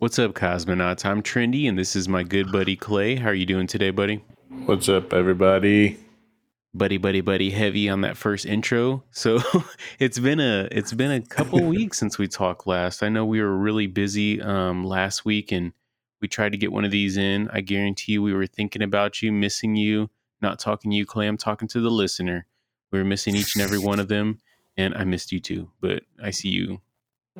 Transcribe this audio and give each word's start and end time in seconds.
What's 0.00 0.18
up, 0.18 0.32
cosmonauts? 0.32 1.04
I'm 1.04 1.22
Trendy, 1.22 1.68
and 1.68 1.78
this 1.78 1.94
is 1.94 2.08
my 2.08 2.22
good 2.22 2.50
buddy 2.50 2.74
Clay. 2.74 3.16
How 3.16 3.28
are 3.28 3.34
you 3.34 3.44
doing 3.44 3.66
today, 3.66 3.90
buddy? 3.90 4.24
What's 4.64 4.88
up, 4.88 5.12
everybody? 5.12 5.98
Buddy, 6.72 6.96
buddy, 6.96 7.20
buddy, 7.20 7.50
heavy 7.50 7.86
on 7.90 8.00
that 8.00 8.16
first 8.16 8.46
intro. 8.46 9.04
So 9.10 9.40
it's 9.98 10.18
been 10.18 10.40
a 10.40 10.68
it's 10.72 10.94
been 10.94 11.10
a 11.10 11.20
couple 11.20 11.62
weeks 11.66 11.98
since 11.98 12.16
we 12.16 12.28
talked 12.28 12.66
last. 12.66 13.02
I 13.02 13.10
know 13.10 13.26
we 13.26 13.42
were 13.42 13.54
really 13.54 13.86
busy 13.86 14.40
um, 14.40 14.84
last 14.84 15.26
week, 15.26 15.52
and 15.52 15.74
we 16.22 16.28
tried 16.28 16.52
to 16.52 16.58
get 16.58 16.72
one 16.72 16.86
of 16.86 16.90
these 16.90 17.18
in. 17.18 17.50
I 17.52 17.60
guarantee 17.60 18.12
you, 18.12 18.22
we 18.22 18.32
were 18.32 18.46
thinking 18.46 18.80
about 18.80 19.20
you, 19.20 19.30
missing 19.30 19.76
you, 19.76 20.08
not 20.40 20.58
talking 20.58 20.92
to 20.92 20.96
you, 20.96 21.04
Clay. 21.04 21.26
I'm 21.26 21.36
talking 21.36 21.68
to 21.68 21.80
the 21.82 21.90
listener. 21.90 22.46
We 22.90 22.98
were 22.98 23.04
missing 23.04 23.36
each 23.36 23.54
and 23.54 23.62
every 23.62 23.78
one 23.78 24.00
of 24.00 24.08
them, 24.08 24.38
and 24.78 24.94
I 24.94 25.04
missed 25.04 25.30
you 25.30 25.40
too. 25.40 25.68
But 25.82 26.04
I 26.22 26.30
see 26.30 26.48
you 26.48 26.80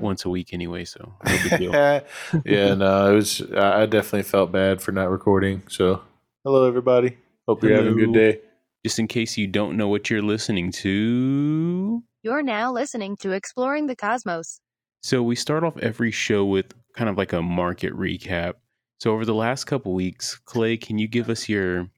once 0.00 0.24
a 0.24 0.30
week 0.30 0.52
anyway, 0.52 0.84
so 0.84 1.14
no 1.24 1.38
big 1.48 1.58
deal. 1.58 1.72
yeah, 1.72 2.74
no, 2.74 3.12
it 3.12 3.14
was. 3.14 3.42
I 3.52 3.86
definitely 3.86 4.22
felt 4.22 4.52
bad 4.52 4.80
for 4.80 4.92
not 4.92 5.10
recording. 5.10 5.62
So, 5.68 6.02
hello, 6.44 6.66
everybody. 6.66 7.16
Hope 7.46 7.62
you're 7.62 7.74
having 7.74 7.92
a 7.92 7.96
good 7.96 8.12
day. 8.12 8.40
Just 8.84 8.98
in 8.98 9.08
case 9.08 9.36
you 9.36 9.46
don't 9.46 9.76
know 9.76 9.88
what 9.88 10.08
you're 10.08 10.22
listening 10.22 10.72
to, 10.72 12.02
You're 12.22 12.42
now 12.42 12.72
listening 12.72 13.16
to 13.18 13.32
Exploring 13.32 13.86
the 13.86 13.96
Cosmos. 13.96 14.60
So 15.02 15.22
we 15.22 15.34
start 15.36 15.64
off 15.64 15.76
every 15.78 16.10
show 16.10 16.44
with 16.44 16.72
kind 16.94 17.08
of 17.10 17.16
like 17.16 17.32
a 17.32 17.42
market 17.42 17.92
recap. 17.94 18.54
So 19.00 19.12
over 19.12 19.24
the 19.24 19.34
last 19.34 19.64
couple 19.64 19.94
weeks, 19.94 20.38
Clay, 20.44 20.76
can 20.76 20.98
you 20.98 21.08
give 21.08 21.30
us 21.30 21.48
your 21.48 21.88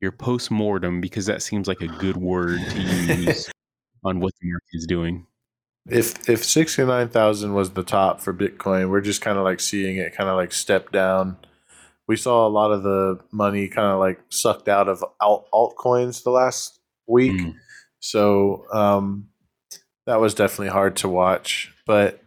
your 0.00 0.12
post 0.12 0.50
mortem 0.50 1.00
because 1.00 1.24
that 1.26 1.42
seems 1.42 1.66
like 1.66 1.80
a 1.80 1.88
good 1.88 2.16
word 2.16 2.60
to 2.70 2.80
use 3.16 3.50
on 4.04 4.20
what 4.20 4.32
the 4.40 4.48
market 4.50 4.74
is 4.74 4.86
doing. 4.86 5.26
If 5.88 6.28
if 6.28 6.44
sixty 6.44 6.84
nine 6.84 7.08
thousand 7.08 7.52
was 7.54 7.70
the 7.70 7.82
top 7.82 8.20
for 8.20 8.32
Bitcoin, 8.32 8.88
we're 8.88 9.02
just 9.02 9.20
kind 9.20 9.36
of 9.38 9.44
like 9.44 9.60
seeing 9.60 9.96
it 9.98 10.14
kind 10.16 10.30
of 10.30 10.36
like 10.36 10.52
step 10.52 10.90
down. 10.92 11.36
We 12.08 12.16
saw 12.16 12.46
a 12.46 12.48
lot 12.48 12.70
of 12.70 12.82
the 12.82 13.18
money 13.32 13.68
kind 13.68 13.88
of 13.88 13.98
like 13.98 14.20
sucked 14.30 14.68
out 14.68 14.88
of 14.88 15.04
alt 15.20 15.46
altcoins 15.52 16.22
the 16.22 16.30
last 16.30 16.78
week, 17.06 17.32
Mm. 17.40 17.54
so 18.00 18.64
um, 18.72 19.28
that 20.06 20.20
was 20.20 20.34
definitely 20.34 20.68
hard 20.68 20.96
to 20.96 21.08
watch. 21.08 21.72
But 21.86 22.20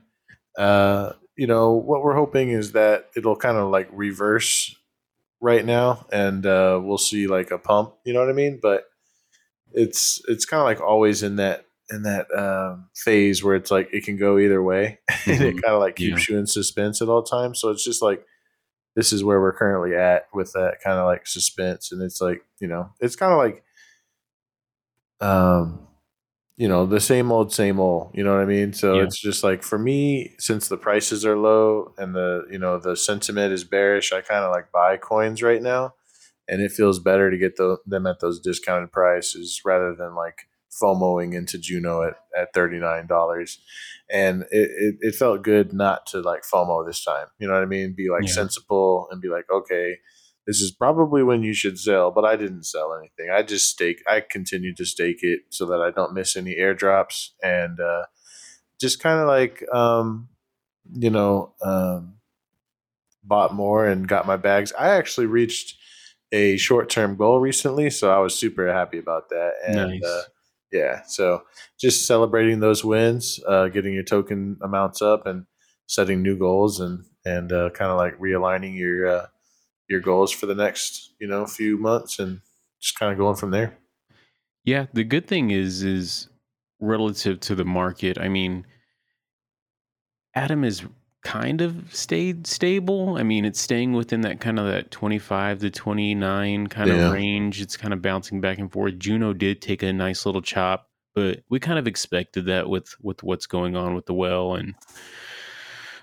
uh, 0.58 1.13
you 1.35 1.47
know 1.47 1.73
what 1.73 2.03
we're 2.03 2.16
hoping 2.16 2.50
is 2.50 2.72
that 2.73 3.09
it'll 3.16 3.35
kind 3.35 3.58
of 3.58 3.69
like 3.72 3.89
reverse 3.91 4.75
right 5.41 5.66
now, 5.66 6.05
and 6.11 6.45
uh, 6.45 6.80
we'll 6.83 6.97
see 7.00 7.25
like 7.28 7.50
a 7.52 7.58
pump. 7.59 7.94
You 8.05 8.13
know 8.13 8.19
what 8.19 8.30
I 8.30 8.33
mean? 8.33 8.59
But 8.61 8.85
it's 9.73 10.22
it's 10.28 10.45
kind 10.45 10.59
of 10.61 10.66
like 10.66 10.81
always 10.81 11.22
in 11.23 11.35
that 11.38 11.66
in 11.89 12.03
that 12.03 12.27
um, 12.38 12.89
phase 12.95 13.43
where 13.43 13.55
it's 13.55 13.71
like 13.71 13.89
it 13.93 14.03
can 14.03 14.17
go 14.17 14.38
either 14.38 14.61
way, 14.61 14.99
and 15.25 15.41
it 15.41 15.55
Mhm. 15.55 15.61
kind 15.63 15.73
of 15.75 15.80
like 15.80 15.95
keeps 15.95 16.27
you 16.29 16.38
in 16.38 16.45
suspense 16.47 17.02
at 17.02 17.09
all 17.09 17.23
times. 17.23 17.59
So 17.59 17.69
it's 17.69 17.83
just 17.83 18.02
like 18.02 18.25
this 18.95 19.13
is 19.13 19.23
where 19.23 19.39
we're 19.39 19.53
currently 19.53 19.95
at 19.95 20.27
with 20.33 20.52
that 20.53 20.77
kind 20.83 20.97
of 20.99 21.05
like 21.05 21.27
suspense, 21.27 21.91
and 21.91 22.02
it's 22.02 22.19
like 22.21 22.44
you 22.59 22.67
know 22.67 22.89
it's 22.99 23.16
kind 23.16 23.31
of 23.31 23.38
like 23.38 23.63
um 25.19 25.88
you 26.57 26.67
know 26.67 26.85
the 26.85 26.99
same 26.99 27.31
old 27.31 27.52
same 27.53 27.79
old 27.79 28.11
you 28.13 28.23
know 28.23 28.33
what 28.33 28.41
i 28.41 28.45
mean 28.45 28.73
so 28.73 28.95
Yeah. 28.95 29.03
it's 29.03 29.19
just 29.19 29.44
like 29.44 29.63
for 29.63 29.77
me 29.79 30.35
since 30.38 30.67
the 30.67 30.77
prices 30.77 31.25
are 31.25 31.38
low 31.38 31.94
and 31.97 32.13
the 32.16 32.45
you 32.51 32.59
know 32.59 32.77
the 32.79 32.95
sentiment 32.95 33.51
is 33.53 33.63
bearish 33.63 34.11
i 34.13 34.22
kind 34.22 34.44
of 34.44 34.51
like 34.51 34.72
buy 34.72 34.97
coins 34.97 35.41
right 35.41 35.61
now 35.61 35.94
and 36.47 36.61
it 36.61 36.72
feels 36.72 36.99
better 36.99 37.29
to 37.31 37.38
get 37.38 37.57
the, 37.57 37.77
them 37.85 38.05
at 38.07 38.19
those 38.19 38.39
discounted 38.39 38.91
prices 38.91 39.61
rather 39.66 39.94
than 39.95 40.13
like 40.16 40.47
FOMOing 40.81 41.33
into 41.36 41.58
Juno 41.58 42.03
at, 42.03 42.14
at 42.38 42.53
$39. 42.53 43.58
And 44.09 44.44
it, 44.52 44.70
it, 44.72 44.95
it 45.02 45.16
felt 45.16 45.42
good 45.44 45.73
not 45.73 46.06
to 46.08 46.22
like 46.22 46.44
FOMO 46.44 46.86
this 46.86 47.03
time. 47.03 47.28
You 47.39 47.47
know 47.47 47.53
what 47.53 47.64
I 47.64 47.67
mean? 47.67 47.94
Be 47.95 48.09
like 48.09 48.28
Yeah. 48.28 48.34
sensible 48.34 49.08
and 49.11 49.22
be 49.22 49.28
like, 49.30 49.45
okay, 49.52 49.97
this 50.45 50.61
is 50.61 50.72
probably 50.72 51.23
when 51.23 51.44
you 51.44 51.53
should 51.53 51.78
sell, 51.78 52.09
but 52.11 52.23
I 52.23 52.38
didn't 52.38 52.64
sell 52.64 52.94
anything. 52.97 53.30
I 53.34 53.44
just 53.44 53.67
stake, 53.69 54.02
I 54.07 54.22
continued 54.22 54.78
to 54.78 54.85
stake 54.85 55.19
it 55.22 55.41
so 55.50 55.66
that 55.66 55.81
I 55.81 55.91
don't 55.91 56.13
miss 56.13 56.38
any 56.38 56.56
airdrops 56.56 57.31
and 57.44 57.80
uh, 57.81 58.03
just 58.80 59.01
kind 59.01 59.19
of 59.19 59.28
like, 59.28 59.63
um, 59.74 60.30
you 60.94 61.09
know, 61.09 61.53
um, 61.62 62.13
bought 63.24 63.53
more 63.53 63.85
and 63.88 64.07
got 64.07 64.25
my 64.25 64.38
bags. 64.38 64.72
I 64.80 64.90
actually 64.91 65.25
reached 65.25 65.78
a 66.31 66.56
short 66.57 66.90
term 66.90 67.18
goal 67.18 67.40
recently, 67.41 67.90
so 67.90 68.09
I 68.09 68.19
was 68.19 68.34
super 68.35 68.72
happy 68.72 69.00
about 69.00 69.30
that. 69.30 69.51
And 69.68 69.75
Nice. 69.75 70.03
uh, 70.03 70.22
yeah, 70.72 71.01
so 71.07 71.44
just 71.79 72.05
celebrating 72.05 72.59
those 72.59 72.83
wins, 72.83 73.39
uh, 73.47 73.67
getting 73.67 73.94
your 73.94 74.03
token 74.03 74.57
amounts 74.61 75.01
up, 75.01 75.25
and 75.25 75.45
setting 75.88 76.22
new 76.22 76.38
goals, 76.38 76.79
and 76.79 77.05
and 77.25 77.51
uh, 77.51 77.69
kind 77.72 77.91
of 77.91 77.97
like 77.97 78.19
realigning 78.19 78.77
your 78.77 79.07
uh, 79.07 79.25
your 79.89 80.01
goals 80.01 80.31
for 80.31 80.45
the 80.45 80.56
next 80.56 81.13
you 81.19 81.27
know 81.27 81.45
few 81.45 81.77
months, 81.77 82.19
and 82.19 82.41
just 82.81 83.00
kind 83.00 83.11
of 83.11 83.17
going 83.17 83.35
from 83.35 83.51
there. 83.51 83.77
Yeah, 84.66 84.88
the 84.94 85.06
good 85.06 85.27
thing 85.27 85.51
is 85.51 85.83
is 85.83 86.27
relative 86.79 87.39
to 87.41 87.56
the 87.56 87.66
market. 87.66 88.17
I 88.19 88.27
mean, 88.27 88.66
Atom 90.35 90.63
is 90.63 90.83
kind 91.27 91.59
of 91.61 91.93
stayed 91.93 92.47
stable. 92.47 93.17
I 93.17 93.23
mean, 93.23 93.43
it's 93.43 93.59
staying 93.59 93.91
within 93.91 94.21
that 94.21 94.39
kind 94.39 94.57
of 94.59 94.65
that 94.67 94.91
25 94.91 95.59
to 95.59 95.69
29 95.69 96.67
kind 96.67 96.89
Yeah. 96.89 97.07
of 97.07 97.11
range. 97.11 97.59
It's 97.61 97.75
kind 97.75 97.93
of 97.93 98.01
bouncing 98.01 98.39
back 98.39 98.59
and 98.59 98.71
forth. 98.71 98.97
Juno 98.97 99.33
did 99.33 99.61
take 99.61 99.83
a 99.83 99.91
nice 99.91 100.25
little 100.25 100.41
chop, 100.41 100.89
but 101.13 101.41
we 101.49 101.59
kind 101.59 101.77
of 101.79 101.85
expected 101.85 102.45
that 102.45 102.69
with 102.69 102.95
with 103.01 103.23
what's 103.23 103.45
going 103.45 103.75
on 103.75 103.93
with 103.93 104.05
the 104.05 104.13
well 104.13 104.55
and 104.55 104.75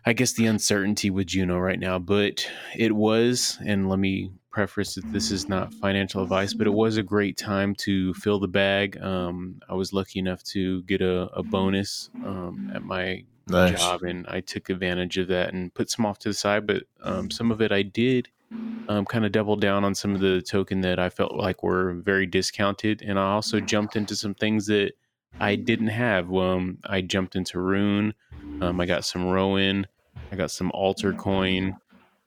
I 0.06 0.12
guess 0.12 0.34
the 0.34 0.44
uncertainty 0.44 1.08
with 1.08 1.28
Juno 1.28 1.58
right 1.58 1.80
now, 1.80 1.98
but 1.98 2.46
it 2.76 2.94
was, 2.94 3.56
and 3.64 3.88
let 3.88 3.98
me 3.98 4.30
preface 4.50 4.94
that 4.96 5.10
this 5.10 5.30
is 5.30 5.48
not 5.48 5.72
financial 5.72 6.22
advice, 6.22 6.52
but 6.52 6.66
it 6.66 6.74
was 6.74 6.98
a 6.98 7.02
great 7.02 7.38
time 7.38 7.74
to 7.76 8.12
fill 8.12 8.38
the 8.38 8.46
bag. 8.46 8.98
Um, 9.00 9.58
I 9.66 9.72
was 9.72 9.94
lucky 9.94 10.18
enough 10.18 10.42
to 10.52 10.82
get 10.82 11.00
a, 11.00 11.28
a 11.32 11.42
bonus 11.42 12.10
um, 12.22 12.70
at 12.74 12.82
my 12.82 13.24
Nice. 13.46 13.78
job, 13.78 14.02
and 14.02 14.26
I 14.28 14.40
took 14.40 14.70
advantage 14.70 15.18
of 15.18 15.28
that 15.28 15.52
and 15.52 15.72
put 15.74 15.90
some 15.90 16.06
off 16.06 16.18
to 16.20 16.30
the 16.30 16.34
side. 16.34 16.66
But 16.66 16.84
um, 17.02 17.30
some 17.30 17.50
of 17.50 17.60
it 17.60 17.72
I 17.72 17.82
did 17.82 18.28
um, 18.88 19.04
kind 19.04 19.24
of 19.24 19.32
double 19.32 19.56
down 19.56 19.84
on 19.84 19.94
some 19.94 20.14
of 20.14 20.20
the 20.20 20.40
token 20.42 20.80
that 20.82 20.98
I 20.98 21.08
felt 21.08 21.34
like 21.34 21.62
were 21.62 21.94
very 21.94 22.26
discounted, 22.26 23.02
and 23.02 23.18
I 23.18 23.32
also 23.32 23.60
jumped 23.60 23.96
into 23.96 24.16
some 24.16 24.34
things 24.34 24.66
that 24.66 24.92
I 25.40 25.56
didn't 25.56 25.88
have. 25.88 26.32
Um, 26.32 26.78
I 26.84 27.00
jumped 27.00 27.36
into 27.36 27.58
Rune. 27.58 28.14
Um, 28.60 28.80
I 28.80 28.86
got 28.86 29.04
some 29.04 29.26
Rowan. 29.26 29.86
I 30.30 30.36
got 30.36 30.50
some 30.50 30.70
Alter 30.72 31.12
coin. 31.12 31.76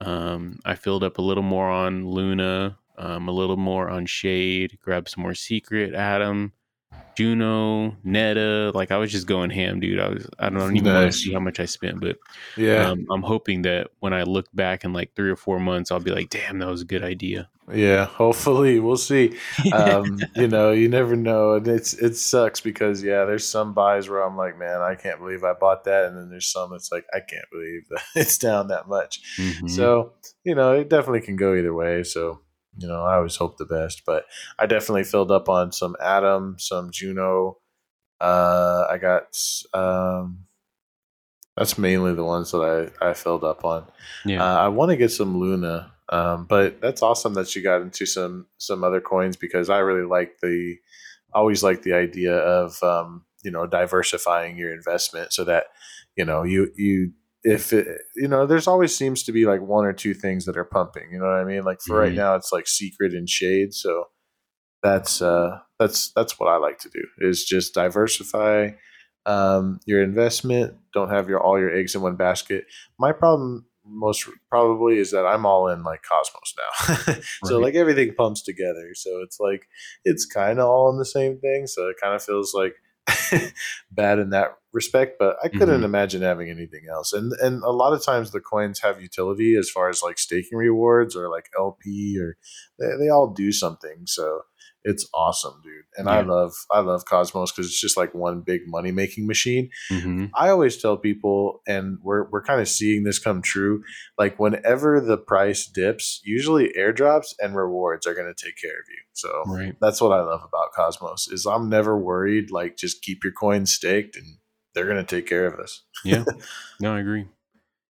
Um, 0.02 0.60
I 0.66 0.76
filled 0.76 1.04
up 1.04 1.18
a 1.18 1.22
little 1.22 1.44
more 1.44 1.70
on 1.70 2.08
Luna, 2.08 2.78
um, 2.98 3.28
a 3.28 3.32
little 3.32 3.58
more 3.58 3.90
on 3.90 4.06
Shade. 4.06 4.78
Grabbed 4.82 5.10
some 5.10 5.24
more 5.24 5.34
Secret, 5.34 5.94
Atom, 5.94 6.54
Juno, 7.18 7.98
Neta. 8.04 8.72
Like 8.76 8.92
I 8.92 8.98
was 8.98 9.12
just 9.12 9.26
going 9.26 9.50
ham, 9.50 9.80
dude. 9.80 10.00
I 10.00 10.10
was. 10.10 10.30
I 10.38 10.52
don't 10.52 10.78
even 10.78 10.94
want 10.94 11.12
to 11.12 11.18
see 11.18 11.34
how 11.34 11.40
much 11.40 11.60
I 11.60 11.66
spent, 11.66 12.00
but 12.00 12.20
Yeah, 12.56 12.92
um, 12.92 13.08
I'm 13.10 13.24
hoping 13.24 13.64
that 13.64 13.88
when 14.02 14.14
I 14.14 14.22
look 14.22 14.46
back 14.54 14.84
in 14.84 14.94
like 14.94 15.16
three 15.16 15.32
or 15.32 15.36
four 15.36 15.60
months, 15.60 15.92
I'll 15.92 16.00
be 16.00 16.12
like, 16.12 16.30
"Damn, 16.30 16.60
that 16.60 16.68
was 16.68 16.84
a 16.84 16.86
good 16.86 17.04
idea." 17.04 17.50
yeah. 17.74 18.06
Hopefully, 18.06 18.80
we'll 18.80 18.98
see. 18.98 19.36
um, 19.74 20.20
you 20.36 20.48
know, 20.48 20.72
you 20.72 20.90
never 20.90 21.16
know, 21.16 21.54
and 21.54 21.68
it's 21.68 21.96
it 21.96 22.16
sucks 22.16 22.62
because 22.62 23.02
yeah, 23.02 23.26
there's 23.26 23.48
some 23.48 23.74
buys 23.74 24.08
where 24.08 24.22
I'm 24.22 24.38
like, 24.38 24.60
man, 24.60 24.82
I 24.82 24.94
can't 24.94 25.20
believe 25.20 25.44
I 25.44 25.54
bought 25.54 25.86
that, 25.86 26.06
and 26.06 26.16
then 26.16 26.30
there's 26.30 26.52
some 26.52 26.72
it's 26.74 26.92
like 26.92 27.06
I 27.16 27.20
can't 27.20 27.50
believe 27.52 27.82
that 27.90 28.04
it's 28.14 28.38
down 28.38 28.68
that 28.68 28.88
much. 28.88 29.22
Mhm. 29.40 29.72
So 29.72 30.14
you 30.44 30.54
know, 30.54 30.74
it 30.74 30.88
definitely 30.88 31.22
can 31.22 31.36
go 31.36 31.56
either 31.56 31.74
way. 31.74 32.04
So 32.04 32.42
you 32.78 32.88
know, 32.88 33.04
I 33.04 33.16
always 33.16 33.36
hope 33.36 33.58
the 33.58 33.66
best, 33.66 34.04
but 34.06 34.26
I 34.60 34.66
definitely 34.66 35.04
filled 35.04 35.32
up 35.32 35.50
on 35.50 35.72
some 35.72 35.96
Atom, 36.02 36.58
some 36.60 36.92
Juno. 36.92 37.58
Uh, 38.22 38.88
I 38.90 38.98
got 38.98 39.38
um, 39.74 40.46
that's 41.56 41.78
mainly 41.78 42.14
the 42.14 42.24
ones 42.24 42.52
that 42.52 42.94
I 43.02 43.10
I 43.10 43.14
filled 43.14 43.44
up 43.44 43.66
on. 43.66 43.86
yeah, 44.26 44.44
Uh, 44.44 44.58
I 44.58 44.68
want 44.68 44.90
to 44.92 44.98
get 44.98 45.12
some 45.12 45.38
Luna, 45.38 45.92
um, 46.10 46.46
but 46.46 46.80
that's 46.82 47.02
awesome 47.02 47.34
that 47.34 47.56
you 47.56 47.64
got 47.64 47.82
into 47.82 48.06
some 48.06 48.46
some 48.58 48.84
other 48.84 49.02
coins 49.02 49.36
because 49.36 49.70
I 49.70 49.80
really 49.80 50.08
like 50.08 50.40
the 50.42 50.78
always 51.34 51.64
like 51.64 51.82
the 51.82 51.94
idea 51.94 52.36
of 52.36 52.82
um, 52.84 53.26
you 53.44 53.52
know 53.52 53.66
diversifying 53.66 54.58
your 54.58 54.74
investment 54.74 55.34
so 55.34 55.44
that 55.46 55.66
you 56.16 56.26
know 56.26 56.44
you 56.44 56.72
you 56.76 57.12
if 57.56 57.72
it, 57.74 57.88
you 58.16 58.28
know 58.28 58.46
there's 58.46 58.68
always 58.68 58.96
seems 58.96 59.24
to 59.24 59.32
be 59.32 59.46
like 59.46 59.62
one 59.62 59.86
or 59.86 59.94
two 59.94 60.14
things 60.14 60.46
that 60.46 60.58
are 60.58 60.66
pumping 60.66 61.08
you 61.12 61.20
know 61.20 61.26
what 61.26 61.36
I 61.40 61.44
mean 61.46 61.64
like 61.64 61.80
for 61.86 61.98
right 61.98 62.12
Mhm. 62.14 62.16
now 62.24 62.36
it's 62.36 62.52
like 62.52 62.68
secret 62.68 63.14
and 63.14 63.30
shade 63.30 63.74
so 63.74 64.06
that's 64.84 65.22
uh 65.22 65.60
that's 65.80 66.12
that's 66.16 66.40
what 66.40 66.50
I 66.50 66.58
like 66.58 66.80
to 66.80 66.90
do 66.90 67.04
is 67.20 67.46
just 67.46 67.74
diversify 67.74 68.70
um, 69.26 69.80
your 69.86 70.02
investment 70.02 70.76
don't 70.94 71.10
have 71.10 71.28
your 71.30 71.42
all 71.42 71.60
your 71.60 71.74
eggs 71.76 71.96
in 71.96 72.02
one 72.02 72.16
basket 72.16 72.66
my 72.98 73.12
problem 73.12 73.66
most 73.90 74.28
probably 74.50 74.98
is 74.98 75.12
that 75.12 75.26
I'm 75.26 75.46
all 75.46 75.70
in 75.70 75.84
like 75.84 76.02
Cosmos 76.04 76.54
now. 76.58 76.96
so 77.46 77.56
Right. 77.56 77.64
like 77.64 77.76
everything 77.76 78.14
pumps 78.18 78.42
together. 78.42 78.90
So 78.94 79.22
it's 79.24 79.40
like 79.40 79.62
it's 80.04 80.26
kind 80.26 80.60
of 80.60 80.66
all 80.68 80.90
in 80.92 80.98
the 80.98 81.06
same 81.06 81.40
thing. 81.40 81.68
So 81.68 81.88
it 81.88 81.96
kind 82.02 82.14
of 82.14 82.22
feels 82.22 82.54
like 82.54 82.76
bad 83.92 84.20
in 84.20 84.32
that 84.32 84.52
respect, 84.74 85.18
but 85.20 85.38
I 85.44 85.48
couldn't 85.48 85.82
Mhm. 85.82 85.86
imagine 85.86 86.22
having 86.22 86.50
anything 86.50 86.84
else. 86.92 87.14
And 87.14 87.34
and 87.42 87.64
a 87.64 87.72
lot 87.72 87.94
of 87.94 88.04
times 88.04 88.32
the 88.32 88.42
coins 88.42 88.80
have 88.80 89.02
utility 89.02 89.56
as 89.56 89.70
far 89.70 89.90
as 89.90 90.02
like 90.04 90.18
staking 90.20 90.58
rewards 90.58 91.16
or 91.16 91.30
like 91.30 91.50
LP 91.58 92.18
or 92.20 92.38
they, 92.80 93.06
they 93.06 93.10
all 93.10 93.28
do 93.34 93.52
something. 93.52 94.04
So 94.06 94.42
it's 94.90 95.08
awesome, 95.14 95.60
dude. 95.64 95.74
And 95.98 96.08
I 96.10 96.22
love 96.22 96.54
I 96.72 96.80
love 96.80 97.04
Cosmos 97.06 97.52
because 97.52 97.66
it's 97.68 97.82
just 97.82 97.98
like 97.98 98.14
one 98.14 98.42
big 98.42 98.62
money 98.66 98.92
making 98.92 99.28
machine. 99.28 99.70
hmm 99.90 100.26
I 100.34 100.50
always 100.50 100.78
tell 100.82 100.98
people, 100.98 101.62
and 101.68 101.98
we're 102.02 102.30
we're 102.30 102.44
kind 102.44 102.62
of 102.62 102.68
seeing 102.68 103.04
this 103.04 103.20
come 103.20 103.42
true. 103.42 103.84
Like 104.18 104.40
whenever 104.40 105.02
the 105.02 105.18
price 105.18 105.66
dips, 105.68 106.22
usually 106.24 106.72
airdrops 106.78 107.34
and 107.40 107.56
rewards 107.56 108.08
are 108.08 108.14
going 108.14 108.34
to 108.34 108.46
take 108.46 108.56
care 108.62 108.72
of 108.72 108.86
you. 108.90 109.02
So 109.14 109.44
Right. 109.48 109.74
that's 109.82 110.00
what 110.02 110.12
I 110.12 110.22
love 110.22 110.42
about 110.48 110.72
Cosmos 110.76 111.28
is 111.28 111.46
I'm 111.46 111.70
never 111.70 111.98
worried. 111.98 112.52
Like 112.52 112.78
just 112.78 113.02
keep 113.02 113.24
your 113.24 113.34
coins 113.34 113.72
staked, 113.74 114.16
and 114.16 114.38
they're 114.74 114.86
going 114.86 115.04
to 115.06 115.16
take 115.16 115.28
care 115.28 115.48
of 115.48 115.60
us. 115.60 115.84
Yeah. 116.06 116.24
No, 116.80 116.94
I 116.96 117.00
agree. 117.00 117.26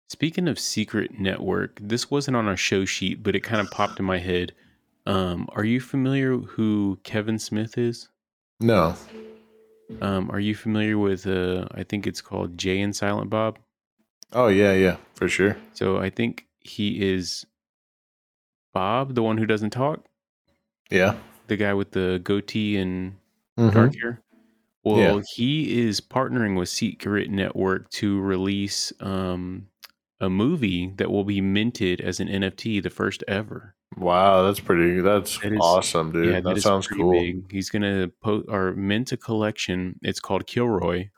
Speaking 0.09 0.47
of 0.47 0.61
secret 0.61 1.19
network, 1.19 1.81
this 1.83 2.09
wasn't 2.09 2.37
on 2.37 2.47
our 2.47 2.57
show 2.57 2.85
sheet, 2.85 3.25
but 3.25 3.35
it 3.35 3.41
kind 3.41 3.61
of 3.61 3.69
popped 3.73 3.99
in 3.99 4.05
my 4.07 4.19
head. 4.19 4.53
Um, 5.07 5.49
are 5.53 5.65
you 5.65 5.81
familiar 5.81 6.37
who 6.37 6.99
Kevin 7.05 7.39
Smith 7.39 7.79
is? 7.79 8.09
No. 8.61 8.97
Um, 10.01 10.31
are 10.31 10.41
you 10.41 10.55
familiar 10.55 10.99
with 10.99 11.27
uh 11.27 11.67
I 11.73 11.85
think 11.85 12.07
it's 12.07 12.21
called 12.21 12.59
Jay 12.59 12.81
and 12.81 12.95
Silent 12.95 13.31
Bob? 13.31 13.59
Oh 14.33 14.49
yeah, 14.49 14.73
yeah, 14.73 14.97
for 15.15 15.29
sure. 15.29 15.57
So 15.75 15.99
I 15.99 16.11
think 16.11 16.47
he 16.61 17.01
is 17.15 17.47
Bob, 18.75 19.15
the 19.15 19.23
one 19.23 19.39
who 19.39 19.47
doesn't 19.47 19.71
talk, 19.71 20.05
Yeah. 20.91 21.17
the 21.47 21.57
guy 21.57 21.73
with 21.75 21.93
the 21.93 22.21
goatee 22.23 22.77
and 22.77 23.17
Mhm. 23.59 23.73
dark 23.73 23.95
hair. 24.03 24.23
Well, 24.85 25.17
Yeah. 25.19 25.23
he 25.35 25.81
is 25.87 26.01
partnering 26.01 26.59
with 26.59 26.69
Secret 26.69 27.31
Network 27.31 27.91
to 27.93 28.21
release 28.21 28.93
um, 29.01 29.69
a 30.21 30.31
movie 30.31 30.93
that 30.97 31.11
will 31.11 31.25
be 31.25 31.41
minted 31.41 32.01
as 32.01 32.21
an 32.21 32.29
NFT, 32.29 32.83
the 32.83 32.91
first 32.91 33.23
ever. 33.29 33.75
Wow, 33.97 34.43
that's 34.43 34.61
pretty. 34.61 35.01
That's 35.01 35.39
That 35.41 35.53
is- 35.53 35.59
awesome, 35.61 36.13
dude. 36.13 36.27
yeah, 36.27 36.41
that 36.41 36.57
is 36.57 36.63
sounds 36.65 36.87
cool. 36.89 37.13
big. 37.13 37.51
He's 37.51 37.71
gonna 37.71 38.09
post 38.23 38.47
or 38.49 38.75
mint 38.75 39.13
a 39.13 39.17
collection. 39.17 39.99
It's 40.03 40.21
called 40.21 40.47
Kilroy, 40.47 41.09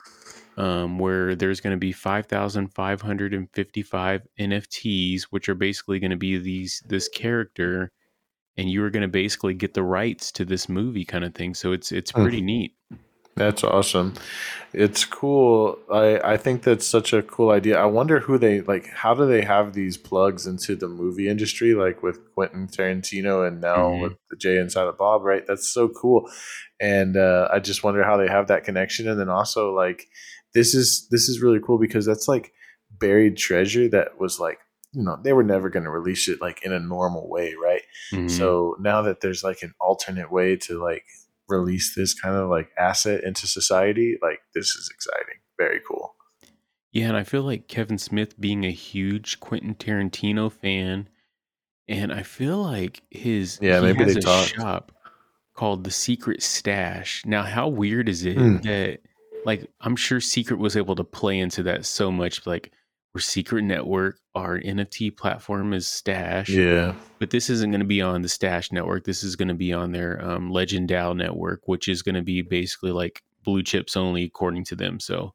um, 0.56 0.99
where 0.99 1.35
there's 1.35 1.61
gonna 1.61 1.77
be 1.79 1.93
five 1.93 2.27
thousand 2.27 2.69
five 2.75 3.00
hundred 3.00 3.33
and 3.35 3.49
fifty-five 3.53 4.23
NFTs, 4.39 5.25
which 5.31 5.49
are 5.49 5.55
basically 5.55 5.99
gonna 5.99 6.17
be 6.17 6.37
these 6.39 6.83
this 6.87 7.09
character, 7.09 7.91
and 8.56 8.71
you 8.71 8.85
are 8.85 8.91
gonna 8.91 9.09
basically 9.09 9.55
get 9.55 9.75
the 9.75 9.83
rights 9.83 10.31
to 10.33 10.44
this 10.44 10.69
movie 10.69 11.05
kind 11.05 11.25
of 11.25 11.35
thing. 11.35 11.55
So 11.55 11.73
it's 11.73 11.91
it's 11.91 12.11
Hmm. 12.12 12.23
pretty 12.23 12.41
neat. 12.43 12.75
That's 13.38 13.64
awesome. 13.64 14.14
It's 14.75 15.05
cool. 15.06 15.79
I 15.90 16.20
I 16.35 16.37
think 16.37 16.62
that's 16.62 16.87
such 16.87 17.12
a 17.14 17.23
cool 17.23 17.50
idea. 17.50 17.79
I 17.81 17.87
wonder 17.87 18.20
who 18.20 18.37
they 18.37 18.61
like. 18.61 18.87
How 18.88 19.14
do 19.14 19.26
they 19.26 19.43
have 19.43 19.73
these 19.73 19.96
plugs 19.96 20.46
into 20.46 20.76
the 20.76 20.88
movie 20.88 21.29
industry, 21.29 21.73
like 21.75 22.02
with 22.02 22.19
Quentin 22.35 22.67
Tarantino 22.69 23.46
and 23.49 23.61
now 23.61 23.79
Mhm. 23.90 24.02
with 24.02 24.12
the 24.31 24.37
Jay 24.37 24.58
and 24.58 24.70
Silent 24.70 24.99
Bob? 24.99 25.23
Right. 25.23 25.46
That's 25.46 25.67
so 25.69 25.88
cool. 25.88 26.29
And 26.81 27.17
uh, 27.17 27.49
I 27.50 27.61
just 27.61 27.82
wonder 27.82 28.02
how 28.05 28.17
they 28.19 28.29
have 28.29 28.49
that 28.49 28.64
connection. 28.64 29.08
And 29.08 29.19
then 29.19 29.31
also 29.31 29.73
like 29.75 30.06
this 30.55 30.75
is 30.75 31.08
this 31.11 31.29
is 31.31 31.41
really 31.41 31.61
cool 31.67 31.79
because 31.79 32.05
that's 32.05 32.29
like 32.29 32.52
buried 32.91 33.37
treasure 33.38 33.88
that 33.88 34.19
was 34.20 34.38
like 34.41 34.58
you 34.93 35.02
know 35.02 35.19
they 35.23 35.32
were 35.34 35.44
never 35.44 35.69
going 35.70 35.84
to 35.84 35.91
release 35.91 36.29
it 36.29 36.41
like 36.41 36.62
in 36.62 36.73
a 36.73 36.79
normal 36.81 37.29
way, 37.29 37.55
right? 37.62 37.82
Mhm. 38.12 38.31
So 38.31 38.76
now 38.81 39.00
that 39.02 39.20
there's 39.20 39.43
like 39.44 39.62
an 39.62 39.73
alternate 39.81 40.31
way 40.32 40.56
to 40.56 40.82
like 40.82 41.05
release 41.49 41.95
this 41.95 42.15
kind 42.15 42.37
of 42.37 42.49
like 42.50 42.69
asset 42.79 43.25
into 43.25 43.47
society, 43.47 44.19
like 44.23 44.41
this 44.55 44.69
is 44.75 44.91
exciting. 44.93 45.37
Very 45.59 45.81
cool. 45.89 46.15
Yeah, 46.93 47.09
and 47.09 47.17
I 47.17 47.25
feel 47.25 47.43
like 47.43 47.69
Kevin 47.69 47.99
Smith 47.99 48.41
being 48.41 48.65
a 48.65 48.71
huge 48.71 49.41
Quentin 49.41 49.75
Tarantino 49.75 50.50
fan, 50.50 51.09
and 51.87 52.12
I 52.12 52.23
feel 52.23 52.59
like 52.62 53.03
his 53.11 53.59
Yeah, 53.61 53.81
maybe 53.81 54.05
they 54.05 54.12
a 54.12 54.21
talked. 54.21 54.50
shop 54.55 54.93
called 55.55 55.85
the 55.85 55.91
Secret 55.91 56.43
Stash. 56.43 57.23
Now, 57.27 57.43
how 57.43 57.69
weird 57.69 58.09
is 58.09 58.25
it 58.25 58.37
Hmm. 58.39 58.56
that 58.59 59.01
like 59.44 59.69
I'm 59.81 59.97
sure 59.97 60.21
Secret 60.21 60.59
was 60.59 60.77
able 60.77 60.97
to 60.97 61.05
play 61.05 61.39
into 61.39 61.62
that 61.65 61.85
so 61.87 62.11
much, 62.11 62.47
like 62.47 62.73
we're 63.14 63.20
Secret 63.20 63.62
Network, 63.62 64.19
our 64.34 64.58
NFT 64.60 65.16
platform 65.16 65.72
is 65.72 65.88
Stash, 65.88 66.49
Yeah. 66.49 66.94
but 67.19 67.31
this 67.31 67.49
isn't 67.50 67.70
going 67.70 67.81
to 67.81 67.87
be 67.87 68.02
on 68.02 68.22
the 68.22 68.28
Stash 68.28 68.70
network. 68.70 69.05
This 69.05 69.25
is 69.25 69.34
going 69.34 69.49
to 69.49 69.55
be 69.55 69.72
on 69.72 69.93
their 69.93 70.22
um, 70.25 70.50
Legend 70.50 70.88
DAO 70.88 71.16
network, 71.16 71.62
which 71.66 71.88
is 71.88 72.02
going 72.02 72.14
to 72.14 72.22
be 72.22 72.43
basically 72.43 72.93
like 72.93 73.22
blue 73.44 73.62
chips 73.62 73.96
only, 73.96 74.25
according 74.25 74.64
to 74.66 74.76
them. 74.76 75.00
So 75.00 75.34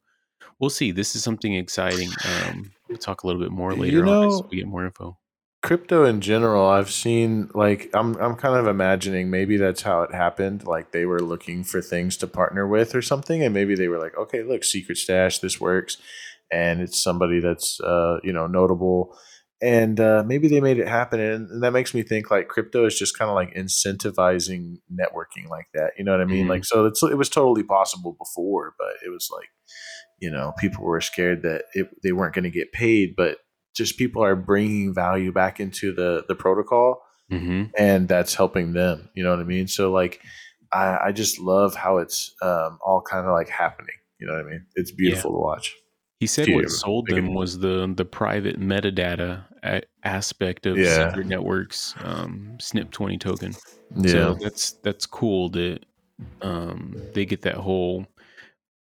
we'll 0.59 0.69
see. 0.69 0.91
This 0.91 1.15
is 1.15 1.23
something 1.23 1.55
exciting. 1.55 2.09
Um, 2.47 2.71
we'll 2.87 2.99
talk 2.99 3.23
a 3.23 3.27
little 3.27 3.41
bit 3.41 3.51
more 3.51 3.73
You 3.73 3.81
later 3.81 4.05
on 4.05 4.27
as 4.27 4.33
know- 4.41 4.47
we 4.51 4.57
get 4.57 4.67
more 4.67 4.85
info. 4.85 5.17
Crypto 5.63 6.03
in 6.03 6.19
general, 6.19 6.67
I've 6.67 6.91
seen 6.91 7.49
like 7.53 7.89
I'm 7.93 8.17
I'm 8.17 8.35
kind 8.35 8.57
of 8.57 8.67
imagining 8.67 9.29
maybe 9.29 9.55
that's 9.55 9.81
how 9.83 10.01
it 10.01 10.13
happened. 10.13 10.67
Like 10.67 10.91
they 10.91 11.05
were 11.05 11.21
looking 11.21 11.63
for 11.63 11.81
things 11.81 12.17
to 12.17 12.27
partner 12.27 12.67
with 12.67 12.93
or 12.93 13.01
something, 13.01 13.41
and 13.41 13.53
maybe 13.53 13.73
they 13.73 13.87
were 13.87 13.97
like, 13.97 14.17
okay, 14.17 14.43
look, 14.43 14.65
Secret 14.65 14.97
Stash, 14.97 15.39
this 15.39 15.61
works, 15.61 15.95
and 16.53 16.81
it's 16.81 16.99
somebody 16.99 17.39
that's 17.39 17.81
uh, 17.81 18.17
you 18.23 18.31
know 18.31 18.47
notable, 18.47 19.17
and 19.61 19.99
uh, 19.99 20.23
maybe 20.25 20.47
they 20.47 20.61
made 20.61 20.77
it 20.77 20.87
happen, 20.87 21.19
and, 21.19 21.63
that 21.63 21.71
makes 21.71 21.93
me 21.93 22.03
think 22.03 22.29
like 22.29 22.47
crypto 22.47 22.85
is 22.85 22.97
just 22.97 23.17
kind 23.17 23.29
of 23.29 23.35
like 23.35 23.53
incentivizing 23.55 24.77
networking 24.91 25.49
like 25.49 25.67
that. 25.73 25.91
You 25.97 26.03
know 26.05 26.11
what 26.11 26.21
I 26.21 26.25
mean? 26.25 26.45
Mhm. 26.45 26.49
Like 26.49 26.65
so, 26.65 26.85
it's 26.85 27.01
it 27.03 27.17
was 27.17 27.29
totally 27.29 27.63
possible 27.63 28.15
before, 28.19 28.73
but 28.77 28.93
it 29.05 29.09
was 29.09 29.29
like 29.33 29.49
you 30.19 30.29
know 30.29 30.53
people 30.59 30.83
were 30.83 31.01
scared 31.01 31.41
that 31.43 31.63
it, 31.73 31.87
they 32.03 32.11
weren't 32.11 32.35
going 32.35 32.43
to 32.43 32.49
get 32.49 32.71
paid, 32.71 33.15
but 33.17 33.37
just 33.75 33.97
people 33.97 34.23
are 34.23 34.35
bringing 34.35 34.93
value 34.93 35.31
back 35.31 35.59
into 35.59 35.93
the 35.93 36.23
the 36.27 36.35
protocol 36.35 37.01
hmm 37.29 37.63
and 37.77 38.07
that's 38.07 38.35
helping 38.35 38.73
them 38.73 39.09
you 39.15 39.23
know 39.23 39.31
what 39.31 39.39
i 39.39 39.43
mean 39.43 39.67
so 39.67 39.91
like 39.91 40.21
i 40.71 40.97
i 41.05 41.11
just 41.11 41.39
love 41.39 41.73
how 41.73 41.97
it's 41.97 42.35
um 42.41 42.77
all 42.85 43.01
kind 43.01 43.25
of 43.25 43.31
like 43.31 43.49
happening 43.49 43.95
you 44.19 44.27
know 44.27 44.33
what 44.33 44.45
i 44.45 44.49
mean 44.49 44.65
it's 44.75 44.91
beautiful 44.91 45.31
to 45.31 45.37
watch 45.39 45.73
He 46.23 46.27
said 46.27 46.47
what 46.49 46.69
sold 46.69 47.07
them 47.07 47.33
was 47.33 47.59
the 47.59 47.91
the 47.95 48.05
private 48.05 48.59
metadata 48.59 49.43
a- 49.63 49.81
aspect 50.03 50.65
of 50.65 50.77
Yeah. 50.77 51.09
Secret 51.09 51.27
Networks 51.27 51.93
um, 52.03 52.57
Snip 52.59 52.91
twenty 52.91 53.17
token. 53.17 53.53
yeah 53.97 54.11
So 54.11 54.33
that's 54.41 54.71
that's 54.83 55.05
cool 55.05 55.49
that 55.49 55.79
um, 56.41 56.95
they 57.13 57.25
get 57.25 57.41
that 57.41 57.55
whole 57.55 58.05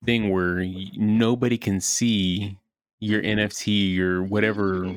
thing 0.04 0.30
where 0.30 0.64
nobody 0.96 1.58
can 1.58 1.80
see 1.80 2.58
your 3.00 3.22
NFT, 3.22 3.94
your 3.94 4.24
whatever 4.24 4.92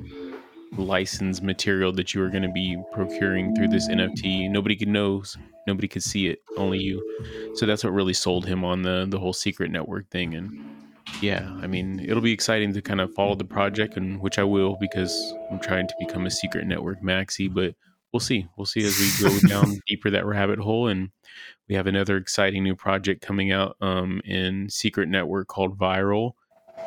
license 0.77 1.41
material 1.41 1.91
that 1.91 2.13
you 2.13 2.23
are 2.23 2.29
going 2.29 2.43
to 2.43 2.51
be 2.51 2.81
procuring 2.93 3.53
through 3.55 3.67
this 3.67 3.87
NFT. 3.89 4.49
Nobody 4.49 4.75
can 4.75 4.91
knows. 4.91 5.37
Nobody 5.67 5.87
could 5.87 6.01
see 6.03 6.27
it. 6.27 6.39
Only 6.57 6.79
you. 6.79 7.51
So 7.55 7.65
that's 7.65 7.83
what 7.83 7.91
really 7.93 8.13
sold 8.13 8.45
him 8.45 8.63
on 8.63 8.81
the 8.81 9.05
the 9.09 9.19
whole 9.19 9.33
secret 9.33 9.69
network 9.71 10.09
thing. 10.09 10.33
And 10.33 10.80
yeah, 11.21 11.51
I 11.61 11.67
mean, 11.67 11.99
it'll 11.99 12.21
be 12.21 12.33
exciting 12.33 12.73
to 12.73 12.81
kind 12.81 13.01
of 13.01 13.13
follow 13.13 13.35
the 13.35 13.45
project, 13.45 13.97
and 13.97 14.21
which 14.21 14.39
I 14.39 14.43
will 14.43 14.77
because 14.79 15.33
I'm 15.51 15.59
trying 15.59 15.87
to 15.87 15.95
become 15.99 16.25
a 16.25 16.31
secret 16.31 16.65
network 16.65 17.01
maxi. 17.01 17.51
But 17.53 17.75
we'll 18.11 18.19
see. 18.19 18.47
We'll 18.57 18.65
see 18.65 18.83
as 18.83 18.99
we 18.99 19.29
go 19.29 19.39
down 19.47 19.79
deeper 19.87 20.09
that 20.09 20.25
rabbit 20.25 20.59
hole. 20.59 20.87
And 20.87 21.09
we 21.67 21.75
have 21.75 21.87
another 21.87 22.17
exciting 22.17 22.63
new 22.63 22.75
project 22.75 23.21
coming 23.21 23.51
out 23.51 23.75
um, 23.81 24.21
in 24.25 24.69
Secret 24.69 25.09
Network 25.09 25.47
called 25.47 25.77
Viral, 25.77 26.33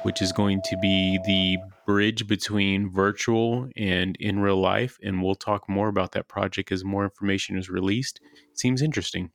which 0.03 0.21
is 0.21 0.33
going 0.33 0.61
to 0.67 0.77
be 0.81 1.19
the 1.27 1.59
bridge 1.87 2.27
between 2.27 2.91
virtual 2.91 3.69
and 3.77 4.17
in 4.17 4.41
real 4.41 4.61
life. 4.61 4.99
And 5.03 5.23
we'll 5.23 5.35
talk 5.35 5.69
more 5.69 5.89
about 5.89 6.13
that 6.13 6.29
project 6.29 6.73
as 6.73 6.85
more 6.85 7.05
information 7.05 7.57
is 7.57 7.71
released. 7.71 8.21
seems 8.55 8.83
interesting. 8.83 9.31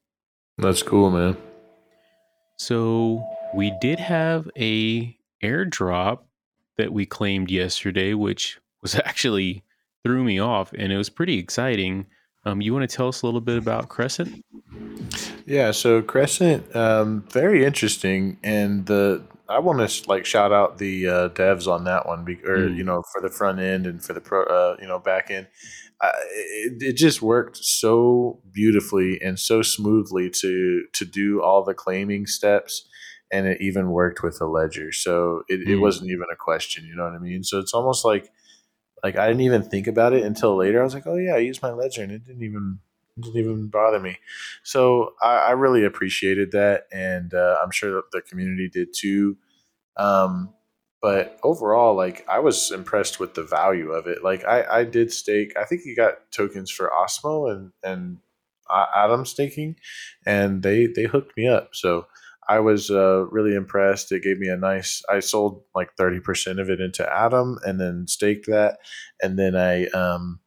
that's 0.58 0.84
cool 0.84 1.10
man 1.10 1.38
So 2.58 3.24
we 3.54 3.72
did 3.82 4.00
have 4.00 4.50
a 4.58 5.18
airdrop 5.44 6.20
that 6.78 6.94
we 6.94 7.06
claimed 7.06 7.52
yesterday, 7.52 8.14
which 8.14 8.60
was 8.82 8.96
actually 9.06 9.64
threw 10.04 10.24
me 10.24 10.40
off, 10.40 10.72
and 10.74 10.92
it 10.92 10.98
was 10.98 11.10
pretty 11.10 11.38
exciting. 11.38 12.06
Um, 12.46 12.62
you 12.62 12.74
want 12.74 12.90
to 12.90 12.96
tell 12.96 13.10
us 13.10 13.22
a 13.22 13.26
little 13.26 13.42
bit 13.42 13.58
about 13.58 13.90
Crescent? 13.90 14.44
yeah 15.46 15.72
so 15.72 16.00
crescent 16.04 16.76
um 16.76 17.24
very 17.32 17.66
interesting 17.66 18.38
and 18.44 18.86
the 18.86 19.20
i 19.48 19.58
want 19.58 19.90
to 19.90 20.08
like 20.10 20.24
shout 20.24 20.52
out 20.52 20.78
the 20.78 21.08
uh 21.08 21.30
devs 21.30 21.66
on 21.68 21.86
that 21.86 22.06
one 22.08 22.24
be- 22.24 22.40
or 22.46 22.58
Mm. 22.58 22.78
you 22.78 22.84
know 22.84 23.02
for 23.12 23.20
the 23.20 23.30
front 23.30 23.60
end 23.60 23.88
and 23.88 24.04
for 24.04 24.14
the 24.14 24.22
pro 24.22 24.44
uh 24.44 24.76
you 24.80 24.88
know 24.88 25.00
back 25.00 25.32
end 25.32 25.48
uh, 26.02 26.12
it, 26.36 26.84
it 26.84 26.94
just 26.98 27.22
worked 27.24 27.58
so 27.58 28.40
beautifully 28.52 29.20
and 29.22 29.40
so 29.40 29.64
smoothly 29.64 30.30
to 30.30 30.84
to 30.94 31.04
do 31.06 31.42
all 31.42 31.64
the 31.64 31.74
claiming 31.74 32.28
steps 32.28 32.88
and 33.32 33.48
it 33.48 33.62
even 33.62 33.92
worked 33.92 34.24
with 34.24 34.40
a 34.42 34.46
ledger 34.46 34.92
so 34.92 35.44
it, 35.48 35.62
it 35.62 35.78
Mm. 35.78 35.82
wasn't 35.82 36.10
even 36.10 36.26
a 36.32 36.36
question 36.36 36.86
you 36.86 36.96
know 36.96 37.04
what 37.04 37.14
i 37.14 37.20
mean 37.20 37.44
so 37.44 37.60
it's 37.60 37.74
almost 37.74 38.04
like 38.06 38.32
like 39.04 39.16
i 39.18 39.28
didn't 39.28 39.42
even 39.42 39.64
think 39.64 39.88
about 39.88 40.14
it 40.14 40.24
until 40.24 40.56
later 40.56 40.82
i 40.82 40.84
was 40.84 40.94
like 40.94 41.08
oh 41.08 41.16
yeah 41.18 41.34
i 41.36 41.38
used 41.38 41.62
my 41.62 41.72
ledger 41.72 42.04
and 42.04 42.12
it 42.12 42.26
didn't 42.26 42.44
even 42.44 42.80
didn't 43.22 43.38
even 43.40 43.68
bother 43.68 44.00
me. 44.00 44.18
So 44.64 45.14
I, 45.22 45.38
I 45.48 45.52
really 45.52 45.84
appreciated 45.84 46.52
that, 46.54 46.84
and 46.92 47.34
uh, 47.34 47.58
I'm 47.62 47.72
sure 47.72 47.92
that 47.96 48.12
the 48.12 48.22
community 48.22 48.70
did 48.70 48.94
too. 48.94 49.36
Um, 49.98 50.54
but 51.02 51.40
overall, 51.44 51.96
like 51.96 52.26
I 52.30 52.40
was 52.40 52.72
impressed 52.72 53.20
with 53.20 53.34
the 53.34 53.44
value 53.44 53.92
of 53.92 54.08
it. 54.08 54.24
Like 54.24 54.46
I, 54.46 54.64
I 54.80 54.84
did 54.84 55.12
stake. 55.12 55.54
I 55.58 55.66
think 55.66 55.82
you 55.86 55.96
got 55.96 56.32
tokens 56.32 56.72
for 56.72 56.92
Osmo 56.98 57.52
and 57.52 57.72
and 57.84 58.18
uh, 58.70 58.86
Atom 58.96 59.26
staking, 59.26 59.76
and 60.26 60.62
they 60.64 60.86
they 60.88 61.04
hooked 61.04 61.36
me 61.38 61.48
up. 61.48 61.70
So 61.74 62.08
I 62.50 62.60
was 62.60 62.90
uh, 62.90 63.28
really 63.28 63.56
impressed. 63.56 64.12
It 64.12 64.24
gave 64.24 64.40
me 64.40 64.50
a 64.50 64.58
nice. 64.58 65.04
I 65.10 65.20
sold 65.20 65.64
like 65.76 65.92
thirty 65.98 66.20
percent 66.20 66.60
of 66.60 66.70
it 66.70 66.82
into 66.82 67.08
Atom, 67.08 67.60
and 67.64 67.80
then 67.80 68.08
staked 68.08 68.48
that, 68.48 68.80
and 69.22 69.38
then 69.38 69.56
I 69.56 69.86
um 69.88 70.40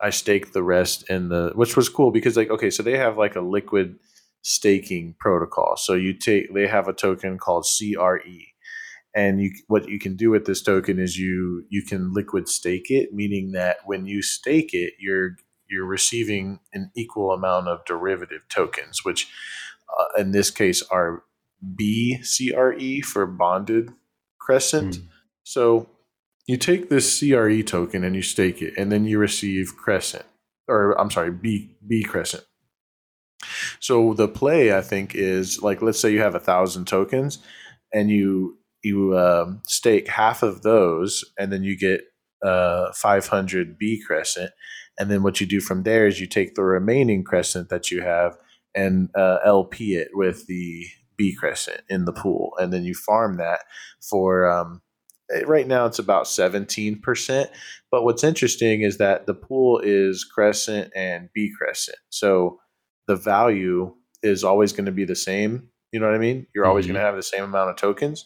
I 0.00 0.10
staked 0.10 0.52
the 0.52 0.62
rest 0.62 1.08
in 1.10 1.30
the, 1.30 1.52
which 1.54 1.76
was 1.76 1.88
cool 1.88 2.10
because 2.10 2.36
like 2.36 2.50
okay, 2.50 2.70
so 2.70 2.82
they 2.82 2.98
have 2.98 3.16
like 3.18 3.36
a 3.36 3.40
liquid 3.40 3.96
staking 4.42 5.14
protocol. 5.18 5.76
So 5.76 5.94
you 5.94 6.12
take 6.12 6.52
they 6.54 6.66
have 6.66 6.88
a 6.88 6.92
token 6.92 7.38
called 7.38 7.66
CRE 7.66 8.52
and 9.14 9.40
you 9.40 9.50
what 9.66 9.88
you 9.88 9.98
can 9.98 10.14
do 10.14 10.30
with 10.30 10.44
this 10.44 10.62
token 10.62 10.98
is 11.00 11.16
you 11.18 11.64
you 11.70 11.82
can 11.82 12.12
liquid 12.12 12.48
stake 12.48 12.90
it 12.90 13.12
meaning 13.12 13.52
that 13.52 13.78
when 13.86 14.06
you 14.06 14.22
stake 14.22 14.70
it 14.72 14.92
you're 15.00 15.36
you're 15.68 15.86
receiving 15.86 16.60
an 16.72 16.90
equal 16.94 17.32
amount 17.32 17.66
of 17.66 17.84
derivative 17.86 18.42
tokens 18.48 19.04
which 19.04 19.28
uh, 19.98 20.20
in 20.20 20.32
this 20.32 20.50
case 20.50 20.82
are 20.90 21.24
BCRE 21.64 23.04
for 23.04 23.26
bonded 23.26 23.92
crescent 24.38 24.98
mm. 24.98 25.08
so 25.42 25.88
you 26.46 26.56
take 26.56 26.88
this 26.88 27.18
CRE 27.18 27.62
token 27.62 28.04
and 28.04 28.14
you 28.14 28.22
stake 28.22 28.62
it 28.62 28.74
and 28.76 28.92
then 28.92 29.04
you 29.04 29.18
receive 29.18 29.76
crescent 29.76 30.26
or 30.68 30.98
I'm 31.00 31.10
sorry 31.10 31.30
B 31.30 31.76
B 31.86 32.02
crescent 32.02 32.44
so 33.80 34.14
the 34.14 34.28
play 34.28 34.76
I 34.76 34.80
think 34.80 35.14
is 35.14 35.62
like 35.62 35.82
let's 35.82 35.98
say 35.98 36.12
you 36.12 36.20
have 36.20 36.34
a 36.34 36.40
thousand 36.40 36.86
tokens 36.86 37.38
and 37.92 38.10
you 38.10 38.58
you 38.86 39.18
um, 39.18 39.62
stake 39.66 40.06
half 40.06 40.44
of 40.44 40.62
those, 40.62 41.24
and 41.36 41.52
then 41.52 41.64
you 41.64 41.76
get 41.76 42.02
uh, 42.44 42.92
500 42.92 43.76
B 43.76 44.00
crescent. 44.06 44.52
And 44.98 45.10
then 45.10 45.22
what 45.22 45.40
you 45.40 45.46
do 45.46 45.60
from 45.60 45.82
there 45.82 46.06
is 46.06 46.20
you 46.20 46.26
take 46.26 46.54
the 46.54 46.62
remaining 46.62 47.24
crescent 47.24 47.68
that 47.68 47.90
you 47.90 48.02
have 48.02 48.38
and 48.74 49.10
uh, 49.16 49.38
LP 49.44 49.96
it 49.96 50.08
with 50.12 50.46
the 50.46 50.86
B 51.16 51.34
crescent 51.34 51.80
in 51.88 52.04
the 52.04 52.12
pool, 52.12 52.52
and 52.58 52.72
then 52.72 52.84
you 52.84 52.94
farm 52.94 53.36
that 53.38 53.60
for. 54.00 54.48
Um, 54.50 54.82
eh, 55.32 55.42
right 55.46 55.66
now, 55.66 55.86
it's 55.86 55.98
about 55.98 56.24
17%. 56.24 57.48
But 57.90 58.04
what's 58.04 58.24
interesting 58.24 58.82
is 58.82 58.98
that 58.98 59.26
the 59.26 59.34
pool 59.34 59.80
is 59.82 60.24
crescent 60.24 60.92
and 60.94 61.28
B 61.34 61.52
crescent. 61.56 61.98
So 62.10 62.60
the 63.06 63.16
value 63.16 63.94
is 64.22 64.44
always 64.44 64.72
going 64.72 64.86
to 64.86 64.92
be 64.92 65.04
the 65.04 65.14
same. 65.16 65.68
You 65.92 66.00
know 66.00 66.06
what 66.06 66.16
I 66.16 66.18
mean? 66.18 66.46
You're 66.54 66.66
always 66.66 66.84
mm-hmm. 66.84 66.94
going 66.94 67.02
to 67.02 67.06
have 67.06 67.16
the 67.16 67.22
same 67.22 67.44
amount 67.44 67.70
of 67.70 67.76
tokens 67.76 68.24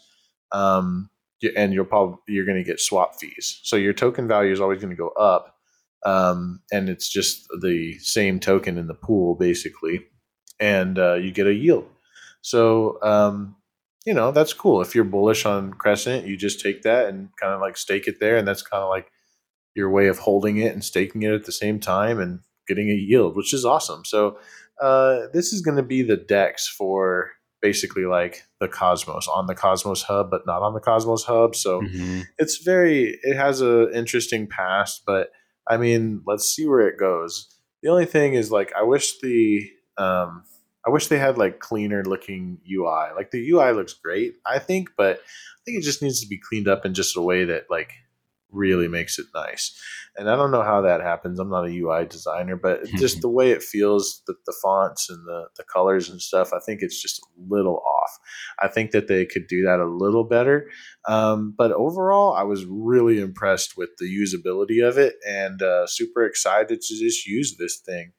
um, 0.52 1.11
and 1.56 1.73
you'll 1.73 1.85
probably 1.85 2.18
you're 2.28 2.44
going 2.44 2.62
to 2.62 2.68
get 2.68 2.80
swap 2.80 3.18
fees. 3.18 3.61
So 3.62 3.76
your 3.76 3.92
token 3.92 4.28
value 4.28 4.52
is 4.52 4.61
always 4.61 4.80
going 4.80 4.94
to 4.94 4.97
go 4.97 5.09
up, 5.11 5.56
um, 6.04 6.61
and 6.73 6.88
it's 6.88 7.09
just 7.09 7.47
the 7.61 7.99
same 7.99 8.40
token 8.40 8.78
in 8.78 8.87
the 8.87 8.94
pool 8.94 9.35
basically, 9.35 10.06
and 10.59 10.99
uh, 10.99 11.14
you 11.14 11.32
get 11.32 11.47
a 11.47 11.54
yield. 11.54 11.88
So 12.42 12.99
um, 13.02 13.56
you 14.06 14.14
know 14.14 14.32
that's 14.32 14.52
cool. 14.52 14.80
If 14.80 14.94
you're 14.94 15.04
bullish 15.04 15.44
on 15.47 15.75
Crescent, 15.75 16.26
you 16.26 16.37
just 16.37 16.61
take 16.61 16.82
that 16.82 17.06
and 17.06 17.28
kind 17.37 17.52
of 17.52 17.61
like 17.61 17.76
stake 17.76 18.06
it 18.09 18.20
there, 18.20 18.37
and 18.37 18.47
that's 18.47 18.62
kind 18.62 18.82
of 18.82 18.88
like 18.88 19.11
your 19.75 19.90
way 19.90 20.09
of 20.09 20.18
holding 20.18 20.56
it 20.56 20.73
and 20.73 20.85
staking 20.85 21.23
it 21.23 21.32
at 21.32 21.44
the 21.44 21.52
same 21.52 21.78
time 21.78 22.18
and 22.18 22.40
getting 22.66 22.90
a 22.90 22.94
yield, 22.94 23.37
which 23.37 23.54
is 23.54 23.64
awesome. 23.64 24.04
So 24.04 24.38
uh, 24.80 25.26
this 25.32 25.52
is 25.52 25.61
going 25.61 25.76
to 25.76 25.82
be 25.82 26.02
the 26.02 26.16
DEX 26.16 26.68
for 26.68 27.30
basically 27.61 28.04
like 28.04 28.44
the 28.59 28.68
Cosmos 28.68 29.28
on 29.28 29.47
the 29.47 29.54
Cosmos 29.54 30.02
Hub, 30.02 30.30
but 30.30 30.47
not 30.47 30.62
on 30.62 30.75
the 30.75 30.80
Cosmos 30.80 31.25
Hub. 31.25 31.54
So 31.54 31.82
mm-hmm. 31.82 32.23
it's 32.38 32.59
very 32.59 33.18
it 33.23 33.37
has 33.37 33.61
a 33.61 33.90
interesting 33.92 34.47
past, 34.47 35.02
but 35.06 35.30
I 35.68 35.76
mean, 35.76 36.23
let's 36.26 36.44
see 36.44 36.66
where 36.66 36.88
it 36.88 36.99
goes. 36.99 37.54
The 37.82 37.90
only 37.90 38.06
thing 38.06 38.35
is 38.35 38.50
like 38.50 38.73
I 38.76 38.82
wish 38.82 39.18
the 39.20 39.68
um 39.99 40.44
I 40.87 40.91
wish 40.91 41.09
they 41.09 41.19
had 41.19 41.39
like 41.39 41.59
cleaner 41.59 42.05
looking 42.05 42.59
UI. 42.71 43.15
Like 43.15 43.31
the 43.31 43.51
UI 43.51 43.73
looks 43.73 43.95
great, 43.95 44.35
I 44.47 44.59
think, 44.59 44.91
but 44.97 45.19
I 45.19 45.61
think 45.65 45.79
it 45.79 45.85
just 45.85 46.03
needs 46.03 46.21
to 46.21 46.29
be 46.29 46.41
cleaned 46.41 46.69
up 46.69 46.87
in 46.87 46.95
just 46.95 47.17
a 47.17 47.23
way 47.23 47.45
that 47.45 47.65
like 47.71 47.93
really 48.53 48.89
makes 48.89 49.19
it 49.19 49.27
nice. 49.35 49.79
And 50.17 50.29
I 50.29 50.37
don't 50.37 50.51
know 50.51 50.63
how 50.63 50.81
that 50.83 51.01
happens. 51.01 51.39
I'm 51.39 51.51
not 51.51 51.69
a 51.69 51.79
UI 51.79 52.05
designer, 52.07 52.57
but 52.57 52.85
just 52.97 53.21
the 53.21 53.29
way 53.29 53.53
it 53.53 53.63
feels, 53.63 54.23
the, 54.27 54.35
the 54.47 54.55
fonts 54.63 55.09
and 55.09 55.25
the, 55.27 55.49
the 55.57 55.65
colors 55.65 56.11
and 56.11 56.21
stuff, 56.21 56.53
I 56.53 56.59
think 56.65 56.81
it's 56.83 57.01
just 57.01 57.21
a 57.21 57.25
little 57.49 57.79
off. 57.79 58.19
I 58.61 58.69
think 58.69 58.91
that 58.91 59.09
they 59.09 59.25
could 59.27 59.47
do 59.47 59.63
that 59.65 59.81
a 59.81 59.87
little 59.87 60.25
better. 60.25 60.69
Um, 61.07 61.55
but 61.57 61.73
overall, 61.73 62.35
I 62.35 62.43
was 62.43 62.65
really 62.65 63.21
impressed 63.21 63.77
with 63.77 63.91
the 63.99 64.07
usability 64.07 64.87
of 64.87 64.99
it 64.99 65.15
and 65.27 65.63
uh, 65.63 65.87
super 65.87 66.25
excited 66.25 66.81
to 66.81 66.99
just 66.99 67.27
use 67.27 67.57
this 67.57 67.79
thing. 67.79 68.13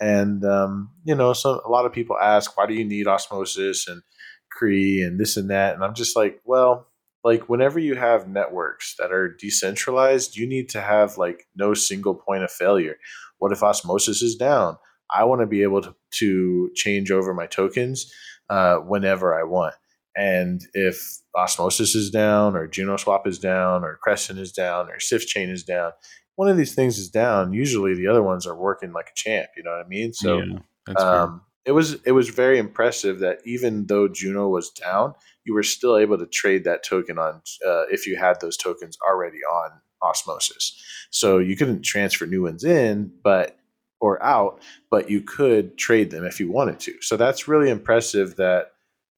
And, 0.00 0.44
um, 0.44 0.90
you 1.04 1.14
know, 1.14 1.32
so 1.34 1.60
a 1.64 1.68
lot 1.68 1.84
of 1.84 1.92
people 1.92 2.16
ask, 2.18 2.56
why 2.56 2.66
do 2.66 2.74
you 2.74 2.84
need 2.84 3.06
osmosis 3.06 3.86
and 3.86 4.02
Cree 4.50 5.02
and 5.02 5.20
this 5.20 5.36
and 5.36 5.50
that? 5.50 5.74
And 5.74 5.84
I'm 5.84 5.94
just 5.94 6.16
like, 6.16 6.40
well, 6.44 6.88
like 7.22 7.48
whenever 7.48 7.78
you 7.78 7.96
have 7.96 8.26
networks 8.26 8.94
that 8.98 9.12
are 9.12 9.28
decentralized, 9.28 10.36
you 10.36 10.48
need 10.48 10.70
to 10.70 10.80
have 10.80 11.18
like 11.18 11.46
no 11.54 11.74
single 11.74 12.14
point 12.14 12.44
of 12.44 12.50
failure. 12.50 12.96
What 13.38 13.52
if 13.52 13.62
osmosis 13.62 14.22
is 14.22 14.36
down? 14.36 14.78
I 15.14 15.24
want 15.24 15.42
to 15.42 15.46
be 15.46 15.62
able 15.62 15.82
to, 15.82 15.94
to 16.14 16.70
change 16.74 17.10
over 17.10 17.34
my 17.34 17.46
tokens 17.46 18.10
uh, 18.48 18.76
whenever 18.76 19.38
I 19.38 19.42
want. 19.42 19.74
And 20.16 20.62
if 20.74 21.18
osmosis 21.36 21.94
is 21.94 22.10
down, 22.10 22.56
or 22.56 22.66
JunoSwap 22.66 23.26
is 23.26 23.38
down, 23.38 23.84
or 23.84 23.98
Crescent 24.02 24.38
is 24.38 24.52
down, 24.52 24.88
or 24.88 24.98
Sifchain 24.98 25.50
is 25.50 25.62
down, 25.62 25.92
one 26.40 26.48
of 26.48 26.56
these 26.56 26.74
things 26.74 26.96
is 26.96 27.10
down. 27.10 27.52
Usually, 27.52 27.94
the 27.94 28.06
other 28.06 28.22
ones 28.22 28.46
are 28.46 28.56
working 28.56 28.94
like 28.94 29.10
a 29.10 29.14
champ. 29.14 29.50
You 29.58 29.62
know 29.62 29.72
what 29.72 29.84
I 29.84 29.88
mean? 29.88 30.14
So, 30.14 30.40
yeah, 30.40 30.94
um, 30.94 31.42
it 31.66 31.72
was 31.72 32.02
it 32.06 32.12
was 32.12 32.30
very 32.30 32.58
impressive 32.58 33.18
that 33.18 33.40
even 33.44 33.84
though 33.84 34.08
Juno 34.08 34.48
was 34.48 34.70
down, 34.70 35.12
you 35.44 35.52
were 35.52 35.62
still 35.62 35.98
able 35.98 36.16
to 36.16 36.24
trade 36.24 36.64
that 36.64 36.82
token 36.82 37.18
on 37.18 37.42
uh, 37.68 37.82
if 37.90 38.06
you 38.06 38.16
had 38.16 38.40
those 38.40 38.56
tokens 38.56 38.96
already 39.06 39.36
on 39.36 39.70
Osmosis. 40.00 40.82
So 41.10 41.36
you 41.36 41.58
couldn't 41.58 41.82
transfer 41.82 42.24
new 42.24 42.44
ones 42.44 42.64
in, 42.64 43.12
but 43.22 43.58
or 44.00 44.22
out, 44.22 44.62
but 44.90 45.10
you 45.10 45.20
could 45.20 45.76
trade 45.76 46.10
them 46.10 46.24
if 46.24 46.40
you 46.40 46.50
wanted 46.50 46.80
to. 46.80 46.94
So 47.02 47.18
that's 47.18 47.48
really 47.48 47.68
impressive 47.68 48.36
that 48.36 48.70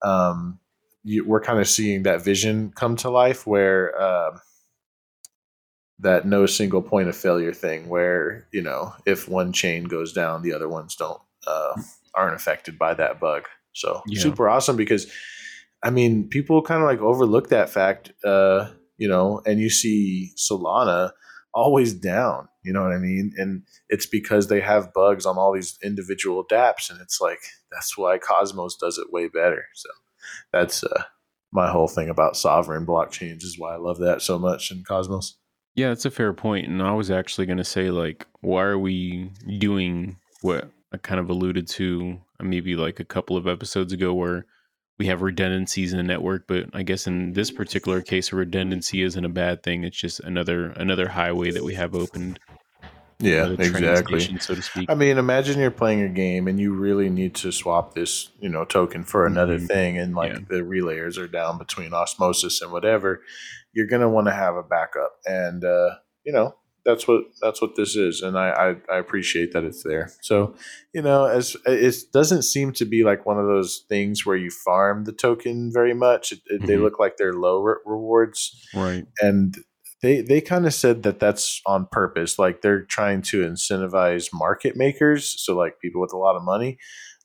um, 0.03 0.59
you, 1.05 1.25
we're 1.25 1.41
kind 1.41 1.61
of 1.61 1.69
seeing 1.69 2.03
that 2.03 2.25
vision 2.25 2.73
come 2.75 2.97
to 2.97 3.11
life 3.11 3.47
where. 3.47 3.97
Uh, 3.97 4.39
that 6.03 6.27
no 6.27 6.47
single 6.47 6.83
point 6.83 7.09
of 7.09 7.17
failure 7.17 7.53
thing 7.53 7.89
where 7.89 8.47
you 8.53 8.63
know 8.63 8.93
if 9.07 9.29
one 9.29 9.53
chain 9.53 9.85
goes 9.85 10.13
down 10.13 10.43
the 10.43 10.53
other 10.53 10.69
ones 10.69 10.95
don't 10.95 11.21
uh, 11.47 11.75
aren't 12.15 12.37
affected 12.37 12.79
by 12.79 12.95
that 12.95 13.19
bug 13.19 13.45
so 13.73 14.03
yeah. 14.07 14.21
super 14.21 14.49
awesome 14.49 14.77
because 14.77 15.11
I 15.83 15.91
mean, 15.91 16.29
people 16.29 16.63
kind 16.63 16.81
of 16.81 16.89
like 16.89 17.01
overlook 17.01 17.49
that 17.49 17.69
fact, 17.69 18.13
uh, 18.25 18.71
you 18.99 19.09
know, 19.09 19.43
and 19.45 19.59
you 19.59 19.69
see 19.69 20.33
Solana 20.37 21.11
always 21.55 21.93
down, 21.93 22.49
you 22.63 22.73
know 22.73 22.83
what 22.83 22.93
I 22.93 22.99
mean? 22.99 23.33
And 23.37 23.63
it's 23.89 24.07
because 24.07 24.47
they 24.47 24.61
have 24.61 24.95
bugs 24.95 25.27
on 25.27 25.37
all 25.37 25.53
these 25.53 25.79
individual 25.83 26.45
dApps, 26.47 26.89
and 26.91 27.01
it's 27.01 27.21
like 27.21 27.41
that's 27.73 27.99
why 27.99 28.19
Cosmos 28.19 28.77
does 28.77 28.97
it 28.97 29.13
way 29.13 29.29
better. 29.29 29.65
So 29.75 29.89
that's 30.53 30.85
uh, 30.85 31.03
my 31.53 31.71
whole 31.71 31.89
thing 31.89 32.09
about 32.09 32.37
sovereign 32.37 32.87
blockchains 32.87 33.43
is 33.43 33.59
why 33.59 33.75
I 33.75 33.79
love 33.79 33.99
that 33.99 34.23
so 34.23 34.39
much 34.39 34.71
in 34.71 34.85
Cosmos. 34.85 35.37
Yeah, 35.75 35.89
that's 35.89 36.05
a 36.05 36.11
fair 36.11 36.33
point. 36.33 36.69
And 36.69 36.83
I 36.83 36.93
was 36.93 37.11
actually 37.11 37.47
going 37.47 37.59
to 37.59 37.65
say, 37.65 37.91
like, 37.91 38.27
why 38.41 38.63
are 38.63 38.79
we 38.79 39.31
doing 39.59 40.19
what 40.43 40.71
I 40.93 40.99
kind 40.99 41.21
of 41.21 41.31
alluded 41.31 41.67
to 41.69 42.19
uh, 42.39 42.45
maybe 42.45 42.77
like 42.77 43.01
a 43.01 43.05
couple 43.05 43.37
of 43.37 43.47
episodes 43.47 43.93
ago, 43.93 44.13
where 44.13 44.45
we 44.99 45.07
have 45.07 45.23
redundancies 45.23 45.93
in 45.93 45.97
the 45.97 46.03
network, 46.03 46.47
but 46.47 46.67
I 46.75 46.83
guess 46.83 47.07
in 47.07 47.33
this 47.33 47.51
particular 47.51 48.03
case, 48.03 48.33
a 48.33 48.37
redundancy 48.37 49.03
isn't 49.03 49.25
a 49.25 49.31
bad 49.31 49.63
thing. 49.63 49.85
It's 49.85 49.97
just 49.97 50.21
another 50.21 50.67
another 50.73 51.09
highway 51.09 51.51
that 51.51 51.65
we 51.65 51.75
have 51.75 51.95
opened. 51.95 52.39
Yeah, 53.23 53.55
exactly. 53.59 54.21
So 54.39 54.55
to 54.55 54.63
speak. 54.63 54.91
I 54.91 54.95
mean, 54.95 55.19
imagine 55.19 55.61
you're 55.61 55.71
playing 55.71 56.03
a 56.03 56.09
game 56.09 56.49
and 56.49 56.59
you 56.59 56.75
really 56.75 57.09
need 57.09 57.35
to 57.37 57.53
swap 57.53 57.95
this, 57.95 58.31
you 58.41 58.49
know, 58.49 58.65
token 58.65 59.05
for 59.05 59.27
another 59.27 59.57
mm-hmm. 59.57 59.67
thing, 59.67 59.99
and 59.99 60.15
like 60.15 60.33
yeah. 60.33 60.39
the 60.49 60.63
relayers 60.63 61.19
are 61.19 61.29
down 61.29 61.59
between 61.59 61.93
osmosis 61.93 62.61
and 62.61 62.73
whatever. 62.73 63.23
You're 63.73 63.87
gonna 63.87 64.09
want 64.09 64.27
to 64.27 64.33
have 64.35 64.57
a 64.57 64.63
backup, 64.63 65.13
and 65.25 65.65
uh, 65.65 65.91
you 66.25 66.33
know, 66.33 66.57
that's 66.85 67.07
what 67.07 67.23
that's 67.41 67.63
what 67.63 67.77
this 67.77 67.97
is, 67.97 68.23
and 68.23 68.37
I, 68.37 68.51
I, 68.51 68.95
I 68.95 68.99
appreciate 68.99 69.53
that 69.53 69.65
it's 69.65 69.83
there. 69.83 70.11
So, 70.21 70.55
you 70.93 71.03
know, 71.03 71.25
as 71.25 71.57
it 71.65 71.95
doesn't 72.13 72.43
seem 72.43 72.73
to 72.73 72.85
be 72.85 73.05
like 73.05 73.25
one 73.25 73.39
of 73.39 73.47
those 73.47 73.85
things 73.89 74.27
where 74.27 74.37
you 74.37 74.51
farm 74.51 75.05
the 75.05 75.13
token 75.13 75.71
very 75.73 75.95
much. 75.95 76.33
It, 76.33 76.41
it, 76.47 76.59
mm-hmm. 76.59 76.67
They 76.67 76.77
look 76.77 76.99
like 76.99 77.17
they're 77.17 77.35
low 77.35 77.63
re- 77.63 77.77
rewards, 77.87 78.67
right? 78.75 79.07
And 79.21 79.57
they 80.03 80.21
they 80.21 80.41
kind 80.41 80.67
of 80.67 80.75
said 80.75 81.05
that 81.05 81.21
that's 81.21 81.61
on 81.67 81.87
purpose 81.91 82.39
like 82.39 82.61
they're 82.61 82.83
trying 82.83 83.23
to 83.23 83.43
incentivize 83.43 84.29
market 84.33 84.77
makers 84.77 85.35
so 85.43 85.57
like 85.57 85.81
people 85.81 86.01
with 86.01 86.13
a 86.13 86.19
lot 86.19 86.37
of 86.37 86.43
money. 86.43 86.79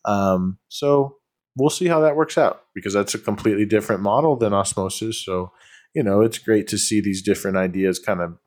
Um, 0.06 0.60
so 0.70 1.18
we'll 1.58 1.70
see 1.70 1.88
how 1.88 2.00
that 2.02 2.16
works 2.16 2.38
out 2.38 2.62
because 2.74 2.94
that's 2.94 3.16
a 3.16 3.20
completely 3.20 3.66
different 3.66 4.02
model 4.02 4.38
than 4.38 4.54
osmosis 4.54 5.26
so 5.26 5.52
you 5.94 6.04
know 6.04 6.22
it's 6.22 6.38
great 6.38 6.68
to 6.68 6.78
see 6.78 7.02
these 7.02 7.22
different 7.22 7.58
ideas 7.58 8.00
kind 8.00 8.22
of 8.22 8.38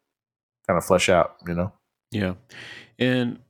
kind 0.67 0.79
of 0.79 0.85
flesh 0.85 1.09
out 1.09 1.37
you 1.47 1.55
know? 1.55 1.73
Yeah, 2.13 2.35
and 2.99 3.41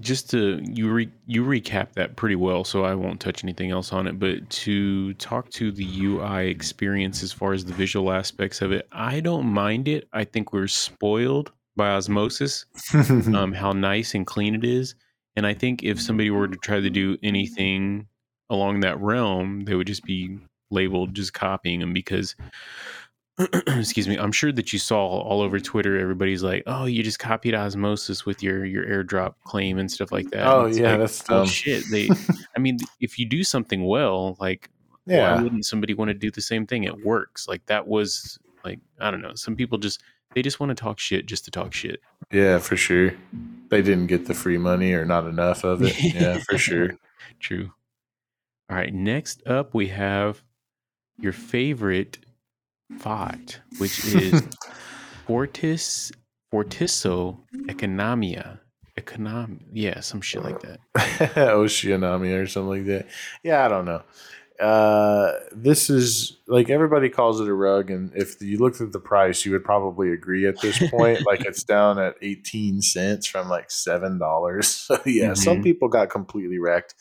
just 0.00 0.30
to 0.30 0.60
you 0.64 0.90
re, 0.90 1.08
you 1.26 1.44
recap 1.44 1.92
that 1.92 2.16
pretty 2.16 2.36
well, 2.36 2.64
so 2.64 2.84
I 2.84 2.94
won't 2.94 3.20
touch 3.20 3.44
anything 3.44 3.70
else 3.70 3.92
on 3.92 4.06
it. 4.06 4.18
But 4.18 4.48
to 4.50 5.14
talk 5.14 5.50
to 5.50 5.70
the 5.70 5.86
UI 6.04 6.48
experience 6.48 7.22
as 7.22 7.32
far 7.32 7.52
as 7.52 7.64
the 7.64 7.72
visual 7.72 8.10
aspects 8.10 8.60
of 8.60 8.72
it, 8.72 8.88
I 8.92 9.20
don't 9.20 9.46
mind 9.46 9.88
it. 9.88 10.08
I 10.12 10.24
think 10.24 10.52
we're 10.52 10.66
spoiled 10.66 11.52
by 11.76 11.90
osmosis, 11.90 12.66
um, 12.94 13.52
how 13.52 13.72
nice 13.72 14.14
and 14.14 14.26
clean 14.26 14.54
it 14.54 14.64
is, 14.64 14.94
and 15.36 15.46
I 15.46 15.54
think 15.54 15.82
if 15.82 16.00
somebody 16.00 16.30
were 16.30 16.48
to 16.48 16.56
try 16.56 16.80
to 16.80 16.90
do 16.90 17.16
anything 17.22 18.06
along 18.50 18.80
that 18.80 19.00
realm, 19.00 19.64
they 19.64 19.74
would 19.74 19.86
just 19.86 20.04
be 20.04 20.38
labeled 20.70 21.14
just 21.14 21.32
copying 21.32 21.80
them 21.80 21.92
because 21.92 22.34
excuse 23.66 24.06
me. 24.06 24.16
I'm 24.16 24.32
sure 24.32 24.52
that 24.52 24.72
you 24.72 24.78
saw 24.78 25.04
all 25.06 25.40
over 25.40 25.58
twitter 25.58 25.98
everybody's 25.98 26.42
like 26.42 26.62
oh 26.66 26.84
you 26.84 27.02
just 27.02 27.18
copied 27.18 27.54
osmosis 27.54 28.24
with 28.24 28.42
your 28.42 28.64
your 28.64 28.84
airdrop 28.84 29.34
claim 29.44 29.78
and 29.78 29.90
stuff 29.90 30.12
like 30.12 30.30
that. 30.30 30.46
Oh 30.46 30.66
yeah 30.66 30.92
like, 30.92 31.00
that's 31.00 31.24
dumb. 31.24 31.46
shit 31.46 31.84
they 31.90 32.08
i 32.56 32.60
mean 32.60 32.78
if 33.00 33.18
you 33.18 33.26
do 33.26 33.42
something 33.42 33.84
well 33.84 34.36
like 34.38 34.70
yeah. 35.06 35.34
why 35.34 35.42
wouldn't 35.42 35.66
somebody 35.66 35.94
want 35.94 36.08
to 36.08 36.14
do 36.14 36.30
the 36.30 36.40
same 36.40 36.66
thing? 36.66 36.84
It 36.84 37.04
works. 37.04 37.48
Like 37.48 37.64
that 37.66 37.86
was 37.86 38.38
like 38.64 38.78
i 39.00 39.10
don't 39.10 39.20
know. 39.20 39.34
Some 39.34 39.56
people 39.56 39.78
just 39.78 40.02
they 40.34 40.42
just 40.42 40.60
want 40.60 40.70
to 40.70 40.74
talk 40.74 40.98
shit 40.98 41.26
just 41.26 41.44
to 41.46 41.50
talk 41.50 41.72
shit. 41.72 42.00
Yeah 42.30 42.58
for 42.58 42.76
sure. 42.76 43.12
They 43.68 43.82
didn't 43.82 44.06
get 44.06 44.26
the 44.26 44.34
free 44.34 44.58
money 44.58 44.92
or 44.92 45.04
not 45.04 45.26
enough 45.26 45.64
of 45.64 45.82
it. 45.82 46.14
Yeah 46.14 46.38
for 46.38 46.58
sure. 46.58 46.90
True. 47.40 47.72
All 48.70 48.76
right 48.76 48.94
next 48.94 49.46
up 49.46 49.74
we 49.74 49.88
have 49.88 50.42
your 51.18 51.32
favorite 51.32 52.18
FOT 52.98 53.60
which 53.78 54.04
is 54.04 54.42
Fortis 55.26 56.12
Fortisso 56.52 57.38
Economia. 57.68 58.58
Econom 58.98 59.58
yeah, 59.72 59.98
some 60.00 60.20
shit 60.20 60.42
like 60.44 60.60
that. 60.60 60.78
Oceanami 61.34 62.40
or 62.40 62.46
something 62.46 62.68
like 62.68 62.86
that. 62.86 63.08
Yeah, 63.42 63.64
I 63.64 63.68
don't 63.68 63.84
know. 63.86 64.02
Uh, 64.60 65.32
this 65.50 65.90
is 65.90 66.38
like 66.46 66.70
everybody 66.70 67.08
calls 67.08 67.40
it 67.40 67.48
a 67.48 67.52
rug, 67.52 67.90
and 67.90 68.12
if 68.14 68.40
you 68.40 68.56
looked 68.58 68.80
at 68.80 68.92
the 68.92 69.00
price, 69.00 69.44
you 69.44 69.50
would 69.50 69.64
probably 69.64 70.12
agree 70.12 70.46
at 70.46 70.60
this 70.60 70.78
point. 70.90 71.26
like 71.26 71.44
it's 71.44 71.64
down 71.64 71.98
at 71.98 72.14
eighteen 72.22 72.80
cents 72.80 73.26
from 73.26 73.48
like 73.48 73.68
seven 73.70 74.18
dollars. 74.18 74.68
So 74.86 75.00
yeah, 75.06 75.34
some 75.34 75.58
Mhm. 75.58 75.64
people 75.64 75.88
got 75.88 76.08
completely 76.10 76.58
wrecked. 76.60 76.94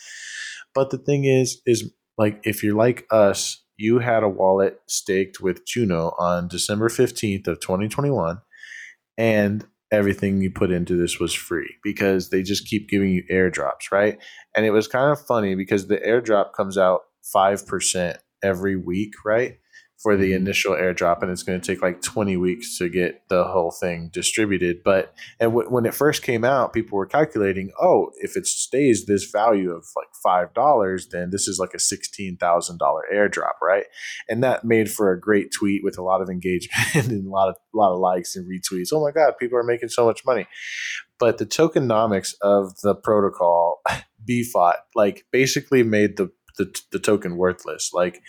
But 0.73 0.89
the 0.89 0.97
thing 0.97 1.25
is, 1.25 1.61
is 1.67 1.93
like 2.17 2.39
if 2.43 2.63
you're 2.63 2.75
like 2.75 3.05
us, 3.11 3.62
you 3.83 3.99
had 3.99 4.23
a 4.23 4.29
wallet 4.29 4.79
staked 4.87 5.41
with 5.41 5.65
Juno 5.65 6.15
on 6.17 6.47
December 6.47 6.89
fifteenth 6.89 7.47
of 7.47 7.59
twenty 7.59 7.87
twenty 7.87 8.09
one, 8.09 8.41
and 9.17 9.65
everything 9.93 10.41
you 10.41 10.49
put 10.49 10.71
into 10.71 10.95
this 10.95 11.19
was 11.19 11.33
free 11.35 11.75
because 11.83 12.31
they 12.31 12.41
just 12.41 12.67
keep 12.67 12.89
giving 12.89 13.11
you 13.11 13.23
airdrops, 13.31 13.91
right? 13.91 14.17
And 14.57 14.65
it 14.65 14.71
was 14.71 14.87
kind 14.87 15.11
of 15.11 15.23
funny 15.23 15.53
because 15.53 15.87
the 15.87 15.97
airdrop 15.97 16.53
comes 16.53 16.79
out 16.79 17.01
5% 17.33 18.17
every 18.43 18.75
week, 18.75 19.13
right? 19.23 19.59
For 20.03 20.17
the 20.17 20.33
initial 20.33 20.73
airdrop, 20.73 21.21
and 21.21 21.31
it's 21.31 21.43
going 21.43 21.59
to 21.61 21.65
take 21.65 21.81
like 21.81 22.01
20 22.01 22.35
weeks 22.35 22.77
to 22.77 22.89
get 22.89 23.27
the 23.29 23.45
whole 23.45 23.71
thing 23.71 24.09
distributed. 24.11 24.83
But, 24.83 25.13
and 25.39 25.51
w- 25.51 25.69
when 25.69 25.85
it 25.85 25.93
first 25.93 26.23
came 26.23 26.43
out, 26.43 26.73
people 26.73 26.97
were 26.97 27.05
calculating, 27.05 27.71
oh, 27.81 28.11
if 28.17 28.35
it 28.35 28.45
stays 28.45 29.05
this 29.05 29.23
value 29.31 29.71
of 29.71 29.85
like 29.95 30.09
$5, 30.53 31.09
then 31.09 31.29
this 31.29 31.47
is 31.47 31.57
like 31.57 31.73
a 31.73 31.77
$16,000 31.77 32.37
airdrop, 33.13 33.53
right? 33.61 33.85
And 34.27 34.43
that 34.43 34.65
made 34.65 34.91
for 34.91 35.11
a 35.13 35.19
great 35.19 35.53
tweet 35.53 35.85
with 35.85 35.97
a 35.97 36.03
lot 36.03 36.21
of 36.21 36.29
engagement 36.29 36.95
and 36.95 37.25
a 37.25 37.29
lot 37.29 37.47
of, 37.47 37.55
a 37.73 37.77
lot 37.77 37.93
of 37.93 37.99
likes 37.99 38.35
and 38.35 38.45
retweets. 38.45 38.89
Oh 38.91 39.01
my 39.01 39.11
God, 39.11 39.35
people 39.39 39.57
are 39.57 39.63
making 39.63 39.89
so 39.89 40.05
much 40.05 40.25
money 40.25 40.47
but 41.19 41.37
the 41.37 41.45
tokenomics 41.45 42.33
of 42.41 42.77
the 42.81 42.93
protocol 42.93 43.81
bfot 44.29 44.75
like 44.95 45.25
basically 45.31 45.83
made 45.83 46.17
the 46.17 46.29
the, 46.57 46.73
the 46.91 46.99
token 46.99 47.37
worthless. 47.37 47.91
Like 47.93 48.21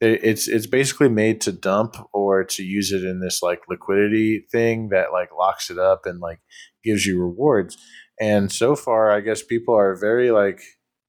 it's 0.00 0.48
it's 0.48 0.66
basically 0.66 1.08
made 1.08 1.40
to 1.42 1.52
dump 1.52 1.96
or 2.12 2.44
to 2.44 2.62
use 2.62 2.92
it 2.92 3.04
in 3.04 3.20
this 3.20 3.42
like 3.42 3.60
liquidity 3.68 4.46
thing 4.50 4.88
that 4.90 5.12
like 5.12 5.30
locks 5.36 5.70
it 5.70 5.78
up 5.78 6.02
and 6.06 6.20
like 6.20 6.40
gives 6.82 7.06
you 7.06 7.20
rewards. 7.20 7.76
And 8.20 8.52
so 8.52 8.76
far 8.76 9.10
i 9.10 9.20
guess 9.20 9.42
people 9.42 9.74
are 9.74 9.96
very 9.96 10.30
like 10.30 10.60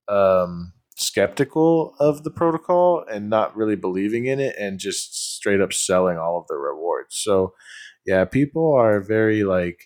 um 0.08 0.74
skeptical 0.98 1.94
of 2.00 2.24
the 2.24 2.32
protocol 2.32 3.04
and 3.12 3.30
not 3.30 3.56
really 3.56 3.76
believing 3.76 4.26
in 4.26 4.40
it 4.40 4.56
and 4.58 4.80
just 4.80 5.36
straight 5.36 5.60
up 5.62 5.74
selling 5.74 6.18
all 6.18 6.40
of 6.40 6.48
the 6.48 6.56
rewards. 6.56 7.16
So 7.18 7.54
yeah 8.06 8.26
people 8.26 8.74
are 8.76 9.02
very 9.02 9.44
like 9.44 9.80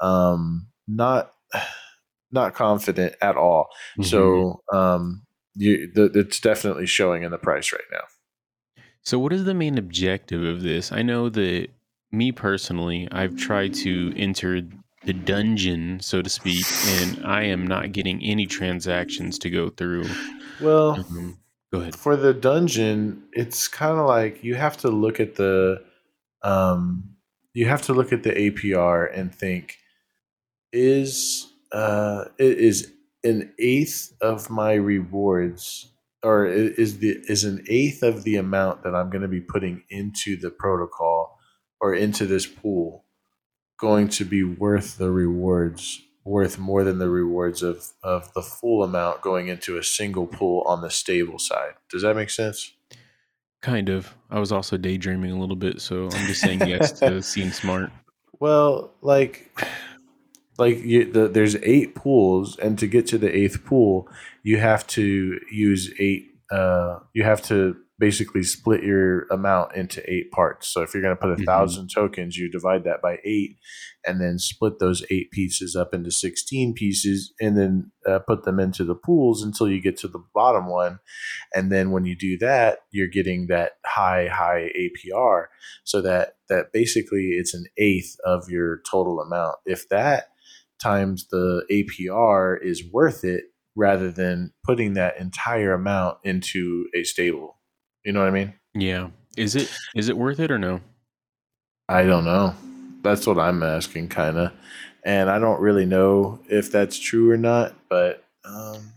um 0.00 0.68
not 0.86 1.32
not 2.30 2.54
confident 2.54 3.14
at 3.20 3.36
all. 3.36 3.68
Mhm. 3.98 4.04
so 4.06 4.62
um 4.72 5.22
you 5.54 5.90
the, 5.94 6.04
it's 6.14 6.40
definitely 6.40 6.86
showing 6.86 7.22
in 7.22 7.30
the 7.30 7.38
price 7.38 7.72
right 7.72 7.88
now 7.92 8.04
So, 9.02 9.18
what 9.18 9.32
is 9.32 9.44
the 9.44 9.54
main 9.54 9.78
objective 9.78 10.42
of 10.44 10.62
this? 10.62 10.92
I 10.92 11.02
know 11.02 11.28
that 11.30 11.68
me 12.12 12.30
personally, 12.30 13.08
I've 13.10 13.36
tried 13.36 13.74
to 13.82 14.12
enter 14.16 14.62
the 15.04 15.12
dungeon, 15.12 15.98
so 16.00 16.22
to 16.22 16.30
speak, 16.30 16.64
and 16.86 17.26
I 17.26 17.42
am 17.44 17.66
not 17.66 17.90
getting 17.92 18.22
any 18.22 18.46
transactions 18.46 19.38
to 19.40 19.50
go 19.50 19.70
through. 19.70 20.04
well 20.60 20.96
Mhm. 20.96 21.36
Go 21.72 21.80
ahead. 21.80 21.96
for 21.96 22.16
the 22.16 22.34
dungeon 22.34 23.24
it's 23.32 23.66
kind 23.66 23.98
of 23.98 24.06
like 24.06 24.44
you 24.44 24.54
have 24.54 24.76
to 24.78 24.88
look 24.90 25.18
at 25.20 25.34
the 25.36 25.82
um 26.42 27.16
you 27.54 27.66
have 27.66 27.82
to 27.82 27.92
look 27.94 28.12
at 28.12 28.22
the 28.22 28.30
apr 28.32 29.08
and 29.18 29.34
think 29.34 29.78
is 30.72 31.48
uh 31.72 32.26
is 32.38 32.92
an 33.24 33.52
eighth 33.58 34.12
of 34.20 34.50
my 34.50 34.74
rewards 34.74 35.92
or 36.22 36.46
is 36.46 36.98
the 36.98 37.18
is 37.28 37.44
an 37.44 37.64
eighth 37.68 38.02
of 38.02 38.24
the 38.24 38.36
amount 38.36 38.82
that 38.82 38.94
i'm 38.94 39.10
going 39.10 39.22
to 39.22 39.28
be 39.28 39.40
putting 39.40 39.82
into 39.90 40.36
the 40.36 40.50
protocol 40.50 41.38
or 41.80 41.94
into 41.94 42.26
this 42.26 42.46
pool 42.46 43.04
going 43.78 44.08
to 44.08 44.24
be 44.24 44.42
worth 44.42 44.98
the 44.98 45.10
rewards 45.10 46.02
worth 46.24 46.58
more 46.58 46.84
than 46.84 46.98
the 46.98 47.08
rewards 47.08 47.62
of 47.62 47.92
of 48.02 48.32
the 48.34 48.42
full 48.42 48.82
amount 48.82 49.20
going 49.20 49.48
into 49.48 49.76
a 49.76 49.82
single 49.82 50.26
pool 50.26 50.62
on 50.66 50.80
the 50.80 50.90
stable 50.90 51.38
side 51.38 51.74
does 51.90 52.02
that 52.02 52.14
make 52.14 52.30
sense 52.30 52.72
Kind 53.62 53.88
of. 53.88 54.12
I 54.28 54.40
was 54.40 54.50
also 54.50 54.76
daydreaming 54.76 55.30
a 55.30 55.38
little 55.38 55.56
bit, 55.56 55.80
so 55.80 56.08
I'm 56.12 56.26
just 56.26 56.40
saying 56.40 56.66
yes 56.66 56.90
to 56.98 57.22
seem 57.22 57.52
smart. 57.52 57.92
Well, 58.40 58.90
like, 59.02 59.56
like 60.58 60.78
you, 60.82 61.10
the, 61.10 61.28
there's 61.28 61.56
eight 61.56 61.94
pools, 61.94 62.58
and 62.58 62.78
to 62.78 62.86
get 62.86 63.06
to 63.08 63.18
the 63.18 63.34
eighth 63.34 63.64
pool, 63.64 64.08
you 64.42 64.58
have 64.58 64.86
to 64.88 65.40
use 65.50 65.92
eight. 65.98 66.28
Uh, 66.50 66.98
you 67.14 67.24
have 67.24 67.40
to 67.42 67.76
basically 67.98 68.42
split 68.42 68.82
your 68.82 69.26
amount 69.30 69.74
into 69.76 70.02
eight 70.12 70.30
parts. 70.32 70.66
So 70.66 70.82
if 70.82 70.92
you're 70.92 71.02
going 71.02 71.16
to 71.16 71.20
put 71.20 71.30
a 71.30 71.36
Mhm. 71.36 71.44
thousand 71.46 71.88
tokens, 71.88 72.36
you 72.36 72.50
divide 72.50 72.82
that 72.84 73.00
by 73.00 73.18
eight, 73.24 73.56
and 74.04 74.20
then 74.20 74.38
split 74.40 74.80
those 74.80 75.04
eight 75.08 75.30
pieces 75.30 75.76
up 75.76 75.94
into 75.94 76.10
sixteen 76.10 76.74
pieces, 76.74 77.32
and 77.40 77.56
then 77.56 77.92
uh, 78.06 78.18
put 78.18 78.42
them 78.44 78.58
into 78.58 78.84
the 78.84 78.96
pools 78.96 79.42
until 79.42 79.68
you 79.68 79.80
get 79.80 79.96
to 79.98 80.08
the 80.08 80.22
bottom 80.34 80.66
one. 80.66 80.98
And 81.54 81.70
then 81.70 81.92
when 81.92 82.04
you 82.04 82.16
do 82.16 82.36
that, 82.38 82.80
you're 82.90 83.06
getting 83.08 83.46
that 83.46 83.72
high, 83.86 84.26
high 84.26 84.70
APR 84.76 85.46
so 85.84 86.02
that 86.02 86.34
that 86.48 86.72
basically 86.72 87.30
it's 87.38 87.54
an 87.54 87.64
eighth 87.78 88.16
of 88.26 88.50
your 88.50 88.80
total 88.90 89.20
amount. 89.20 89.56
If 89.64 89.88
that 89.90 90.31
times 90.82 91.28
the 91.30 91.64
APR 91.70 92.56
is 92.62 92.82
worth 92.92 93.24
it 93.24 93.44
rather 93.74 94.10
than 94.10 94.52
putting 94.64 94.94
that 94.94 95.18
entire 95.18 95.72
amount 95.72 96.18
into 96.24 96.86
a 96.94 97.04
stable. 97.04 97.58
You 98.04 98.12
know 98.12 98.20
what 98.20 98.28
I 98.28 98.32
mean? 98.32 98.54
Yeah. 98.74 99.08
Is 99.36 99.54
it 99.56 99.72
is 99.94 100.08
it 100.08 100.16
worth 100.16 100.40
it 100.40 100.50
or 100.50 100.58
no? 100.58 100.80
I 101.88 102.04
don't 102.04 102.24
know. 102.24 102.54
That's 103.02 103.26
what 103.26 103.38
I'm 103.38 103.62
asking 103.62 104.08
kind 104.08 104.36
of. 104.36 104.52
And 105.04 105.30
I 105.30 105.38
don't 105.38 105.60
really 105.60 105.86
know 105.86 106.40
if 106.48 106.70
that's 106.70 106.98
true 106.98 107.30
or 107.30 107.36
not, 107.36 107.74
but 107.88 108.24
um 108.44 108.92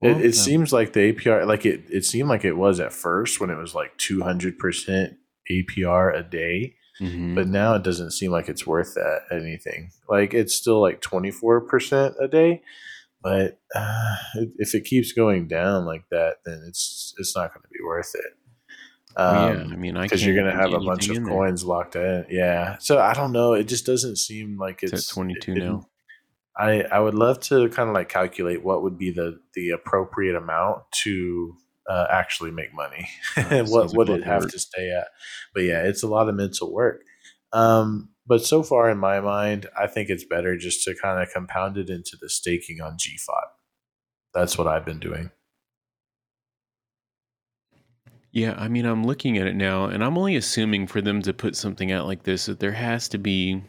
Well, 0.00 0.18
it, 0.18 0.26
it 0.26 0.34
seems 0.34 0.72
like 0.72 0.92
the 0.92 1.12
APR 1.12 1.46
like 1.46 1.64
it 1.64 1.84
it 1.90 2.04
seemed 2.04 2.28
like 2.28 2.44
it 2.44 2.56
was 2.56 2.80
at 2.80 2.92
first 2.92 3.40
when 3.40 3.50
it 3.50 3.56
was 3.58 3.74
like 3.74 3.96
200% 3.98 5.16
APR 5.50 6.18
a 6.18 6.22
day. 6.22 6.74
Mhm. 7.00 7.34
but 7.34 7.46
now 7.48 7.74
it 7.74 7.82
doesn't 7.82 8.12
seem 8.12 8.30
like 8.30 8.48
it's 8.48 8.66
worth 8.66 8.94
that 8.94 9.20
anything. 9.30 9.90
Like 10.08 10.32
it's 10.34 10.54
still 10.54 10.80
like 10.80 11.00
twenty 11.00 11.30
four 11.30 11.60
percent 11.60 12.14
a 12.20 12.28
day, 12.28 12.62
but 13.22 13.58
uh, 13.74 14.16
if 14.58 14.74
it 14.74 14.84
keeps 14.84 15.12
going 15.12 15.46
down 15.48 15.84
like 15.84 16.04
that, 16.10 16.36
then 16.44 16.62
it's 16.68 17.14
it's 17.18 17.34
not 17.36 17.52
going 17.52 17.62
to 17.62 17.68
be 17.68 17.84
worth 17.84 18.12
it. 18.14 18.32
Oh, 19.18 19.32
yeah, 19.48 19.62
Um, 19.62 19.72
I 19.72 19.76
mean, 19.76 19.94
because 19.94 20.24
you're 20.26 20.36
gonna 20.36 20.54
have 20.54 20.72
a 20.74 20.78
bunch 20.80 21.08
of 21.08 21.16
in 21.16 21.24
there. 21.24 21.32
coins 21.32 21.64
locked 21.64 21.96
in. 21.96 22.26
Yeah. 22.28 22.76
So 22.80 22.98
I 22.98 23.14
don't 23.14 23.32
know. 23.32 23.54
It 23.54 23.64
just 23.64 23.86
doesn't 23.86 24.16
seem 24.16 24.58
like 24.58 24.82
It's 24.82 24.92
it's 24.92 25.10
at 25.10 25.14
22 25.14 25.52
it- 25.52 25.58
now. 25.58 25.88
I 26.58 26.82
I 26.82 27.00
would 27.00 27.14
love 27.14 27.40
to 27.48 27.68
kind 27.70 27.88
of 27.90 27.94
like 27.94 28.08
calculate 28.10 28.62
what 28.64 28.82
would 28.82 28.96
be 28.98 29.10
the 29.10 29.38
the 29.54 29.70
appropriate 29.70 30.36
amount 30.36 30.82
to 31.04 31.56
uh, 31.88 32.06
actually 32.10 32.50
make 32.50 32.74
money 32.74 33.08
and 33.36 33.68
what 33.70 33.94
would 33.94 34.08
it 34.08 34.24
have 34.24 34.42
work. 34.42 34.50
to 34.52 34.58
stay 34.58 34.90
at. 34.90 35.08
But 35.54 35.64
yeah, 35.64 35.82
it's 35.82 36.02
a 36.02 36.08
lot 36.08 36.28
of 36.28 36.34
mental 36.34 36.72
work. 36.72 37.02
Um, 37.52 38.10
but 38.26 38.44
so 38.44 38.62
far 38.62 38.90
in 38.90 38.98
my 38.98 39.20
mind, 39.20 39.66
I 39.78 39.86
think 39.86 40.10
it's 40.10 40.24
better 40.24 40.56
just 40.56 40.82
to 40.84 40.94
kind 41.00 41.22
of 41.22 41.32
compound 41.32 41.78
it 41.78 41.88
into 41.88 42.16
the 42.20 42.28
staking 42.28 42.80
on 42.80 42.96
GFOT. 42.96 43.46
That's 44.34 44.58
what 44.58 44.66
I've 44.66 44.84
been 44.84 44.98
doing. 44.98 45.30
Yeah, 48.32 48.54
I 48.58 48.68
mean, 48.68 48.84
I'm 48.84 49.04
looking 49.04 49.38
at 49.38 49.46
it 49.46 49.56
now, 49.56 49.86
and 49.86 50.04
I'm 50.04 50.18
only 50.18 50.36
assuming 50.36 50.88
for 50.88 51.00
them 51.00 51.22
to 51.22 51.32
put 51.32 51.56
something 51.56 51.90
out 51.90 52.06
like 52.06 52.24
this 52.24 52.46
that 52.46 52.60
there 52.60 52.72
has 52.72 53.08
to 53.08 53.18
be, 53.18 53.62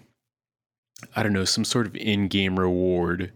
I 1.15 1.23
don't 1.23 1.31
know, 1.31 1.45
some 1.45 1.63
sort 1.63 1.87
of 1.87 1.95
in-game 1.95 2.59
reward 2.59 3.31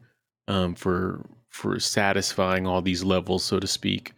um, 0.50 0.76
for 0.76 1.26
for 1.48 1.80
satisfying 1.80 2.66
all 2.66 2.82
these 2.82 3.04
levels, 3.04 3.44
so 3.44 3.60
to 3.60 3.68
speak. 3.68 4.14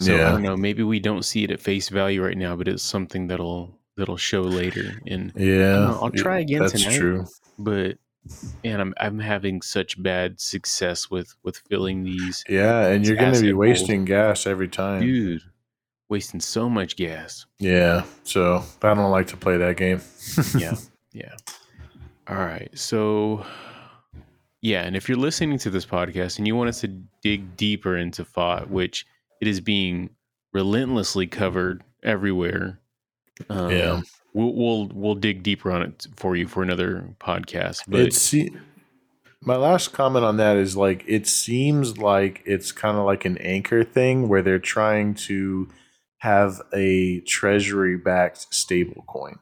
So 0.00 0.14
I 0.14 0.30
don't 0.30 0.42
know. 0.42 0.56
Maybe 0.56 0.82
we 0.82 0.98
don't 1.00 1.24
see 1.24 1.44
it 1.44 1.50
at 1.50 1.60
face 1.60 1.88
value 1.88 2.22
right 2.24 2.36
now, 2.36 2.56
but 2.56 2.68
it's 2.68 2.82
something 2.82 3.26
that'll 3.28 3.78
that'll 3.96 4.16
show 4.16 4.42
later. 4.42 5.00
And 5.06 5.32
Yeah, 5.36 5.72
know, 5.86 5.98
I'll 6.02 6.10
try 6.10 6.40
again 6.40 6.60
That's 6.62 6.72
tonight. 6.82 6.98
true. 6.98 7.26
but 7.58 7.98
and 8.64 8.80
I'm 8.80 8.94
I'm 8.98 9.18
having 9.18 9.62
such 9.62 10.00
bad 10.02 10.40
success 10.40 11.10
with 11.10 11.34
with 11.42 11.58
filling 11.68 12.04
these, 12.04 12.44
Yeah, 12.48 12.86
and 12.86 13.06
you're 13.06 13.16
going 13.16 13.34
to 13.34 13.40
be 13.40 13.52
wasting 13.52 14.04
gas 14.04 14.46
every 14.46 14.68
time. 14.68 15.00
dude, 15.02 15.42
wasting 16.08 16.40
so 16.40 16.68
much 16.68 16.96
gas. 16.96 17.46
Yeah, 17.58 18.04
so 18.24 18.62
I 18.82 18.94
don't 18.94 19.10
like 19.10 19.26
to 19.28 19.36
play 19.36 19.56
that 19.58 19.76
game. 19.76 20.00
yeah 20.58 20.74
yeah 21.12 21.34
all 22.28 22.36
right 22.36 22.70
so 22.78 23.44
yeah 24.62 24.82
and 24.82 24.96
if 24.96 25.08
you're 25.08 25.18
listening 25.18 25.58
to 25.58 25.68
this 25.68 25.84
podcast 25.84 26.38
and 26.38 26.46
you 26.46 26.54
want 26.56 26.68
us 26.70 26.80
to 26.80 26.88
dig 27.22 27.54
deeper 27.56 27.96
into 27.98 28.24
FOT 28.24 28.70
which 28.70 29.04
it 29.42 29.48
is 29.48 29.60
being 29.60 30.08
relentlessly 30.54 31.26
covered 31.26 31.82
everywhere 32.02 32.80
um, 33.50 33.70
Yeah. 33.70 34.00
we'll, 34.32 34.54
we'll 34.54 34.86
we'll 34.94 35.14
dig 35.14 35.42
deeper 35.42 35.70
on 35.72 35.82
it 35.82 36.06
for 36.16 36.36
you 36.36 36.46
for 36.48 36.62
another 36.62 37.14
podcast 37.20 37.82
but 37.88 38.00
It's 38.00 38.32
my 39.44 39.56
last 39.56 39.92
comment 39.92 40.24
on 40.24 40.36
that 40.36 40.56
is 40.56 40.76
like 40.76 41.04
it 41.08 41.26
seems 41.26 41.98
like 41.98 42.42
it's 42.46 42.70
kind 42.70 42.96
of 42.96 43.04
like 43.04 43.24
an 43.24 43.38
anchor 43.38 43.82
thing 43.84 44.28
where 44.28 44.42
they're 44.42 44.58
trying 44.60 45.14
to 45.14 45.68
have 46.18 46.60
a 46.72 47.20
treasury 47.22 47.96
backed 47.96 48.54
stable 48.54 49.04
coin 49.08 49.38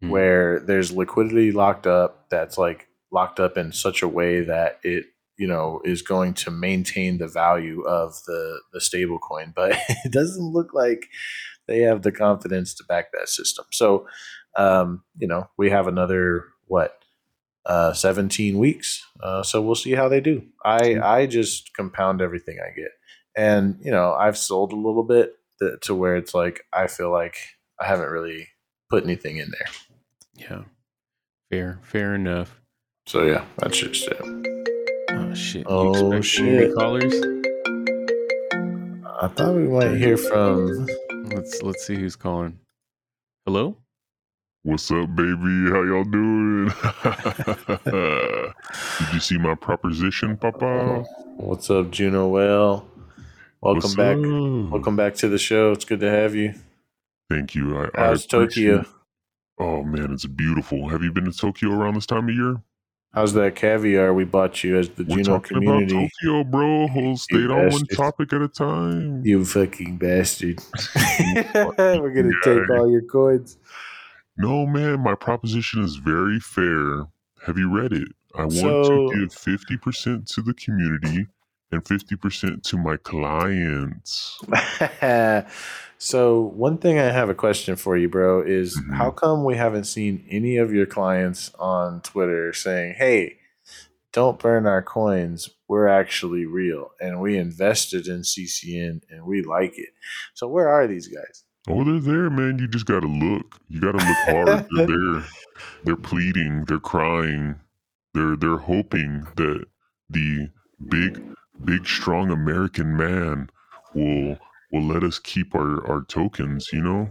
Hmm. 0.00 0.08
where 0.10 0.58
there's 0.60 0.90
liquidity 0.90 1.52
locked 1.52 1.86
up 1.86 2.28
that's 2.30 2.58
like 2.58 2.88
locked 3.12 3.38
up 3.38 3.56
in 3.56 3.70
such 3.72 4.02
a 4.02 4.08
way 4.08 4.40
that 4.40 4.80
it 4.82 5.04
you 5.38 5.46
know 5.46 5.80
is 5.84 6.02
going 6.02 6.34
to 6.34 6.50
maintain 6.50 7.18
the 7.18 7.28
value 7.28 7.82
of 7.82 8.22
the 8.26 8.60
the 8.72 8.80
stable 8.80 9.18
coin 9.18 9.52
but 9.54 9.72
it 10.04 10.12
doesn't 10.12 10.52
look 10.52 10.74
like 10.74 11.08
they 11.66 11.80
have 11.80 12.02
the 12.02 12.12
confidence 12.12 12.74
to 12.74 12.84
back 12.84 13.12
that 13.12 13.28
system. 13.28 13.64
So 13.72 14.06
um 14.56 15.02
you 15.18 15.26
know 15.26 15.48
we 15.56 15.70
have 15.70 15.86
another 15.86 16.44
what 16.66 16.98
uh 17.64 17.92
17 17.92 18.58
weeks 18.58 19.06
uh 19.22 19.42
so 19.42 19.62
we'll 19.62 19.74
see 19.74 19.92
how 19.92 20.08
they 20.08 20.20
do. 20.20 20.42
I 20.64 20.98
i 21.02 21.26
just 21.26 21.74
compound 21.74 22.20
everything 22.20 22.58
i 22.60 22.74
get. 22.74 22.90
And 23.36 23.78
you 23.82 23.90
know 23.90 24.12
i've 24.12 24.36
sold 24.36 24.72
a 24.72 24.76
little 24.76 25.04
bit 25.04 25.36
to 25.82 25.94
where 25.94 26.16
it's 26.16 26.34
like 26.34 26.64
i 26.72 26.88
feel 26.88 27.10
like 27.10 27.36
i 27.80 27.86
haven't 27.86 28.10
really 28.10 28.48
put 28.90 29.04
anything 29.04 29.38
in 29.38 29.50
there. 29.50 30.48
Yeah. 30.48 30.62
Fair 31.50 31.78
fair 31.82 32.14
enough. 32.14 32.60
So 33.06 33.22
yeah 33.22 33.44
that's 33.58 33.78
just 33.78 34.06
it 34.06 34.61
oh 35.32 35.34
shit 35.34 35.66
Oh, 35.68 35.82
you 36.12 36.18
expect 36.18 36.38
any 36.38 36.66
shit. 36.66 36.74
callers 36.74 37.14
i 39.22 39.28
thought 39.28 39.54
we 39.54 39.62
might 39.68 39.96
hear 39.96 40.16
from 40.16 40.86
let's 41.30 41.62
let's 41.62 41.86
see 41.86 41.94
who's 41.96 42.16
calling 42.16 42.58
hello 43.46 43.76
What's 44.64 44.92
up, 44.92 45.16
baby? 45.16 45.70
How 45.72 45.82
y'all 45.82 46.04
doing? 46.04 46.66
Did 49.00 49.12
you 49.12 49.18
see 49.18 49.36
my 49.36 49.56
proposition, 49.56 50.36
Papa? 50.36 50.64
Uh-huh. 50.64 51.02
what's 51.36 51.68
up 51.68 51.90
juno 51.90 52.28
well 52.28 52.86
welcome 53.60 53.80
What's 53.82 53.94
back 53.96 54.16
up? 54.18 54.70
welcome 54.70 54.94
back 54.94 55.14
to 55.16 55.28
the 55.28 55.38
show 55.38 55.72
it's 55.72 55.84
good 55.84 55.98
to 55.98 56.08
have 56.10 56.36
you 56.36 56.54
Thank 57.28 57.56
you. 57.56 57.76
I, 57.76 57.88
how's 57.96 58.24
I 58.26 58.28
tokyo 58.28 58.84
Oh 59.58 59.82
man, 59.82 60.12
it's 60.12 60.26
beautiful. 60.26 60.88
Have 60.88 61.02
you 61.02 61.10
been 61.12 61.24
to 61.24 61.32
Tokyo 61.32 61.70
around 61.72 61.94
this 61.94 62.06
time 62.06 62.28
of 62.28 62.34
year? 62.34 62.62
How's 63.14 63.32
that 63.34 63.54
caviar 63.54 64.12
we 64.14 64.24
bought 64.24 64.62
you 64.64 64.78
as 64.78 64.88
the 64.90 65.04
We're 65.04 65.16
juno 65.22 65.40
community 65.40 65.94
about 65.94 66.08
Tokyo, 66.22 66.44
bro. 66.44 66.88
We'll 66.94 67.16
stay 67.16 67.36
on 67.44 67.70
one 67.70 67.86
topic 67.86 68.32
at 68.32 68.42
a 68.42 68.48
time. 68.48 69.22
you 69.24 69.44
fucking 69.44 69.98
bastard 69.98 70.60
we're 70.94 72.12
gonna 72.14 72.32
take 72.42 72.70
all 72.70 72.90
your 72.90 73.02
coins 73.02 73.58
No, 74.36 74.66
man, 74.66 75.00
my 75.00 75.14
proposition 75.14 75.82
is 75.84 75.96
very 75.96 76.40
fair. 76.40 77.06
Have 77.46 77.58
you 77.58 77.70
read 77.70 77.92
it? 77.92 78.08
I 78.34 78.42
want 78.42 78.54
So- 78.56 79.10
to 79.12 79.18
give 79.20 79.28
50% 79.30 80.26
to 80.34 80.42
the 80.42 80.54
community 80.54 81.26
and 81.70 81.82
50% 81.84 82.62
to 82.64 82.76
my 82.78 82.96
clients. 82.98 84.38
so 86.02 86.40
one 86.56 86.78
thing 86.78 86.98
I 86.98 87.10
have 87.12 87.28
a 87.30 87.34
question 87.34 87.76
for 87.76 87.96
you, 87.96 88.08
bro, 88.08 88.42
is 88.42 88.76
Mhm. 88.76 88.94
how 88.94 89.10
come 89.12 89.44
we 89.44 89.56
haven't 89.56 89.84
seen 89.84 90.24
any 90.28 90.56
of 90.56 90.72
your 90.72 90.86
clients 90.86 91.52
on 91.60 92.00
Twitter 92.02 92.52
saying, 92.52 92.94
"Hey, 92.94 93.38
don't 94.12 94.38
burn 94.40 94.66
our 94.66 94.82
coins. 94.82 95.48
We're 95.68 95.86
actually 95.86 96.44
real, 96.44 96.90
and 97.00 97.20
we 97.20 97.36
invested 97.36 98.08
in 98.08 98.24
CCN, 98.24 99.02
and 99.08 99.24
we 99.24 99.42
like 99.42 99.78
it." 99.78 99.90
So 100.34 100.48
where 100.48 100.68
are 100.68 100.86
these 100.88 101.06
guys? 101.06 101.44
Oh, 101.68 101.84
they're 101.84 102.00
there, 102.00 102.30
man. 102.30 102.58
You 102.58 102.66
just 102.66 102.86
gotta 102.86 103.06
look. 103.06 103.60
You 103.68 103.80
gotta 103.80 103.98
look 103.98 104.46
hard. 104.48 104.66
they're 104.76 104.86
there. 104.88 105.24
They're 105.84 105.96
pleading. 105.96 106.64
They're 106.66 106.80
crying. 106.80 107.60
They're 108.12 108.34
they're 108.36 108.58
hoping 108.58 109.28
that 109.36 109.64
the 110.10 110.48
big, 110.88 111.22
big, 111.64 111.86
strong 111.86 112.30
American 112.32 112.96
man 112.96 113.48
will 113.94 114.38
will 114.72 114.82
let 114.82 115.04
us 115.04 115.18
keep 115.18 115.54
our 115.54 115.86
our 115.86 116.04
tokens. 116.04 116.70
You 116.72 116.82
know. 116.82 117.10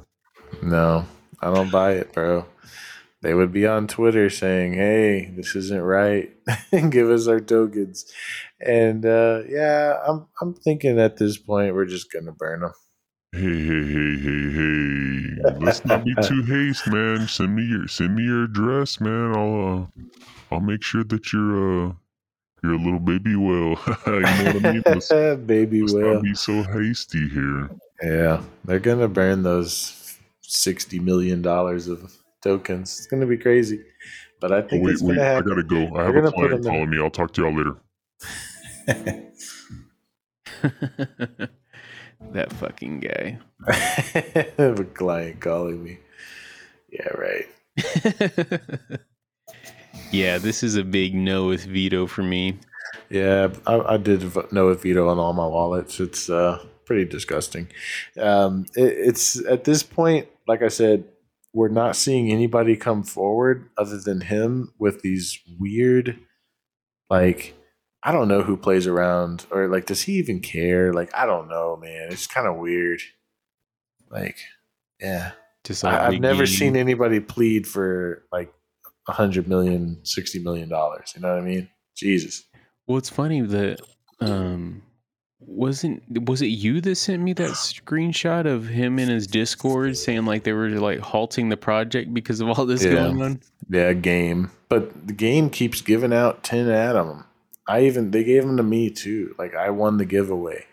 No, 0.62 1.06
I 1.40 1.54
don't 1.54 1.72
buy 1.72 1.94
it, 1.94 2.12
bro. 2.14 2.46
They 3.22 3.36
would 3.36 3.52
be 3.52 3.68
on 3.68 3.88
Twitter 3.88 4.30
saying, 4.30 4.74
"Hey, 4.74 5.32
this 5.36 5.56
isn't 5.56 5.82
right. 5.82 6.32
Give 6.90 7.10
us 7.10 7.28
our 7.28 7.40
tokens." 7.40 8.12
And 8.60 9.06
uh, 9.06 9.44
yeah, 9.48 10.00
I'm 10.08 10.28
I'm 10.42 10.54
thinking 10.56 11.00
at 11.00 11.18
this 11.18 11.38
point 11.38 11.76
we're 11.76 11.86
just 11.86 12.12
gonna 12.12 12.32
burn 12.32 12.62
them. 12.62 12.74
Hey, 13.34 13.40
hey, 13.40 13.84
hey, 13.86 14.18
hey, 14.18 14.52
hey! 14.52 15.60
Let's 15.60 15.86
not 15.86 16.04
be 16.04 16.14
too 16.22 16.42
haste, 16.48 16.88
man. 16.88 17.28
Send 17.28 17.56
me 17.56 17.64
your 17.64 17.88
send 17.88 18.16
me 18.16 18.24
your 18.24 18.46
address, 18.46 19.00
man. 19.00 19.36
I'll 19.36 19.78
uh, 19.78 20.02
I'll 20.52 20.60
make 20.60 20.84
sure 20.84 21.04
that 21.04 21.32
you're 21.32 21.90
uh 21.90 21.94
you're 22.64 22.74
a 22.74 22.78
little 22.78 23.00
baby 23.00 23.36
whale. 23.36 23.78
you 24.06 24.20
know 24.20 24.52
what 24.54 24.66
I 24.66 24.72
mean? 24.74 24.84
Let's, 24.86 25.10
Baby 25.46 25.82
let's 25.82 25.94
will. 25.94 26.14
not 26.16 26.24
be 26.24 26.36
so 26.36 26.64
hasty 26.64 27.28
here. 27.30 27.70
Yeah, 28.04 28.42
they're 28.66 28.80
gonna 28.80 29.08
burn 29.08 29.44
those 29.44 30.18
sixty 30.42 31.00
million 31.00 31.42
dollars 31.42 31.88
of 31.88 32.14
tokens. 32.44 32.98
It's 32.98 33.08
gonna 33.08 33.26
be 33.28 33.38
crazy, 33.38 33.84
but 34.40 34.52
I 34.52 34.58
Oh, 34.58 34.68
think 34.68 34.86
wait, 34.86 34.94
it's 34.94 35.02
wait! 35.02 35.16
gonna 35.16 35.28
happen. 35.28 35.52
I 35.52 35.56
gotta 35.56 35.64
go. 35.64 35.96
I 35.98 36.04
have 36.06 36.14
gonna 36.16 36.28
a 36.28 36.32
client 36.32 36.52
them 36.52 36.58
in- 36.60 36.64
calling 36.64 36.90
me. 36.90 37.00
I'll 37.02 37.10
talk 37.12 37.34
to 37.34 37.42
y'all 37.42 37.56
later. 37.56 37.76
that 42.32 42.52
fucking 42.54 43.00
guy. 43.00 43.40
Have 44.58 44.80
a 44.80 44.84
client 44.86 45.40
calling 45.40 45.84
me. 45.84 46.00
Yeah, 46.92 47.08
right. 47.10 47.48
Yeah, 50.12 50.38
this 50.38 50.64
is 50.64 50.76
a 50.76 50.84
big 50.84 51.16
no 51.16 51.48
with 51.48 51.66
veto 51.66 52.08
for 52.08 52.24
me. 52.24 52.60
Yeah, 53.10 53.50
I, 53.68 53.80
I 53.80 53.98
did 53.98 54.24
know 54.52 54.68
a 54.68 54.76
veto 54.76 55.10
on 55.10 55.20
all 55.20 55.34
my 55.34 55.46
wallets. 55.46 56.00
It's 56.00 56.30
uh, 56.30 56.64
pretty 56.86 57.06
disgusting. 57.06 57.68
Um, 58.20 58.66
it, 58.76 58.94
it's 59.08 59.44
at 59.46 59.64
this 59.64 59.84
point, 59.84 60.28
like 60.48 60.62
I 60.62 60.68
said, 60.68 61.06
we're 61.54 61.68
not 61.70 61.96
seeing 61.96 62.32
anybody 62.32 62.76
come 62.78 63.04
forward 63.04 63.70
other 63.78 64.00
than 64.00 64.22
him 64.22 64.74
with 64.80 65.02
these 65.02 65.40
weird, 65.60 66.18
like, 67.10 67.54
I 68.04 68.12
don't 68.14 68.30
know 68.30 68.42
who 68.42 68.56
plays 68.56 68.88
around 68.88 69.46
or 69.52 69.68
like, 69.68 69.86
does 69.86 70.04
he 70.04 70.14
even 70.14 70.40
care? 70.40 70.94
Like, 70.94 71.14
I 71.14 71.26
don't 71.26 71.50
know, 71.50 71.76
man. 71.76 72.08
It's 72.10 72.26
kind 72.28 72.48
of 72.48 72.56
weird. 72.56 73.02
Like, 74.10 74.38
yeah, 75.00 75.32
Just 75.64 75.84
like 75.84 75.94
I, 76.00 76.08
I've 76.08 76.20
never 76.20 76.46
game. 76.46 76.54
seen 76.56 76.76
anybody 76.76 77.20
plead 77.20 77.68
for 77.68 78.24
like 78.32 78.54
a 79.08 79.12
hundred 79.12 79.48
million, 79.48 80.00
sixty 80.04 80.40
million 80.40 80.70
dollars. 80.70 81.14
You 81.16 81.22
know 81.22 81.30
what 81.34 81.44
I 81.44 81.46
mean? 81.46 81.70
Jesus. 81.96 82.44
Well, 82.88 82.98
it's 82.98 83.10
funny 83.10 83.42
that 83.42 83.80
um, 84.20 84.82
wasn't 85.40 86.04
was 86.28 86.42
it 86.42 86.48
you 86.48 86.82
that 86.82 86.96
sent 86.96 87.22
me 87.22 87.34
that 87.34 87.52
screenshot 87.52 88.46
of 88.46 88.68
him 88.68 89.00
in 89.00 89.10
his 89.10 89.28
Discord 89.28 89.98
saying 89.98 90.26
like 90.26 90.44
they 90.44 90.54
were 90.54 90.70
like 90.70 91.00
halting 91.00 91.50
the 91.50 91.58
project 91.58 92.14
because 92.14 92.42
of 92.42 92.50
all 92.50 92.66
this 92.66 92.84
Yeah. 92.84 92.92
going 92.92 93.22
on? 93.22 93.42
Yeah, 93.70 93.94
game. 93.94 94.52
But 94.70 95.08
the 95.08 95.14
game 95.14 95.50
keeps 95.50 95.82
giving 95.82 96.14
out 96.14 96.44
10 96.44 96.70
Atom. 96.70 97.26
I 97.68 97.84
even, 97.86 98.12
they 98.12 98.24
gave 98.24 98.44
them 98.44 98.58
to 98.58 98.64
me 98.64 98.90
too. 98.90 99.36
Like, 99.38 99.56
I 99.56 99.70
won 99.70 99.98
the 99.98 100.06
giveaway. 100.06 100.66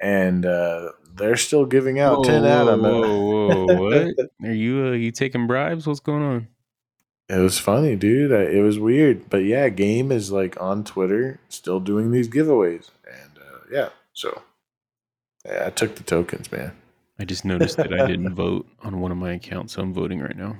And 0.00 0.46
uh, 0.46 0.92
they're 1.14 1.36
still 1.36 1.66
giving 1.66 1.98
out 1.98 2.24
10 2.24 2.44
Atom. 2.44 2.82
Whoa, 2.82 3.46
whoa, 3.46 3.64
what? 3.66 4.30
Are 4.48 4.52
you 4.52 4.86
uh, 4.86 4.90
you 4.92 5.10
taking 5.12 5.46
bribes? 5.46 5.86
What's 5.86 6.00
going 6.00 6.22
on? 6.22 6.48
It 7.28 7.38
was 7.38 7.58
funny, 7.58 7.94
dude. 7.94 8.32
I, 8.32 8.44
it 8.44 8.62
was 8.62 8.78
weird. 8.78 9.28
But 9.28 9.44
yeah, 9.44 9.68
Game 9.68 10.10
is 10.10 10.32
like 10.32 10.60
on 10.60 10.84
Twitter 10.84 11.40
still 11.48 11.80
doing 11.80 12.10
these 12.10 12.28
giveaways. 12.28 12.90
And 13.06 13.38
uh, 13.38 13.58
yeah, 13.70 13.88
so 14.14 14.42
yeah, 15.44 15.64
I 15.66 15.70
took 15.70 15.96
the 15.96 16.02
tokens, 16.02 16.50
man. 16.50 16.72
I 17.18 17.24
just 17.24 17.44
noticed 17.44 17.76
that 17.76 17.92
I 17.92 18.06
didn't 18.06 18.34
vote 18.34 18.66
on 18.82 19.00
one 19.00 19.10
of 19.10 19.18
my 19.18 19.32
accounts, 19.32 19.74
so 19.74 19.82
I'm 19.82 19.92
voting 19.92 20.20
right 20.20 20.36
now. 20.36 20.56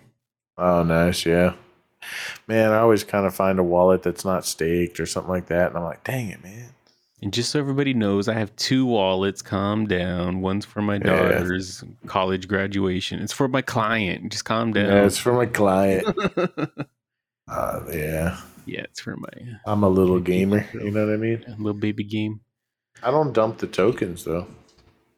Oh, 0.58 0.82
nice. 0.82 1.24
Yeah. 1.24 1.54
Man, 2.46 2.72
I 2.72 2.78
always 2.78 3.04
kind 3.04 3.26
of 3.26 3.34
find 3.34 3.58
a 3.58 3.62
wallet 3.62 4.02
that's 4.02 4.24
not 4.24 4.44
staked 4.44 4.98
or 5.00 5.06
something 5.06 5.30
like 5.30 5.46
that. 5.46 5.68
And 5.68 5.78
I'm 5.78 5.84
like, 5.84 6.04
dang 6.04 6.28
it, 6.28 6.42
man. 6.42 6.70
And 7.20 7.32
just 7.32 7.50
so 7.50 7.58
everybody 7.58 7.94
knows, 7.94 8.28
I 8.28 8.34
have 8.34 8.54
two 8.56 8.86
wallets. 8.86 9.42
Calm 9.42 9.86
down. 9.88 10.40
One's 10.40 10.64
for 10.64 10.80
my 10.82 10.94
Yeah. 10.94 11.00
daughter's 11.00 11.82
college 12.06 12.46
graduation. 12.46 13.20
It's 13.20 13.32
for 13.32 13.48
my 13.48 13.60
client. 13.62 14.30
Just 14.30 14.44
calm 14.44 14.72
down. 14.72 14.86
Yeah, 14.86 15.04
it's 15.04 15.18
for 15.18 15.32
my 15.32 15.46
client. 15.46 16.06
Uh, 17.50 17.80
yeah. 17.90 18.38
yeah, 18.66 18.80
it's 18.82 19.00
for 19.00 19.16
my 19.16 19.28
I'm 19.64 19.82
a 19.82 19.88
little 19.88 20.20
gamer. 20.20 20.66
You 20.74 20.90
know 20.90 21.06
what 21.06 21.14
I 21.14 21.16
mean? 21.16 21.42
A 21.46 21.52
little 21.52 21.72
baby 21.72 22.04
game. 22.04 22.40
I 23.02 23.10
don't 23.10 23.32
dump 23.32 23.56
the 23.56 23.66
tokens 23.66 24.24
though. 24.24 24.46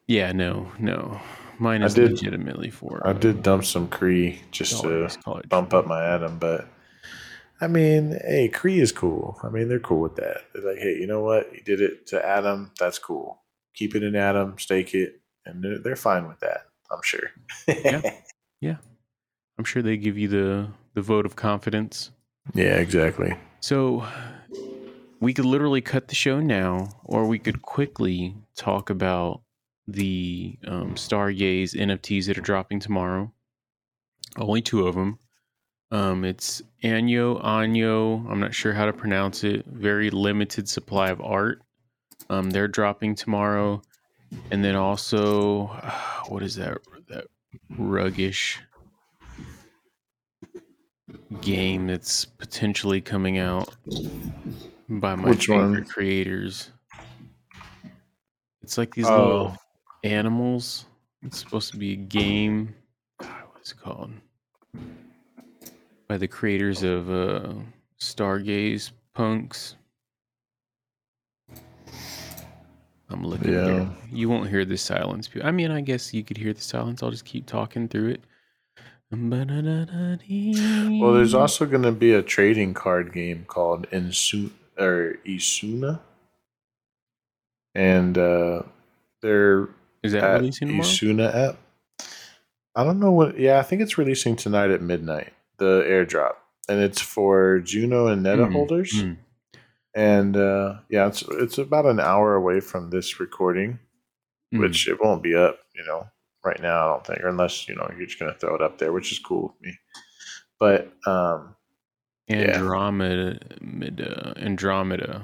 Yeah, 0.07 0.31
no, 0.31 0.71
no. 0.79 1.19
Mine 1.59 1.83
I 1.83 1.87
is 1.87 1.93
did- 1.93 2.11
legitimately 2.11 2.69
for. 2.69 3.05
I 3.05 3.11
did 3.11 3.43
dump 3.43 3.65
some 3.65 3.89
Cree 3.89 4.41
just 4.51 4.81
to 4.81 5.09
college. 5.25 5.49
bump 5.49 5.73
up 5.73 5.85
my 5.87 6.01
Atom, 6.05 6.37
but 6.39 6.67
I 7.61 7.67
mean, 7.67 8.19
hey, 8.25 8.49
Cree 8.49 8.79
is 8.79 8.91
cool. 8.91 9.39
I 9.43 9.49
mean, 9.49 9.69
they're 9.69 9.79
cool 9.79 10.01
with 10.01 10.15
that. 10.15 10.41
They're 10.53 10.73
like, 10.73 10.81
hey, 10.81 10.97
you 10.99 11.05
know 11.05 11.21
what? 11.21 11.53
You 11.53 11.61
did 11.61 11.79
it 11.79 12.07
to 12.07 12.25
Atom. 12.25 12.71
That's 12.79 12.97
cool. 12.97 13.43
Keep 13.75 13.95
it 13.95 14.03
in 14.03 14.15
Atom, 14.15 14.57
stake 14.57 14.93
it, 14.95 15.21
and 15.45 15.63
they're, 15.63 15.79
they're 15.79 15.95
fine 15.95 16.27
with 16.27 16.39
that. 16.39 16.65
I'm 16.91 17.01
sure. 17.03 17.29
Yeah. 17.67 18.01
I'm 19.61 19.65
sure 19.65 19.83
they 19.83 19.95
give 19.95 20.17
you 20.17 20.27
the 20.27 20.69
the 20.95 21.03
vote 21.03 21.23
of 21.23 21.35
confidence. 21.35 22.09
yeah, 22.55 22.77
exactly. 22.77 23.35
So 23.59 24.03
we 25.19 25.35
could 25.35 25.45
literally 25.45 25.81
cut 25.81 26.07
the 26.07 26.15
show 26.15 26.39
now, 26.39 26.89
or 27.03 27.27
we 27.27 27.37
could 27.37 27.61
quickly 27.61 28.35
talk 28.55 28.89
about 28.89 29.43
the 29.87 30.57
um, 30.65 30.95
Stargaze 30.95 31.75
NFTs 31.75 32.25
that 32.25 32.39
are 32.39 32.41
dropping 32.41 32.79
tomorrow. 32.79 33.31
Only 34.35 34.63
two 34.63 34.87
of 34.87 34.95
them. 34.95 35.19
Um, 35.91 36.23
it's 36.23 36.61
Anyo 36.83 37.43
Anyo. 37.43 38.25
I'm 38.29 38.39
not 38.39 38.53
sure 38.53 38.73
how 38.73 38.85
to 38.85 38.93
pronounce 38.93 39.43
it. 39.43 39.65
Very 39.65 40.09
limited 40.09 40.69
supply 40.69 41.09
of 41.09 41.21
art. 41.21 41.61
Um, 42.29 42.49
they're 42.49 42.67
dropping 42.69 43.15
tomorrow, 43.15 43.81
and 44.51 44.63
then 44.63 44.75
also, 44.75 45.67
what 46.29 46.43
is 46.43 46.55
that? 46.55 46.77
That 47.09 47.25
ruggish 47.77 48.57
game 51.41 51.87
that's 51.87 52.23
potentially 52.23 53.01
coming 53.01 53.37
out 53.37 53.69
by 54.87 55.15
my 55.15 55.29
Which 55.29 55.49
one? 55.49 55.73
favorite 55.73 55.89
creators. 55.89 56.69
It's 58.61 58.77
like 58.77 58.93
these 58.95 59.07
Oh. 59.09 59.25
little 59.25 59.57
animals. 60.05 60.85
It's 61.23 61.37
supposed 61.39 61.71
to 61.71 61.77
be 61.77 61.93
a 61.93 61.97
game. 61.97 62.75
God, 63.19 63.29
what 63.51 63.61
is 63.61 63.71
it 63.71 63.77
called? 63.79 64.11
By 66.11 66.17
the 66.17 66.27
creators 66.27 66.83
of 66.83 67.09
uh, 67.09 67.53
Stargaze 67.97 68.91
Punks. 69.13 69.77
I'm 73.09 73.23
looking. 73.23 73.53
Yeah. 73.53 73.63
here. 73.63 73.89
You 74.11 74.27
won't 74.27 74.49
hear 74.49 74.65
the 74.65 74.75
silence. 74.75 75.29
I 75.41 75.51
mean, 75.51 75.71
I 75.71 75.79
guess 75.79 76.13
you 76.13 76.21
could 76.25 76.35
hear 76.35 76.51
the 76.51 76.59
silence. 76.59 77.01
I'll 77.01 77.11
just 77.11 77.23
keep 77.23 77.45
talking 77.45 77.87
through 77.87 78.09
it. 78.09 78.23
Well, 80.99 81.13
there's 81.13 81.33
also 81.33 81.65
going 81.65 81.83
to 81.83 81.93
be 81.93 82.11
a 82.11 82.21
trading 82.21 82.73
card 82.73 83.13
game 83.13 83.45
called 83.47 83.89
Insu 83.91 84.51
or 84.77 85.15
Isuna, 85.25 86.01
and 87.73 88.17
uh, 88.17 88.63
they're 89.21 89.69
Is 90.03 90.11
that 90.11 90.25
at 90.25 90.41
releasing 90.41 90.67
tomorrow? 90.67 90.89
Isuna 90.89 91.33
app. 91.33 91.57
I 92.75 92.83
don't 92.83 92.99
know 92.99 93.13
what. 93.13 93.39
Yeah, 93.39 93.59
I 93.59 93.63
think 93.63 93.81
it's 93.81 93.97
releasing 93.97 94.35
tonight 94.35 94.71
at 94.71 94.81
midnight. 94.81 95.31
The 95.61 95.83
airdrop, 95.87 96.33
and 96.67 96.79
it's 96.81 96.99
for 96.99 97.59
Juno 97.59 98.07
and 98.07 98.23
Neta 98.23 98.47
Mm, 98.47 98.51
holders. 98.51 98.91
mm. 98.93 99.15
And 99.93 100.35
uh, 100.35 100.79
yeah, 100.89 101.05
it's 101.07 101.21
it's 101.21 101.59
about 101.59 101.85
an 101.85 101.99
hour 101.99 102.33
away 102.33 102.61
from 102.61 102.89
this 102.89 103.19
recording, 103.19 103.77
Mm. 104.51 104.59
which 104.61 104.87
it 104.87 104.99
won't 104.99 105.21
be 105.21 105.35
up. 105.35 105.59
You 105.75 105.85
know, 105.85 106.07
right 106.43 106.59
now 106.59 106.83
I 106.83 106.87
don't 106.93 107.05
think, 107.05 107.19
or 107.19 107.27
unless 107.27 107.67
you 107.69 107.75
know 107.75 107.87
you're 107.95 108.07
just 108.07 108.17
gonna 108.19 108.33
throw 108.33 108.55
it 108.55 108.61
up 108.63 108.79
there, 108.79 108.91
which 108.91 109.11
is 109.11 109.19
cool 109.19 109.43
with 109.53 109.61
me. 109.61 109.77
But 110.59 110.91
um, 111.05 111.55
Andromeda, 112.27 113.37
Andromeda, 113.61 114.33
Andromeda. 114.37 115.21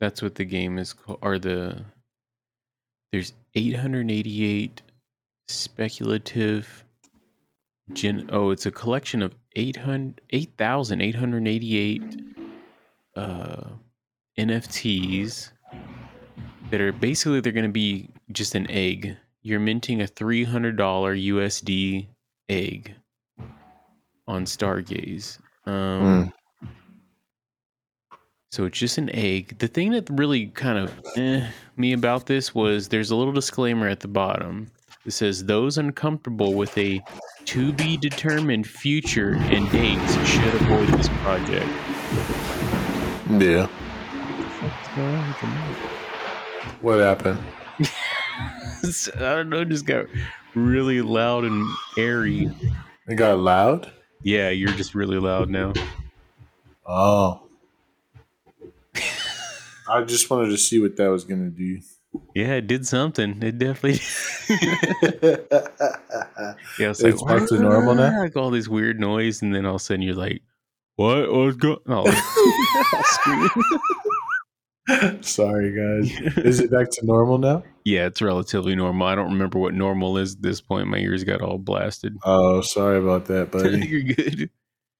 That's 0.00 0.22
what 0.22 0.36
the 0.36 0.46
game 0.46 0.78
is 0.78 0.94
called. 0.94 1.18
Are 1.20 1.38
the 1.38 1.84
there's 3.12 3.34
888 3.54 4.80
speculative. 5.48 6.84
Gen, 7.94 8.28
oh, 8.32 8.50
it's 8.50 8.66
a 8.66 8.70
collection 8.70 9.22
of 9.22 9.34
800 9.56 10.20
8,888 10.30 12.02
uh, 13.16 13.62
NFTs 14.38 15.50
that 16.70 16.80
are 16.80 16.92
basically 16.92 17.40
they're 17.40 17.52
going 17.52 17.64
to 17.64 17.72
be 17.72 18.08
just 18.32 18.54
an 18.54 18.70
egg. 18.70 19.16
You're 19.42 19.60
minting 19.60 20.02
a 20.02 20.06
$300 20.06 20.76
USD 20.76 22.06
egg 22.48 22.94
on 24.28 24.44
Stargaze. 24.44 25.38
Um, 25.66 26.32
So 28.52 28.64
it's 28.64 28.78
just 28.78 28.98
an 28.98 29.10
egg. 29.14 29.58
The 29.58 29.68
thing 29.68 29.92
that 29.92 30.08
really 30.10 30.46
kind 30.48 30.78
of 30.78 30.92
eh, 31.16 31.48
me 31.76 31.92
about 31.92 32.26
this 32.26 32.52
was 32.52 32.88
there's 32.88 33.12
a 33.12 33.16
little 33.16 33.32
disclaimer 33.32 33.86
at 33.86 34.00
the 34.00 34.08
bottom. 34.08 34.70
It 35.06 35.12
says 35.12 35.44
those 35.44 35.78
uncomfortable 35.78 36.54
with 36.54 36.76
a 36.76 37.00
to 37.46 37.72
be 37.72 37.96
determined 37.96 38.66
future 38.66 39.34
and 39.36 39.70
dates 39.70 40.14
should 40.28 40.54
avoid 40.54 40.88
this 40.90 41.08
project. 41.22 41.66
yeah, 43.40 43.66
What's 43.66 44.88
going 44.94 45.14
on 45.14 45.28
with 45.28 45.40
the 45.40 45.46
mic? 45.46 46.82
what 46.82 46.98
happened? 46.98 47.38
I 49.16 49.18
don't 49.18 49.48
know, 49.48 49.64
just 49.64 49.86
got 49.86 50.06
really 50.54 51.00
loud 51.00 51.44
and 51.44 51.66
airy. 51.96 52.50
It 53.08 53.14
got 53.16 53.38
loud. 53.38 53.90
Yeah, 54.22 54.50
you're 54.50 54.72
just 54.72 54.94
really 54.94 55.18
loud 55.18 55.48
now. 55.48 55.72
Oh. 56.86 57.42
I 59.88 60.02
just 60.04 60.28
wanted 60.28 60.50
to 60.50 60.58
see 60.58 60.78
what 60.78 60.96
that 60.96 61.08
was 61.08 61.24
gonna 61.24 61.48
do. 61.50 61.80
Yeah, 62.34 62.54
it 62.54 62.66
did 62.66 62.86
something. 62.86 63.42
It 63.42 63.58
definitely. 63.58 64.00
yeah, 66.78 66.90
it's, 66.90 67.02
It's 67.02 67.22
back 67.22 67.48
to 67.48 67.58
normal 67.58 67.94
now? 67.94 68.20
Like 68.20 68.36
all 68.36 68.50
this 68.50 68.68
weird 68.68 68.98
noise, 68.98 69.42
and 69.42 69.54
then 69.54 69.64
all 69.64 69.76
of 69.76 69.80
a 69.80 69.84
sudden 69.84 70.02
you're 70.02 70.14
like, 70.14 70.42
"What? 70.96 71.32
What's 71.32 71.56
going?" 71.56 71.78
Oh. 71.88 72.04
Sorry, 75.20 75.70
guys. 75.72 76.36
Is 76.38 76.58
it 76.60 76.70
back 76.70 76.90
to 76.90 77.06
normal 77.06 77.38
now? 77.38 77.62
yeah, 77.84 78.06
it's 78.06 78.20
relatively 78.20 78.74
normal. 78.74 79.06
I 79.06 79.14
don't 79.14 79.30
remember 79.32 79.58
what 79.58 79.72
normal 79.74 80.18
is 80.18 80.34
at 80.34 80.42
this 80.42 80.60
point. 80.60 80.88
My 80.88 80.98
ears 80.98 81.22
got 81.22 81.40
all 81.42 81.58
blasted. 81.58 82.16
Oh, 82.24 82.60
sorry 82.60 82.98
about 82.98 83.26
that, 83.26 83.50
buddy. 83.52 83.86
you're 83.86 84.02
good. 84.02 84.50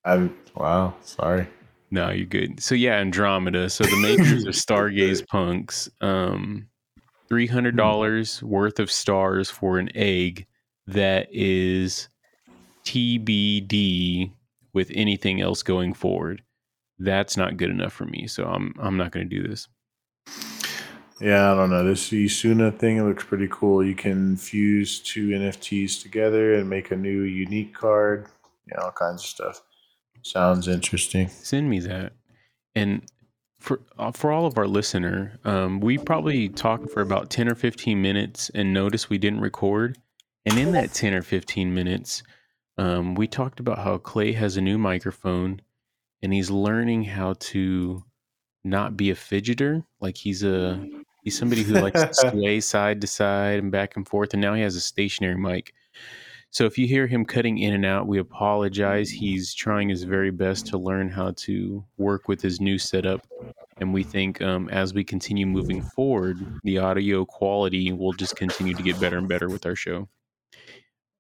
I'm 0.05 0.37
wow. 0.55 0.95
Sorry. 1.03 1.49
No, 1.91 2.11
you're 2.11 2.27
good. 2.27 2.61
So 2.63 2.75
yeah, 2.77 2.95
Andromeda. 2.99 3.69
So 3.69 3.85
the 3.85 3.97
makers 3.97 4.45
of 4.45 4.55
Stargaze 4.55 5.27
Punks, 5.27 5.89
um, 6.01 6.69
three 7.31 7.47
hundred 7.47 7.77
dollars 7.77 8.43
worth 8.43 8.79
of 8.79 8.91
stars 8.91 9.49
for 9.49 9.79
an 9.79 9.89
egg 9.95 10.47
that 10.87 11.29
is 11.31 12.09
TBD 12.85 14.33
with 14.73 14.91
anything 14.95 15.41
else 15.41 15.63
going 15.63 15.95
forward. 15.95 16.43
That's 16.99 17.37
not 17.37 17.57
good 17.57 17.71
enough 17.71 17.93
for 17.93 18.05
me. 18.05 18.27
So 18.27 18.45
I'm 18.45 18.75
I'm 18.79 18.97
not 18.97 19.13
going 19.13 19.29
to 19.29 19.43
do 19.43 19.49
this. 19.49 19.69
Yeah, 21.21 21.53
I 21.53 21.55
don't 21.55 21.71
know. 21.71 21.85
This 21.85 22.11
Isuna 22.11 22.77
thing 22.79 22.97
it 22.97 23.03
looks 23.03 23.25
pretty 23.25 23.49
cool. 23.51 23.85
You 23.85 23.95
can 23.95 24.37
fuse 24.37 25.01
two 25.01 25.29
NFTs 25.29 26.03
together 26.03 26.55
and 26.55 26.69
make 26.69 26.91
a 26.91 26.97
new 26.97 27.23
unique 27.23 27.75
card. 27.75 28.27
Yeah, 28.67 28.81
all 28.81 28.93
kinds 28.93 29.23
of 29.23 29.29
stuff. 29.29 29.63
Sounds 30.23 30.67
interesting. 30.67 31.29
Send 31.29 31.69
me 31.69 31.79
that. 31.81 32.13
And 32.75 33.03
for 33.61 33.81
uh, 33.99 34.11
for 34.11 34.33
all 34.33 34.47
of 34.47 34.59
our 34.59 34.67
listener, 34.67 35.39
um, 35.45 35.81
we 35.81 35.99
probably 35.99 36.49
talked 36.49 36.91
for 36.91 37.03
about 37.03 37.31
ten 37.31 37.49
or 37.49 37.55
fifteen 37.55 38.03
minutes, 38.03 38.51
and 38.55 38.73
noticed 38.73 39.11
we 39.11 39.19
didn't 39.19 39.41
record. 39.41 39.99
And 40.47 40.59
in 40.59 40.73
that 40.73 40.95
ten 40.95 41.13
or 41.13 41.23
fifteen 41.23 41.73
minutes, 41.75 42.23
um, 42.79 43.15
we 43.15 43.29
talked 43.29 43.61
about 43.61 43.79
how 43.79 43.99
Clay 43.99 44.33
has 44.33 44.57
a 44.57 44.63
new 44.63 44.79
microphone, 44.79 45.61
and 46.23 46.33
he's 46.33 46.51
learning 46.51 47.05
how 47.05 47.35
to 47.35 48.03
not 48.65 48.97
be 48.97 49.11
a 49.11 49.15
fidgeter. 49.15 49.85
Like 50.01 50.17
he's 50.17 50.43
a 50.43 50.83
he's 51.23 51.39
somebody 51.39 51.63
who 51.63 51.75
likes 51.75 52.01
to 52.03 52.15
sway 52.31 52.61
side 52.61 53.03
to 53.03 53.07
side 53.07 53.59
and 53.59 53.71
back 53.71 53.95
and 53.97 54.09
forth, 54.09 54.33
and 54.33 54.41
now 54.41 54.55
he 54.55 54.63
has 54.63 54.75
a 54.75 54.81
stationary 54.81 55.37
mic. 55.37 55.75
So 56.53 56.65
if 56.67 56.77
you 56.77 56.87
hear 56.89 57.07
him 57.07 57.25
cutting 57.25 57.59
in 57.59 57.75
and 57.75 57.87
out, 57.87 58.09
we 58.09 58.19
apologize. 58.19 59.09
He's 59.09 59.55
trying 59.55 59.89
his 59.89 60.03
very 60.03 60.31
best 60.33 60.67
to 60.69 60.79
learn 60.79 61.09
how 61.09 61.33
to 61.39 61.85
work 61.97 62.27
with 62.27 62.43
his 62.43 62.61
new 62.61 62.77
setup. 62.77 63.25
And 63.77 63.95
we 63.95 64.03
think 64.03 64.43
um, 64.43 64.69
as 64.69 64.93
we 64.93 65.05
continue 65.05 65.47
moving 65.47 65.81
forward, 65.81 66.39
the 66.65 66.79
audio 66.79 67.25
quality 67.25 67.93
will 67.93 68.13
just 68.13 68.35
continue 68.37 68.75
to 68.75 68.83
get 68.83 68.99
better 69.01 69.17
and 69.19 69.29
better 69.29 69.49
with 69.49 69.65
our 69.65 69.77
show. 69.77 70.09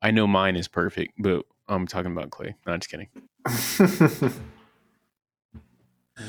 I 0.02 0.10
know 0.10 0.26
mine 0.26 0.56
is 0.56 0.66
perfect, 0.66 1.12
but 1.18 1.44
I'm 1.68 1.86
talking 1.86 2.10
about 2.12 2.30
Clay. 2.30 2.54
No, 2.66 2.76
just 2.76 2.90
kidding. 2.90 3.08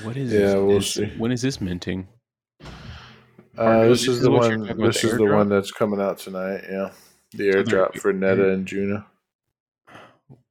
What 0.03 0.15
is 0.15 0.31
Yeah, 0.31 0.39
this? 0.39 0.55
we'll 0.55 0.81
see. 0.81 1.05
When 1.17 1.31
is 1.33 1.41
this 1.41 1.59
minting? 1.59 2.07
Uh, 3.57 3.87
this 3.87 3.99
This 4.01 4.07
is 4.07 4.17
is 4.17 4.21
the 4.21 4.31
one. 4.31 4.61
This 4.77 5.03
is 5.03 5.17
the 5.17 5.25
one 5.25 5.49
that's 5.49 5.71
coming 5.71 5.99
out 5.99 6.17
tonight. 6.17 6.61
Yeah, 6.69 6.91
the 7.33 7.49
airdrop 7.49 7.99
for 7.99 8.13
Neta 8.13 8.51
and 8.51 8.65
Juno. 8.65 9.05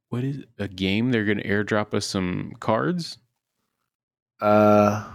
What 0.09 0.25
is 0.25 0.45
a 0.59 0.67
game? 0.69 1.11
They're 1.11 1.25
going 1.25 1.39
to 1.39 1.47
airdrop 1.47 1.95
us 1.95 2.07
some 2.07 2.53
cards. 2.61 3.19
Uh, 4.41 5.09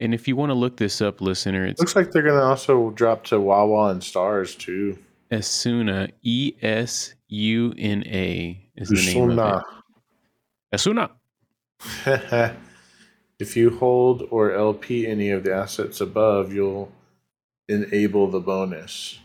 And 0.00 0.14
if 0.14 0.26
you 0.28 0.36
want 0.36 0.50
to 0.50 0.54
look 0.54 0.76
this 0.76 1.00
up, 1.00 1.20
listener, 1.20 1.66
it 1.66 1.78
looks 1.78 1.96
like 1.96 2.12
they're 2.12 2.22
gonna 2.22 2.42
also 2.42 2.90
drop 2.90 3.24
to 3.24 3.36
Huahua 3.36 3.90
and 3.90 4.02
Stars 4.04 4.54
too. 4.54 4.98
Esuna. 5.30 6.12
E 6.22 6.52
S 6.62 7.14
U 7.28 7.74
N 7.76 8.04
A 8.06 8.58
is 8.76 8.88
the 8.88 8.94
name 9.14 9.38
of 9.38 9.62
it. 9.62 9.64
Esuna. 10.74 11.10
if 13.38 13.56
you 13.56 13.70
hold 13.78 14.22
or 14.30 14.52
LP 14.52 15.06
any 15.06 15.30
of 15.30 15.42
the 15.44 15.54
assets 15.54 16.00
above, 16.00 16.52
you'll 16.52 16.92
enable 17.68 18.30
the 18.30 18.40
bonus. 18.40 19.18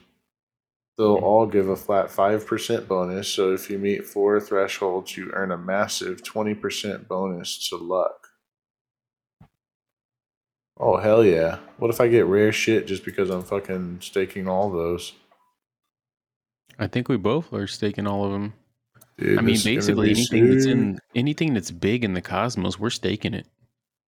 They'll 0.97 1.15
all 1.15 1.47
give 1.47 1.69
a 1.69 1.75
flat 1.75 2.07
5% 2.07 2.87
bonus, 2.87 3.27
so 3.27 3.53
if 3.53 3.69
you 3.69 3.79
meet 3.79 4.05
four 4.05 4.39
thresholds, 4.39 5.15
you 5.17 5.31
earn 5.33 5.51
a 5.51 5.57
massive 5.57 6.21
20% 6.21 7.07
bonus 7.07 7.69
to 7.69 7.77
luck. 7.77 8.27
Oh, 10.79 10.97
hell 10.97 11.23
yeah. 11.23 11.59
What 11.77 11.91
if 11.91 12.01
I 12.01 12.07
get 12.07 12.25
rare 12.25 12.51
shit 12.51 12.87
just 12.87 13.05
because 13.05 13.29
I'm 13.29 13.43
fucking 13.43 13.99
staking 14.01 14.47
all 14.47 14.71
those? 14.71 15.13
I 16.79 16.87
think 16.87 17.07
we 17.07 17.17
both 17.17 17.53
are 17.53 17.67
staking 17.67 18.07
all 18.07 18.25
of 18.25 18.31
them. 18.31 18.53
Dude, 19.17 19.37
I 19.37 19.41
mean, 19.41 19.53
this 19.53 19.65
is 19.67 19.87
gonna 19.87 20.01
basically 20.01 20.39
anything 20.39 20.49
that's 20.49 20.65
in 20.65 20.99
anything 21.13 21.53
that's 21.53 21.69
big 21.69 22.03
in 22.03 22.15
the 22.15 22.21
cosmos, 22.21 22.79
we're 22.79 22.89
staking 22.89 23.35
it. 23.35 23.45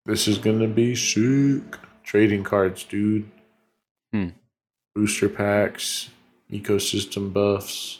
This 0.06 0.28
is 0.28 0.39
gonna 0.39 0.67
be 0.67 0.96
sick. 0.96 1.78
Trading 2.04 2.43
cards, 2.43 2.84
dude. 2.84 3.30
Hmm. 4.12 4.30
Booster 4.96 5.30
packs, 5.30 6.10
ecosystem 6.53 7.31
buffs. 7.33 7.99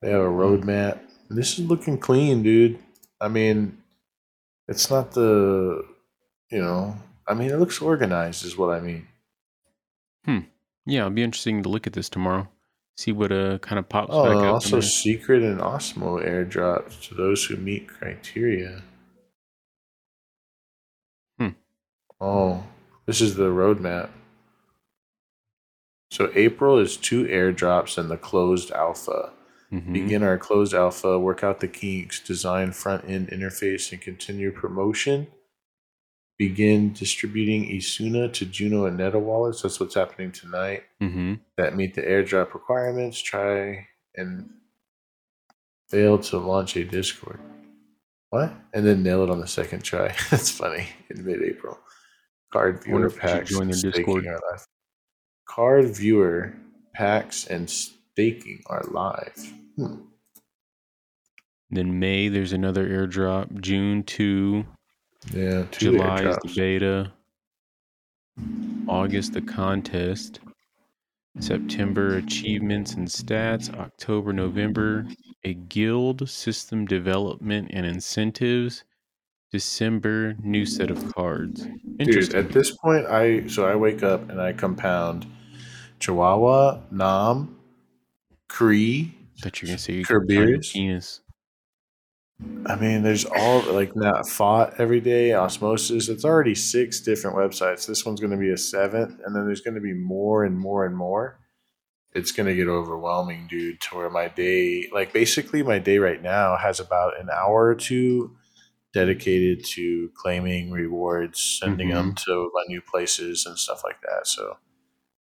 They 0.00 0.10
have 0.10 0.20
a 0.22 0.24
roadmap. 0.24 0.98
This 1.30 1.58
is 1.58 1.64
looking 1.66 1.98
clean, 1.98 2.42
dude. 2.42 2.78
I 3.20 3.28
mean, 3.28 3.78
it's 4.68 4.90
not 4.90 5.12
the, 5.12 5.84
you 6.50 6.60
know, 6.60 6.96
I 7.26 7.34
mean, 7.34 7.50
it 7.50 7.56
looks 7.56 7.80
organized, 7.80 8.44
is 8.44 8.56
what 8.58 8.74
I 8.74 8.80
mean. 8.80 9.06
Hmm. 10.24 10.38
Yeah, 10.86 11.00
it'll 11.00 11.10
be 11.10 11.22
interesting 11.22 11.62
to 11.62 11.68
look 11.70 11.86
at 11.86 11.94
this 11.94 12.08
tomorrow. 12.10 12.48
See 12.96 13.10
what 13.12 13.32
uh 13.32 13.58
kind 13.58 13.78
of 13.78 13.88
pops 13.88 14.10
Oh, 14.12 14.24
back 14.24 14.36
up. 14.36 14.52
also 14.54 14.80
secret 14.80 15.42
and 15.42 15.58
Osmo 15.60 16.24
airdrops 16.24 17.08
to 17.08 17.14
those 17.14 17.44
who 17.44 17.56
meet 17.56 17.88
criteria. 17.88 18.82
Hmm. 21.38 21.48
Oh, 22.20 22.62
this 23.06 23.20
is 23.20 23.34
the 23.34 23.48
roadmap. 23.50 24.10
So 26.14 26.30
April 26.36 26.78
is 26.78 26.96
two 26.96 27.24
airdrops 27.24 27.98
and 27.98 28.08
the 28.08 28.16
closed 28.16 28.70
alpha. 28.70 29.32
Mhm. 29.72 29.92
Begin 29.92 30.22
our 30.22 30.38
closed 30.38 30.72
alpha, 30.72 31.18
work 31.18 31.42
out 31.42 31.58
the 31.58 31.66
kinks, 31.66 32.20
design 32.20 32.70
front 32.70 33.04
end 33.08 33.30
interface, 33.30 33.90
and 33.90 34.00
continue 34.00 34.52
promotion. 34.52 35.26
Begin 36.38 36.92
distributing 36.92 37.64
Esuna 37.68 38.32
to 38.32 38.44
Juno 38.46 38.86
and 38.86 38.96
Neta 38.96 39.18
wallets. 39.18 39.62
That's 39.62 39.80
what's 39.80 39.96
happening 39.96 40.30
tonight 40.30 40.84
Mhm. 41.02 41.40
that 41.56 41.74
meet 41.74 41.94
the 41.94 42.02
airdrop 42.02 42.54
requirements. 42.54 43.20
Try 43.20 43.88
and 44.14 44.48
fail 45.88 46.18
to 46.18 46.38
launch 46.38 46.76
a 46.76 46.84
Discord. 46.84 47.40
What? 48.30 48.52
And 48.72 48.86
then 48.86 49.02
nail 49.02 49.24
it 49.24 49.30
on 49.30 49.40
the 49.40 49.48
second 49.48 49.82
try. 49.82 50.14
That's 50.30 50.50
funny. 50.50 50.90
In 51.10 51.24
mid-April, 51.24 51.76
card 52.52 52.78
I 52.82 52.84
viewer 52.84 53.06
if 53.06 53.14
we 53.14 53.20
should 53.20 53.28
packs 53.28 53.50
join 53.50 53.68
their 53.70 53.90
Discord. 53.90 54.24
Card 55.46 55.96
viewer 55.96 56.54
packs 56.94 57.46
and 57.46 57.68
staking 57.68 58.62
are 58.66 58.84
live. 58.90 59.52
Hmm. 59.76 59.96
Then 61.70 61.98
May 61.98 62.28
there's 62.28 62.52
another 62.52 62.88
airdrop. 62.88 63.60
June 63.60 64.02
two. 64.04 64.64
Yeah, 65.32 65.64
two 65.70 65.92
July 65.92 66.22
is 66.22 66.36
the 66.42 66.52
beta. 66.54 67.12
August 68.88 69.32
the 69.32 69.40
contest. 69.40 70.40
September 71.40 72.16
achievements 72.16 72.94
and 72.94 73.08
stats. 73.08 73.72
October, 73.74 74.32
November 74.32 75.06
a 75.44 75.54
guild 75.54 76.28
system 76.28 76.86
development 76.86 77.70
and 77.72 77.84
incentives. 77.84 78.84
December 79.54 80.34
new 80.42 80.66
set 80.66 80.90
of 80.90 81.14
cards. 81.14 81.64
Dude, 81.98 82.34
at 82.34 82.50
this 82.50 82.72
point, 82.72 83.06
I 83.06 83.46
so 83.46 83.64
I 83.64 83.76
wake 83.76 84.02
up 84.02 84.28
and 84.28 84.40
I 84.40 84.52
compound 84.52 85.26
Chihuahua, 86.00 86.80
Nam, 86.90 87.56
Cree. 88.48 89.14
that 89.44 89.62
you're 89.62 89.68
gonna 89.68 89.78
say 89.78 90.02
Cerberus? 90.02 90.26
can 90.28 90.52
find 90.54 90.62
penis. 90.72 91.20
I 92.66 92.74
mean, 92.74 93.04
there's 93.04 93.26
all 93.26 93.60
like 93.72 93.94
not 93.94 94.28
fought 94.28 94.74
every 94.80 94.98
day, 94.98 95.34
osmosis. 95.34 96.08
It's 96.08 96.24
already 96.24 96.56
six 96.56 97.00
different 97.00 97.36
websites. 97.36 97.86
This 97.86 98.04
one's 98.04 98.18
going 98.18 98.32
to 98.32 98.36
be 98.36 98.50
a 98.50 98.58
seventh, 98.58 99.20
and 99.24 99.36
then 99.36 99.46
there's 99.46 99.60
going 99.60 99.76
to 99.76 99.80
be 99.80 99.94
more 99.94 100.42
and 100.42 100.58
more 100.58 100.84
and 100.84 100.96
more. 100.96 101.38
It's 102.12 102.32
going 102.32 102.48
to 102.48 102.56
get 102.56 102.66
overwhelming, 102.66 103.46
dude. 103.48 103.80
To 103.82 103.98
where 103.98 104.10
my 104.10 104.26
day, 104.26 104.88
like 104.92 105.12
basically 105.12 105.62
my 105.62 105.78
day 105.78 105.98
right 105.98 106.20
now, 106.20 106.56
has 106.56 106.80
about 106.80 107.20
an 107.20 107.30
hour 107.30 107.68
or 107.68 107.76
two 107.76 108.34
dedicated 108.94 109.64
to 109.64 110.10
claiming 110.16 110.70
rewards, 110.70 111.58
sending 111.60 111.88
mm-hmm. 111.88 111.96
them 111.96 112.14
to 112.14 112.50
my 112.54 112.62
new 112.68 112.80
places 112.80 113.44
and 113.44 113.58
stuff 113.58 113.82
like 113.84 114.00
that. 114.02 114.26
So 114.26 114.56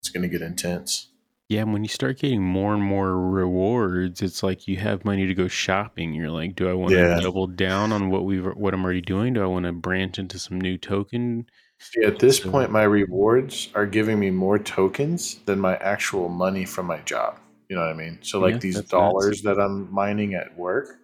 it's 0.00 0.10
going 0.10 0.22
to 0.22 0.28
get 0.28 0.42
intense. 0.42 1.06
Yeah, 1.48 1.62
and 1.62 1.72
when 1.72 1.82
you 1.82 1.88
start 1.88 2.20
getting 2.20 2.42
more 2.42 2.74
and 2.74 2.82
more 2.82 3.18
rewards, 3.18 4.22
it's 4.22 4.44
like 4.44 4.68
you 4.68 4.76
have 4.76 5.04
money 5.04 5.26
to 5.26 5.34
go 5.34 5.48
shopping. 5.48 6.14
You're 6.14 6.30
like, 6.30 6.54
do 6.54 6.68
I 6.68 6.74
want 6.74 6.92
to 6.92 7.20
double 7.20 7.48
down 7.48 7.90
on 7.90 8.08
what 8.08 8.24
we've 8.24 8.44
what 8.44 8.72
I'm 8.72 8.84
already 8.84 9.00
doing? 9.00 9.34
Do 9.34 9.42
I 9.42 9.46
want 9.46 9.64
to 9.64 9.72
branch 9.72 10.20
into 10.20 10.38
some 10.38 10.60
new 10.60 10.78
token? 10.78 11.46
See, 11.80 12.04
at 12.04 12.20
this 12.20 12.38
So- 12.38 12.52
point, 12.52 12.70
my 12.70 12.84
rewards 12.84 13.68
are 13.74 13.86
giving 13.86 14.20
me 14.20 14.30
more 14.30 14.60
tokens 14.60 15.40
than 15.46 15.58
my 15.58 15.76
actual 15.78 16.28
money 16.28 16.64
from 16.66 16.86
my 16.86 16.98
job. 16.98 17.40
You 17.68 17.76
know 17.76 17.82
what 17.82 17.90
I 17.90 17.94
mean? 17.94 18.18
So, 18.22 18.38
like 18.38 18.54
Yeah, 18.54 18.58
these 18.58 18.82
dollars 18.82 19.42
that 19.42 19.58
I'm 19.58 19.92
mining 19.92 20.34
at 20.34 20.56
work, 20.56 20.98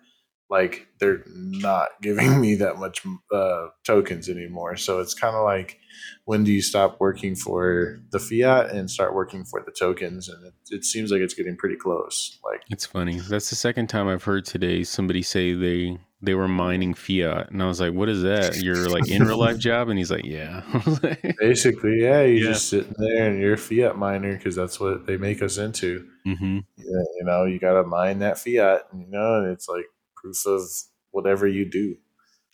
like 0.51 0.87
they're 1.01 1.23
not 1.27 1.89
giving 2.03 2.41
me 2.41 2.55
that 2.57 2.77
much 2.79 3.03
uh, 3.35 3.67
tokens 3.85 4.29
anymore. 4.29 4.77
So 4.77 5.01
it's 5.01 5.15
kind 5.15 5.35
of 5.35 5.45
like, 5.45 5.79
when 6.25 6.45
do 6.45 6.53
you 6.53 6.63
stop 6.63 7.01
working 7.01 7.35
for 7.35 7.99
the 8.11 8.19
fiat 8.19 8.71
and 8.71 8.91
start 8.91 9.15
working 9.15 9.45
for 9.45 9.63
the 9.65 9.73
tokens? 9.73 10.29
And 10.29 10.47
it, 10.47 10.55
it 10.71 10.85
seems 10.85 11.11
like 11.11 11.21
it's 11.21 11.35
getting 11.35 11.57
pretty 11.57 11.77
close. 11.77 12.39
Like, 12.45 12.63
It's 12.71 12.87
funny. 12.87 13.19
That's 13.19 13.51
the 13.51 13.57
second 13.57 13.89
time 13.89 14.09
I've 14.09 14.25
heard 14.25 14.45
today 14.45 14.85
somebody 14.85 15.23
say 15.23 15.53
they 15.55 15.99
they 16.23 16.35
were 16.35 16.49
mining 16.49 16.95
fiat, 16.95 17.51
and 17.51 17.63
I 17.63 17.67
was 17.67 17.79
like, 17.79 17.93
"What 17.93 18.09
is 18.09 18.23
that? 18.23 18.57
Your 18.63 18.89
like 18.89 19.07
in 19.07 19.23
real 19.25 19.37
life 19.47 19.59
job?" 19.59 19.91
And 19.91 19.99
he's 19.99 20.11
like, 20.11 20.25
"Yeah." 20.25 20.63
I 20.73 20.79
was 20.79 21.03
like, 21.03 21.37
basically, 21.39 22.01
yeah, 22.03 22.23
you're 22.23 22.45
Yeah. 22.47 22.53
just 22.53 22.71
sitting 22.71 22.95
there 22.97 23.29
and 23.31 23.39
you're 23.39 23.53
a 23.53 23.59
fiat 23.59 23.99
miner 23.99 24.35
because 24.35 24.57
that's 24.57 24.81
what 24.81 25.07
they 25.07 25.19
make 25.19 25.43
us 25.43 25.59
into. 25.59 26.07
Mhm. 26.27 26.65
yeah, 26.79 27.03
you 27.19 27.25
know, 27.25 27.45
you 27.45 27.59
got 27.59 27.75
to 27.75 27.83
mine 27.87 28.21
that 28.21 28.39
fiat, 28.39 28.89
you 28.97 29.07
know, 29.09 29.41
and 29.43 29.53
it's 29.53 29.69
like 29.69 29.85
proof 30.27 30.47
of 30.47 30.63
whatever 31.11 31.47
you 31.47 31.65
do. 31.65 31.97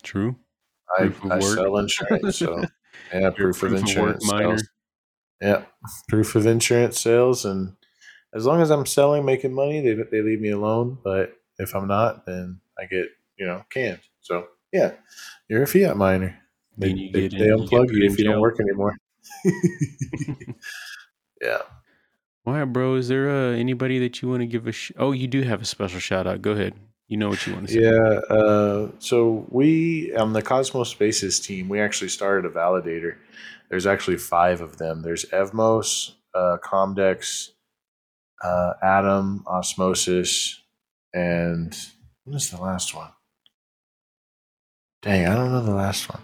True. 0.03 0.37
I, 0.99 1.13
I 1.31 1.41
sell 1.41 1.79
insurance, 1.79 2.39
so 2.39 2.65
yeah, 3.13 3.31
proof, 3.31 3.57
of 3.57 3.61
proof 3.61 3.63
of 3.63 3.75
insurance 3.75 4.29
sales. 4.29 4.63
Yeah, 5.41 5.65
proof 6.09 6.35
of 6.35 6.47
insurance 6.47 7.01
sales, 7.01 7.45
and 7.45 7.77
as 8.35 8.45
long 8.47 8.61
as 8.61 8.71
I'm 8.71 8.87
selling, 8.87 9.25
making 9.25 9.55
money, 9.55 9.81
they 9.81 9.95
they 10.11 10.23
leave 10.23 10.41
me 10.41 10.51
alone. 10.51 10.99
But 11.03 11.35
if 11.59 11.75
I'm 11.75 11.89
not, 11.89 12.27
then 12.27 12.61
I 12.79 12.85
get 12.85 13.07
you 13.37 13.47
know 13.47 13.65
canned. 13.71 14.01
So 14.21 14.49
yeah, 14.73 14.93
you're 15.49 15.63
a 15.63 15.67
fiat 15.67 15.97
miner. 15.97 16.39
They, 16.77 16.91
you 16.91 17.13
they, 17.13 17.29
they 17.29 17.37
in- 17.37 17.43
you 17.43 17.57
unplug 17.57 17.87
put 17.87 17.95
you 17.95 18.05
if 18.05 18.19
you 18.19 18.25
don't 18.25 18.41
work 18.41 18.61
anymore. 18.61 18.95
yeah. 21.41 21.63
All 22.45 22.55
right, 22.55 22.65
bro. 22.65 22.97
Is 22.97 23.09
there 23.09 23.31
uh, 23.31 23.53
anybody 23.53 23.99
that 24.01 24.21
you 24.21 24.29
want 24.29 24.41
to 24.41 24.47
give 24.47 24.67
a? 24.67 24.73
Sh- 24.73 24.93
oh, 24.99 25.13
you 25.13 25.27
do 25.27 25.43
have 25.43 25.63
a 25.63 25.65
special 25.65 26.01
shout 26.01 26.27
out. 26.27 26.43
Go 26.43 26.53
ahead. 26.53 26.75
You 27.13 27.19
know 27.19 27.29
what 27.29 27.47
you 27.47 27.53
want 27.53 27.69
to 27.69 27.75
say. 27.75 27.81
Yeah. 27.83 28.35
Uh, 28.35 28.89
so 28.99 29.45
we 29.51 30.15
on 30.15 30.33
the 30.33 30.41
Cosmos 30.41 30.89
Spaces 30.89 31.41
team, 31.41 31.69
we 31.69 31.79
actually 31.79 32.09
started 32.09 32.51
a 32.51 32.55
validator. 32.55 33.17
There's 33.69 33.87
actually 33.87 34.17
five 34.17 34.63
of 34.63 34.79
them. 34.79 35.03
There's 35.03 35.27
Evmos, 35.27 36.13
uh, 36.35 36.57
Comdex, 36.65 37.51
uh, 38.43 38.73
Atom, 38.83 39.45
Osmosis, 39.47 40.63
and 41.13 41.77
what 42.25 42.37
is 42.37 42.49
the 42.49 42.59
last 42.59 42.95
one? 42.95 43.11
Dang, 45.03 45.27
I 45.27 45.35
don't 45.35 45.53
know 45.53 45.61
the 45.61 45.75
last 45.75 46.09
one. 46.09 46.23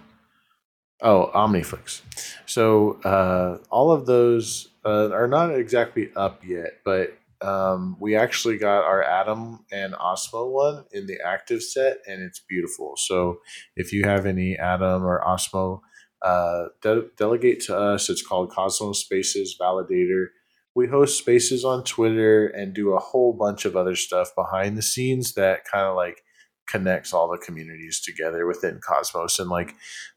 Oh, 1.03 1.30
Omniflix. 1.34 2.01
So 2.47 2.99
uh, 3.03 3.59
all 3.68 3.93
of 3.93 4.07
those 4.07 4.70
uh, 4.86 5.11
are 5.11 5.28
not 5.28 5.55
exactly 5.55 6.09
up 6.16 6.47
yet, 6.47 6.78
but 6.82 7.18
um, 7.41 7.97
we 8.01 8.16
actually 8.16 8.59
got 8.59 8.84
our 8.84 9.03
Atom 9.03 9.64
and 9.70 9.95
Osmo 9.95 10.51
one 10.51 10.84
in 10.93 11.07
the 11.07 11.18
active 11.24 11.62
set, 11.62 11.99
and 12.07 12.22
it's 12.22 12.41
beautiful. 12.41 12.95
So 12.97 13.41
if 13.76 13.93
you 13.93 14.05
have 14.05 14.26
any 14.26 14.57
Atom 14.59 15.05
or 15.05 15.22
Osmo, 15.24 15.80
uh, 16.22 16.64
de- 16.82 17.09
delegate 17.16 17.61
to 17.61 17.76
us. 17.76 18.11
It's 18.11 18.26
called 18.26 18.51
Cosmos 18.51 19.01
Spaces 19.01 19.57
Validator. 19.61 20.26
We 20.74 20.89
host 20.89 21.18
spaces 21.18 21.64
on 21.64 21.84
Twitter 21.84 22.47
and 22.47 22.74
do 22.74 22.93
a 22.93 23.01
whole 23.01 23.32
bunch 23.32 23.64
of 23.64 23.76
other 23.76 23.97
stuff 23.97 24.30
behind 24.36 24.76
the 24.76 24.82
scenes 24.82 25.34
that 25.34 25.64
kind 25.64 25.86
of 25.86 25.97
like 25.97 26.22
connects 26.69 27.12
all 27.12 27.31
the 27.31 27.39
communities 27.39 28.01
together 28.01 28.47
within 28.47 28.81
Cosmos. 28.87 29.39
And 29.39 29.49
like 29.51 29.75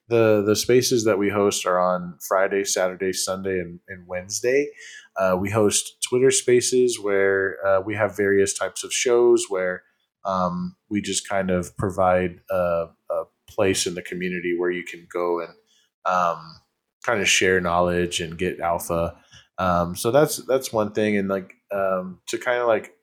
the 0.08 0.43
the 0.45 0.56
spaces 0.56 1.06
that 1.06 1.18
we 1.18 1.30
host 1.30 1.66
are 1.66 1.80
on 1.80 2.18
Friday, 2.28 2.64
Saturday, 2.64 3.14
Sunday, 3.14 3.60
and, 3.60 3.80
and 3.88 4.08
Wednesday. 4.08 4.70
Uh, 5.16 5.38
we 5.39 5.49
host 5.49 5.97
Twitter 6.08 6.32
spaces 6.32 6.99
where 6.99 7.58
uh, 7.66 7.82
we 7.82 7.95
have 7.95 8.16
various 8.16 8.58
types 8.58 8.84
of 8.84 8.93
shows 8.93 9.45
where 9.49 9.84
um, 10.26 10.76
we 10.89 11.02
just 11.02 11.28
kind 11.28 11.49
of 11.49 11.76
provide 11.78 12.39
a, 12.49 12.88
a 13.10 13.24
place 13.47 13.88
in 13.88 13.95
the 13.95 14.02
community 14.02 14.56
where 14.58 14.72
you 14.72 14.84
can 14.84 15.08
go 15.12 15.39
and 15.39 15.54
um, 16.06 16.62
kind 17.04 17.22
of 17.22 17.28
share 17.28 17.60
knowledge 17.60 18.22
and 18.22 18.38
get 18.38 18.60
alpha. 18.60 19.16
Um, 19.58 19.95
so 19.95 20.12
that's 20.12 20.38
that's 20.45 20.74
one 20.74 20.91
thing, 20.91 21.18
and 21.18 21.28
like 21.28 21.54
um, 21.72 22.20
to 22.28 22.38
kind 22.38 22.60
of 22.60 22.68
like 22.68 22.93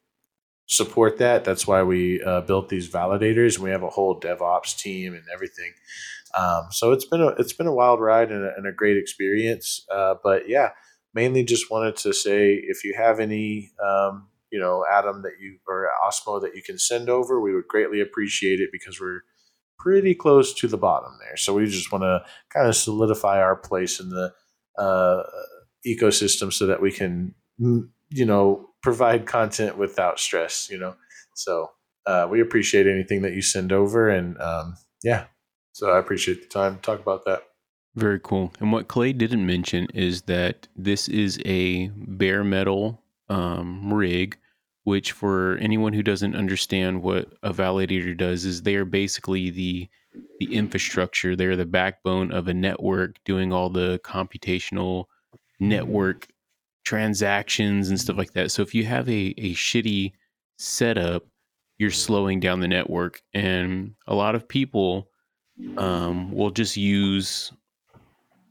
support 0.68 1.18
that. 1.18 1.44
That's 1.44 1.66
why 1.66 1.82
we 1.82 2.22
uh, 2.22 2.42
built 2.42 2.68
these 2.68 2.88
validators, 2.88 3.56
and 3.56 3.64
we 3.64 3.70
have 3.70 3.82
a 3.82 3.90
whole 3.90 4.20
DevOps 4.20 4.78
team 4.78 5.14
and 5.14 5.24
everything. 5.32 5.72
Um, 6.36 6.68
so 6.70 6.92
it's 6.92 7.06
been 7.06 7.22
a 7.22 7.28
it's 7.38 7.54
been 7.54 7.66
a 7.66 7.74
wild 7.74 8.00
ride 8.00 8.30
and 8.30 8.44
a, 8.44 8.54
and 8.56 8.66
a 8.66 8.72
great 8.72 8.96
experience. 8.96 9.84
Uh, 9.90 10.14
but 10.22 10.48
yeah, 10.48 10.70
mainly 11.14 11.42
just 11.42 11.70
wanted 11.70 11.96
to 11.96 12.12
say 12.12 12.54
if 12.54 12.84
you 12.84 12.94
have 12.96 13.18
any 13.18 13.70
um, 13.84 14.28
you 14.50 14.60
know 14.60 14.84
Atom 14.92 15.22
that 15.22 15.40
you 15.40 15.58
or 15.66 15.88
Osmo 16.06 16.40
that 16.42 16.54
you 16.54 16.62
can 16.62 16.78
send 16.78 17.08
over, 17.08 17.40
we 17.40 17.54
would 17.54 17.66
greatly 17.68 18.00
appreciate 18.00 18.60
it 18.60 18.68
because 18.70 19.00
we're 19.00 19.22
pretty 19.78 20.14
close 20.14 20.52
to 20.52 20.68
the 20.68 20.76
bottom 20.76 21.12
there. 21.20 21.36
So 21.36 21.54
we 21.54 21.66
just 21.66 21.92
want 21.92 22.02
to 22.02 22.24
kind 22.50 22.68
of 22.68 22.76
solidify 22.76 23.40
our 23.40 23.56
place 23.56 24.00
in 24.00 24.10
the 24.10 24.34
uh, 24.76 25.22
ecosystem 25.86 26.52
so 26.52 26.66
that 26.66 26.82
we 26.82 26.92
can 26.92 27.34
mm, 27.58 27.88
you 28.10 28.26
know 28.26 28.67
provide 28.82 29.26
content 29.26 29.76
without 29.76 30.18
stress. 30.18 30.68
You 30.70 30.78
know, 30.78 30.94
so 31.34 31.70
uh, 32.06 32.26
we 32.30 32.40
appreciate 32.40 32.86
anything 32.86 33.22
that 33.22 33.34
you 33.34 33.42
send 33.42 33.72
over, 33.72 34.08
and 34.08 34.40
um, 34.40 34.76
yeah, 35.02 35.24
so 35.72 35.90
I 35.90 35.98
appreciate 35.98 36.42
the 36.42 36.48
time 36.48 36.76
to 36.76 36.82
talk 36.82 37.00
about 37.00 37.24
that. 37.26 37.42
Very 37.94 38.20
cool. 38.20 38.52
And 38.60 38.72
what 38.72 38.88
Clay 38.88 39.12
didn't 39.12 39.44
mention 39.44 39.88
is 39.92 40.22
that 40.22 40.68
this 40.76 41.08
is 41.08 41.40
a 41.44 41.88
bare 41.88 42.44
metal 42.44 43.02
um, 43.28 43.92
rig, 43.92 44.38
which 44.84 45.12
for 45.12 45.56
anyone 45.56 45.92
who 45.92 46.02
doesn't 46.02 46.36
understand 46.36 47.02
what 47.02 47.32
a 47.42 47.52
validator 47.52 48.16
does 48.16 48.44
is 48.44 48.62
they 48.62 48.76
are 48.76 48.84
basically 48.84 49.50
the 49.50 49.88
the 50.38 50.54
infrastructure. 50.54 51.36
They're 51.36 51.56
the 51.56 51.66
backbone 51.66 52.32
of 52.32 52.48
a 52.48 52.54
network 52.54 53.22
doing 53.24 53.52
all 53.52 53.68
the 53.68 54.00
computational 54.04 55.06
network 55.60 56.28
transactions 56.88 57.90
and 57.90 58.00
stuff 58.00 58.16
like 58.16 58.32
that. 58.32 58.50
So 58.50 58.62
if 58.62 58.74
you 58.74 58.84
have 58.86 59.06
a, 59.08 59.34
a 59.36 59.54
shitty 59.54 60.12
setup, 60.56 61.24
you're 61.76 61.90
slowing 61.90 62.40
down 62.40 62.60
the 62.60 62.68
network. 62.68 63.20
And 63.34 63.94
a 64.06 64.14
lot 64.14 64.34
of 64.34 64.48
people 64.48 65.10
um, 65.76 66.32
will 66.32 66.50
just 66.50 66.78
use 66.78 67.52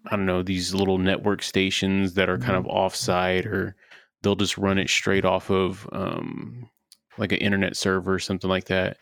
I 0.06 0.16
don't 0.16 0.26
know, 0.26 0.44
these 0.44 0.74
little 0.74 1.00
network 1.00 1.44
stations 1.44 2.14
that 2.14 2.30
are 2.30 2.38
kind 2.38 2.56
of 2.56 2.66
offsite, 2.66 3.46
or 3.46 3.76
they'll 4.22 4.36
just 4.36 4.58
run 4.58 4.78
it 4.78 4.90
straight 4.90 5.26
off 5.26 5.50
of 5.50 5.88
um, 5.92 6.70
like 7.18 7.32
an 7.34 7.40
internet 7.40 7.76
server 7.76 8.14
or 8.14 8.20
something 8.20 8.50
like 8.50 8.66
that. 8.66 8.98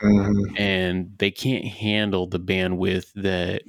And 0.58 1.12
they 1.20 1.30
can't 1.30 1.66
handle 1.66 2.26
the 2.26 2.40
bandwidth 2.40 3.12
that 3.16 3.62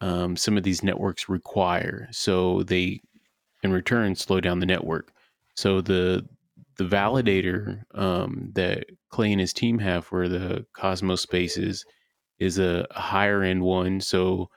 um, 0.00 0.36
some 0.36 0.56
of 0.56 0.62
these 0.62 0.84
networks 0.84 1.28
require. 1.28 2.08
So 2.12 2.62
they, 2.62 3.00
in 3.62 3.72
return, 3.72 4.14
slow 4.14 4.40
down 4.40 4.60
the 4.60 4.66
network. 4.66 5.12
So 5.54 5.80
the 5.80 6.26
the 6.76 6.84
validator 6.84 7.82
um, 7.94 8.50
that 8.54 8.86
Clay 9.10 9.32
and 9.32 9.40
his 9.40 9.52
team 9.52 9.78
have 9.80 10.04
for 10.04 10.28
the 10.28 10.64
Cosmos 10.74 11.20
spaces 11.20 11.84
is 12.38 12.58
a, 12.58 12.86
higher 12.92 13.42
end 13.42 13.62
one. 13.62 14.00
So 14.00 14.48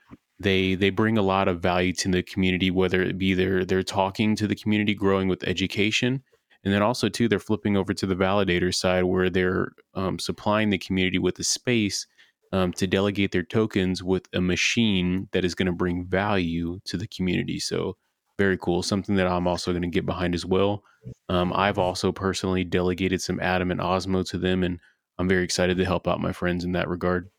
they 0.41 0.75
they 0.75 0.89
bring 0.89 1.17
a 1.17 1.23
lot 1.23 1.47
of 1.47 1.61
value 1.61 1.93
to 1.93 2.09
the 2.09 2.23
community 2.23 2.71
whether 2.71 3.01
it 3.01 3.17
be 3.17 3.33
they're 3.33 3.63
they're 3.63 3.83
talking 3.83 4.35
to 4.35 4.47
the 4.47 4.55
community 4.55 4.93
growing 4.93 5.27
with 5.27 5.43
education 5.43 6.21
and 6.63 6.73
then 6.73 6.81
also 6.81 7.09
too 7.09 7.27
they're 7.27 7.39
flipping 7.39 7.77
over 7.77 7.93
to 7.93 8.05
the 8.05 8.15
validator 8.15 8.73
side 8.73 9.03
where 9.03 9.29
they're 9.29 9.71
um, 9.93 10.17
supplying 10.17 10.69
the 10.69 10.77
community 10.77 11.19
with 11.19 11.37
a 11.39 11.43
space 11.43 12.07
um, 12.53 12.73
to 12.73 12.87
delegate 12.87 13.31
their 13.31 13.43
tokens 13.43 14.03
with 14.03 14.27
a 14.33 14.41
machine 14.41 15.27
that 15.31 15.45
is 15.45 15.55
going 15.55 15.67
to 15.67 15.71
bring 15.71 16.05
value 16.05 16.79
to 16.85 16.97
the 16.97 17.07
community 17.07 17.59
so 17.59 17.95
very 18.41 18.57
cool 18.57 18.81
something 18.81 19.15
that 19.15 19.27
i'm 19.27 19.47
also 19.47 19.71
going 19.71 19.81
to 19.83 19.87
get 19.87 20.05
behind 20.05 20.33
as 20.33 20.45
well. 20.45 20.83
Um, 21.29 21.53
i've 21.53 21.77
also 21.77 22.11
personally 22.11 22.63
delegated 22.63 23.21
some 23.21 23.39
atom 23.39 23.71
and 23.71 23.79
osmo 23.79 24.27
to 24.29 24.37
them 24.37 24.63
and 24.63 24.79
i'm 25.17 25.27
very 25.27 25.43
excited 25.43 25.77
to 25.77 25.85
help 25.85 26.07
out 26.07 26.19
my 26.19 26.33
friends 26.33 26.63
in 26.63 26.71
that 26.71 26.89
regard. 26.89 27.29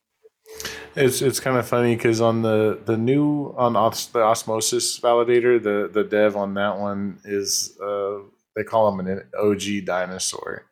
It's 0.94 1.22
it's 1.22 1.40
kind 1.40 1.56
of 1.56 1.66
funny 1.66 1.96
because 1.96 2.20
on 2.20 2.42
the 2.42 2.78
the 2.84 2.96
new 2.96 3.54
on 3.56 3.76
os, 3.76 4.06
the 4.06 4.20
osmosis 4.20 5.00
validator, 5.00 5.62
the 5.62 5.88
the 5.90 6.04
dev 6.04 6.36
on 6.36 6.54
that 6.54 6.78
one 6.78 7.18
is 7.24 7.78
uh, 7.82 8.18
they 8.54 8.62
call 8.62 8.92
him 8.92 9.06
an 9.06 9.22
OG 9.38 9.86
dinosaur. 9.86 10.66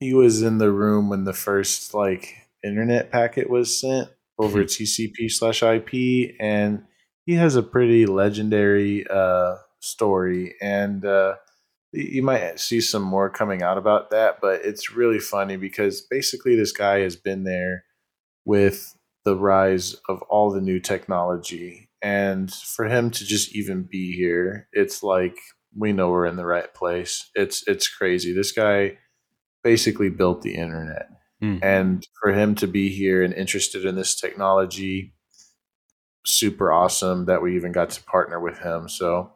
He 0.00 0.14
was 0.14 0.42
in 0.42 0.58
the 0.58 0.72
room 0.72 1.10
when 1.10 1.24
the 1.24 1.34
first 1.34 1.92
like 1.92 2.34
internet 2.64 3.10
packet 3.10 3.50
was 3.50 3.78
sent 3.78 4.08
over 4.38 4.64
TCP 4.64 5.30
slash 5.30 5.62
IP, 5.62 6.34
and 6.40 6.84
he 7.26 7.34
has 7.34 7.56
a 7.56 7.62
pretty 7.62 8.06
legendary 8.06 9.06
uh, 9.08 9.56
story, 9.80 10.54
and 10.62 11.04
uh, 11.04 11.34
you 11.92 12.22
might 12.22 12.58
see 12.60 12.80
some 12.80 13.02
more 13.02 13.28
coming 13.28 13.62
out 13.62 13.76
about 13.76 14.10
that. 14.10 14.40
But 14.40 14.64
it's 14.64 14.94
really 14.94 15.18
funny 15.18 15.56
because 15.56 16.00
basically 16.00 16.56
this 16.56 16.72
guy 16.72 17.00
has 17.00 17.16
been 17.16 17.44
there 17.44 17.84
with 18.44 18.96
the 19.24 19.36
rise 19.36 19.96
of 20.08 20.22
all 20.22 20.52
the 20.52 20.60
new 20.60 20.78
technology. 20.78 21.90
And 22.00 22.52
for 22.52 22.86
him 22.86 23.10
to 23.10 23.24
just 23.24 23.54
even 23.56 23.82
be 23.90 24.12
here, 24.12 24.68
it's 24.72 25.02
like 25.02 25.36
we 25.76 25.92
know 25.92 26.10
we're 26.10 26.26
in 26.26 26.36
the 26.36 26.46
right 26.46 26.72
place. 26.72 27.28
It's 27.34 27.66
it's 27.66 27.88
crazy. 27.88 28.32
This 28.32 28.52
guy 28.52 28.98
basically 29.64 30.10
built 30.10 30.42
the 30.42 30.54
internet. 30.54 31.08
Hmm. 31.40 31.58
And 31.60 32.06
for 32.22 32.32
him 32.32 32.54
to 32.56 32.68
be 32.68 32.88
here 32.88 33.22
and 33.24 33.34
interested 33.34 33.84
in 33.84 33.96
this 33.96 34.14
technology, 34.14 35.15
super 36.26 36.72
awesome 36.72 37.26
that 37.26 37.42
we 37.42 37.56
even 37.56 37.72
got 37.72 37.90
to 37.90 38.02
partner 38.04 38.40
with 38.40 38.58
him. 38.58 38.88
So 38.88 39.32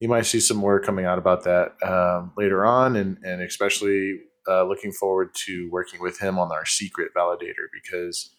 you 0.00 0.08
might 0.08 0.26
see 0.26 0.40
some 0.40 0.56
more 0.56 0.80
coming 0.80 1.04
out 1.04 1.18
about 1.18 1.44
that 1.44 1.76
um, 1.82 2.32
later 2.36 2.64
on, 2.64 2.96
and 2.96 3.18
and 3.22 3.40
especially 3.42 4.20
uh, 4.48 4.64
looking 4.64 4.92
forward 4.92 5.30
to 5.46 5.70
working 5.70 6.00
with 6.00 6.18
him 6.18 6.38
on 6.38 6.50
our 6.50 6.66
secret 6.66 7.12
validator 7.16 7.68
because 7.72 8.34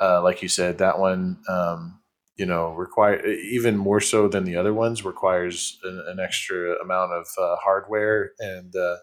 uh, 0.00 0.22
like 0.22 0.42
you 0.42 0.48
said, 0.48 0.78
that 0.78 0.98
one, 0.98 1.38
um, 1.48 2.00
you 2.36 2.46
know, 2.46 2.72
require 2.72 3.24
even 3.26 3.76
more 3.76 4.00
so 4.00 4.26
than 4.26 4.44
the 4.44 4.56
other 4.56 4.72
ones 4.72 5.04
requires 5.04 5.78
an, 5.84 6.02
an 6.08 6.18
extra 6.18 6.74
amount 6.82 7.12
of 7.12 7.26
uh, 7.38 7.56
hardware, 7.56 8.32
and 8.38 8.74
uh, 8.74 8.96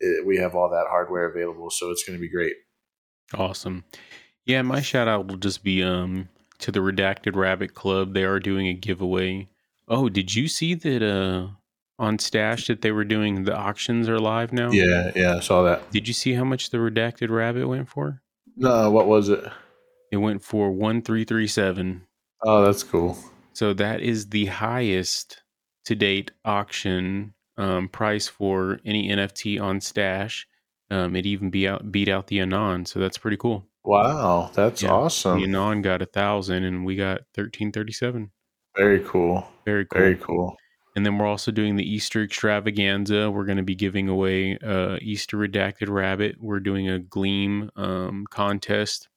it, 0.00 0.24
we 0.24 0.38
have 0.38 0.54
all 0.54 0.70
that 0.70 0.86
hardware 0.88 1.26
available, 1.26 1.68
so 1.68 1.90
it's 1.90 2.04
going 2.04 2.16
to 2.16 2.20
be 2.20 2.30
great. 2.30 2.54
Awesome. 3.34 3.84
Yeah, 4.46 4.62
my 4.62 4.80
shout 4.80 5.08
out 5.08 5.26
will 5.26 5.36
just 5.36 5.64
be 5.64 5.82
um 5.82 6.28
to 6.58 6.70
the 6.70 6.80
Redacted 6.80 7.36
Rabbit 7.36 7.74
Club. 7.74 8.14
They 8.14 8.24
are 8.24 8.40
doing 8.40 8.66
a 8.66 8.74
giveaway. 8.74 9.48
Oh, 9.88 10.08
did 10.08 10.34
you 10.34 10.48
see 10.48 10.74
that 10.74 11.02
uh 11.02 11.48
on 11.98 12.18
Stashh 12.18 12.66
that 12.66 12.82
they 12.82 12.90
were 12.90 13.04
doing 13.04 13.44
the 13.44 13.56
auctions 13.56 14.08
are 14.08 14.18
live 14.18 14.52
now? 14.52 14.70
Yeah, 14.70 15.12
yeah, 15.14 15.36
I 15.36 15.40
saw 15.40 15.62
that. 15.62 15.90
Did 15.90 16.08
you 16.08 16.14
see 16.14 16.34
how 16.34 16.44
much 16.44 16.70
the 16.70 16.78
Redacted 16.78 17.30
Rabbit 17.30 17.68
went 17.68 17.88
for? 17.88 18.22
No, 18.56 18.90
what 18.90 19.06
was 19.06 19.28
it? 19.28 19.44
It 20.10 20.18
went 20.18 20.42
for 20.42 20.70
one 20.70 21.02
three 21.02 21.24
three 21.24 21.46
seven. 21.46 22.06
Oh, 22.42 22.64
that's 22.64 22.82
cool. 22.82 23.16
So 23.52 23.72
that 23.74 24.00
is 24.00 24.28
the 24.30 24.46
highest 24.46 25.42
to 25.84 25.94
date 25.94 26.32
auction 26.44 27.34
um, 27.56 27.88
price 27.88 28.26
for 28.26 28.80
any 28.84 29.08
NFT 29.08 29.60
on 29.60 29.80
Stashh. 29.80 30.44
Um, 30.90 31.16
it 31.16 31.26
even 31.26 31.50
beat 31.50 31.68
out 31.68 31.90
beat 31.90 32.08
out 32.08 32.26
the 32.26 32.40
Anon, 32.40 32.86
so 32.86 33.00
that's 33.00 33.18
pretty 33.18 33.36
cool. 33.36 33.66
Wow, 33.84 34.50
that's 34.54 34.82
Yeah. 34.82 34.92
awesome. 34.92 35.38
The 35.38 35.44
Anon 35.44 35.82
got 35.82 36.02
a 36.02 36.06
thousand, 36.06 36.64
and 36.64 36.84
we 36.84 36.96
got 36.96 37.22
thirteen 37.34 37.70
thirty 37.72 37.92
seven. 37.92 38.30
Very 38.76 39.00
cool. 39.00 39.46
Very 39.64 39.84
cool. 39.86 40.00
Very 40.00 40.16
cool. 40.16 40.56
And 40.96 41.04
then 41.04 41.18
we're 41.18 41.26
also 41.26 41.50
doing 41.50 41.76
the 41.76 41.88
Easter 41.88 42.22
extravaganza. 42.22 43.30
We're 43.30 43.44
going 43.44 43.56
to 43.58 43.64
be 43.64 43.74
giving 43.74 44.08
away 44.08 44.56
uh, 44.58 44.96
Easter 45.02 45.36
redacted 45.36 45.88
rabbit. 45.88 46.36
We're 46.40 46.60
doing 46.60 46.88
a 46.88 46.98
Gleam 47.00 47.70
um, 47.76 48.26
contest. 48.30 49.08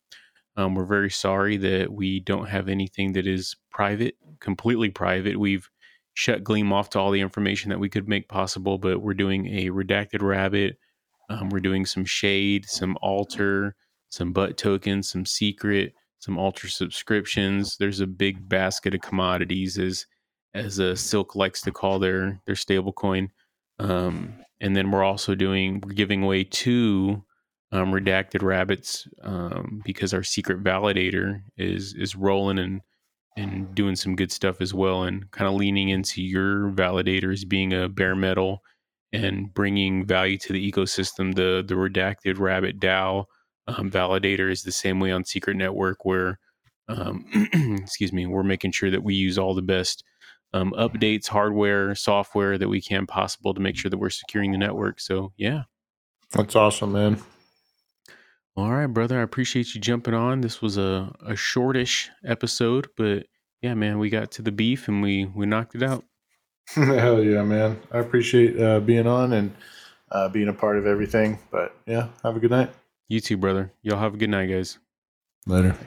Um, 0.55 0.73
we're 0.73 0.85
very 0.85 1.11
sorry 1.11 1.55
that 1.57 1.91
we 1.93 2.19
don't 2.19 2.47
have 2.47 2.67
anything 2.67 3.13
that 3.13 3.27
is 3.27 3.55
private, 3.71 4.15
completely 4.39 4.89
private. 4.89 5.39
We've 5.39 5.69
shut 6.15 6.43
Gleam 6.43 6.73
off 6.73 6.89
to 6.91 6.99
all 6.99 7.11
the 7.11 7.21
information 7.21 7.69
that 7.69 7.79
we 7.79 7.89
could 7.89 8.07
make 8.07 8.27
possible, 8.27 8.79
but 8.79 9.01
we're 9.03 9.13
doing 9.13 9.45
a 9.47 9.69
redacted 9.69 10.23
rabbit. 10.23 10.77
Um, 11.29 11.49
we're 11.49 11.59
doing 11.59 11.85
some 11.85 12.05
shade, 12.05 12.65
some 12.65 12.97
altar, 13.03 13.75
some 14.17 14.33
butt 14.33 14.57
tokens, 14.57 15.09
some 15.09 15.25
secret, 15.25 15.93
some 16.19 16.37
ultra 16.37 16.69
subscriptions. 16.69 17.77
There's 17.77 17.99
a 17.99 18.07
big 18.07 18.49
basket 18.49 18.95
of 18.95 19.01
commodities 19.01 19.77
as 19.77 20.05
as 20.53 20.79
uh, 20.79 20.95
Silk 20.95 21.35
likes 21.35 21.61
to 21.61 21.71
call 21.71 21.99
their 21.99 22.41
their 22.45 22.55
stable 22.55 22.93
coin. 22.93 23.29
Um, 23.79 24.33
and 24.59 24.75
then 24.75 24.89
we're 24.91 25.03
also 25.03 25.35
doing 25.35 25.81
we're 25.85 25.93
giving 25.93 26.23
away 26.23 26.43
two 26.43 27.23
um, 27.71 27.91
redacted 27.91 28.41
rabbits 28.41 29.07
um, 29.21 29.81
because 29.85 30.13
our 30.13 30.23
secret 30.23 30.63
validator 30.63 31.41
is 31.57 31.93
is 31.93 32.15
rolling 32.15 32.59
and 32.59 32.81
and 33.35 33.75
doing 33.75 33.95
some 33.95 34.15
good 34.15 34.31
stuff 34.31 34.61
as 34.61 34.73
well, 34.73 35.03
and 35.03 35.29
kind 35.29 35.47
of 35.47 35.53
leaning 35.53 35.89
into 35.89 36.23
your 36.23 36.71
validators 36.71 37.47
being 37.47 37.71
a 37.71 37.87
bare 37.87 38.15
metal 38.15 38.63
and 39.13 39.53
bringing 39.53 40.07
value 40.07 40.39
to 40.39 40.53
the 40.53 40.71
ecosystem. 40.71 41.35
The 41.35 41.63
the 41.65 41.75
redacted 41.75 42.39
rabbit 42.39 42.79
DAO 42.79 43.25
um, 43.67 43.91
validator 43.91 44.51
is 44.51 44.63
the 44.63 44.71
same 44.71 44.99
way 44.99 45.11
on 45.11 45.23
Secret 45.23 45.57
Network, 45.57 46.05
where 46.05 46.39
um, 46.87 47.25
excuse 47.81 48.13
me, 48.13 48.25
we're 48.25 48.43
making 48.43 48.71
sure 48.71 48.89
that 48.89 49.03
we 49.03 49.15
use 49.15 49.37
all 49.37 49.53
the 49.53 49.61
best 49.61 50.03
um, 50.53 50.73
updates, 50.77 51.27
hardware, 51.27 51.93
software 51.95 52.57
that 52.57 52.69
we 52.69 52.81
can 52.81 53.05
possible 53.05 53.53
to 53.53 53.59
make 53.59 53.75
sure 53.75 53.89
that 53.89 53.97
we're 53.97 54.09
securing 54.09 54.51
the 54.51 54.57
network. 54.57 54.99
So 54.99 55.33
yeah. 55.37 55.63
That's 56.31 56.55
awesome, 56.55 56.93
man. 56.93 57.21
All 58.55 58.71
right, 58.71 58.87
brother. 58.87 59.19
I 59.19 59.23
appreciate 59.23 59.75
you 59.75 59.81
jumping 59.81 60.13
on. 60.13 60.41
This 60.41 60.61
was 60.61 60.77
a, 60.77 61.13
a 61.25 61.35
shortish 61.35 62.09
episode, 62.25 62.87
but 62.97 63.27
yeah, 63.61 63.75
man, 63.75 63.99
we 63.99 64.09
got 64.09 64.31
to 64.31 64.41
the 64.41 64.51
beef 64.51 64.87
and 64.87 65.01
we 65.01 65.25
we 65.25 65.45
knocked 65.45 65.75
it 65.75 65.83
out. 65.83 66.03
Hell 66.73 67.23
yeah, 67.23 67.43
man. 67.43 67.79
I 67.91 67.99
appreciate 67.99 68.59
uh, 68.59 68.79
being 68.79 69.07
on 69.07 69.33
and 69.33 69.55
uh, 70.11 70.29
being 70.29 70.47
a 70.47 70.53
part 70.53 70.77
of 70.77 70.85
everything. 70.85 71.39
But 71.51 71.75
yeah, 71.85 72.09
have 72.23 72.35
a 72.35 72.39
good 72.39 72.51
night. 72.51 72.71
You 73.09 73.21
too, 73.21 73.37
brother. 73.37 73.71
Y'all 73.81 73.99
have 73.99 74.15
a 74.15 74.17
good 74.17 74.29
night, 74.29 74.47
guys. 74.47 74.79
Later. 75.45 75.77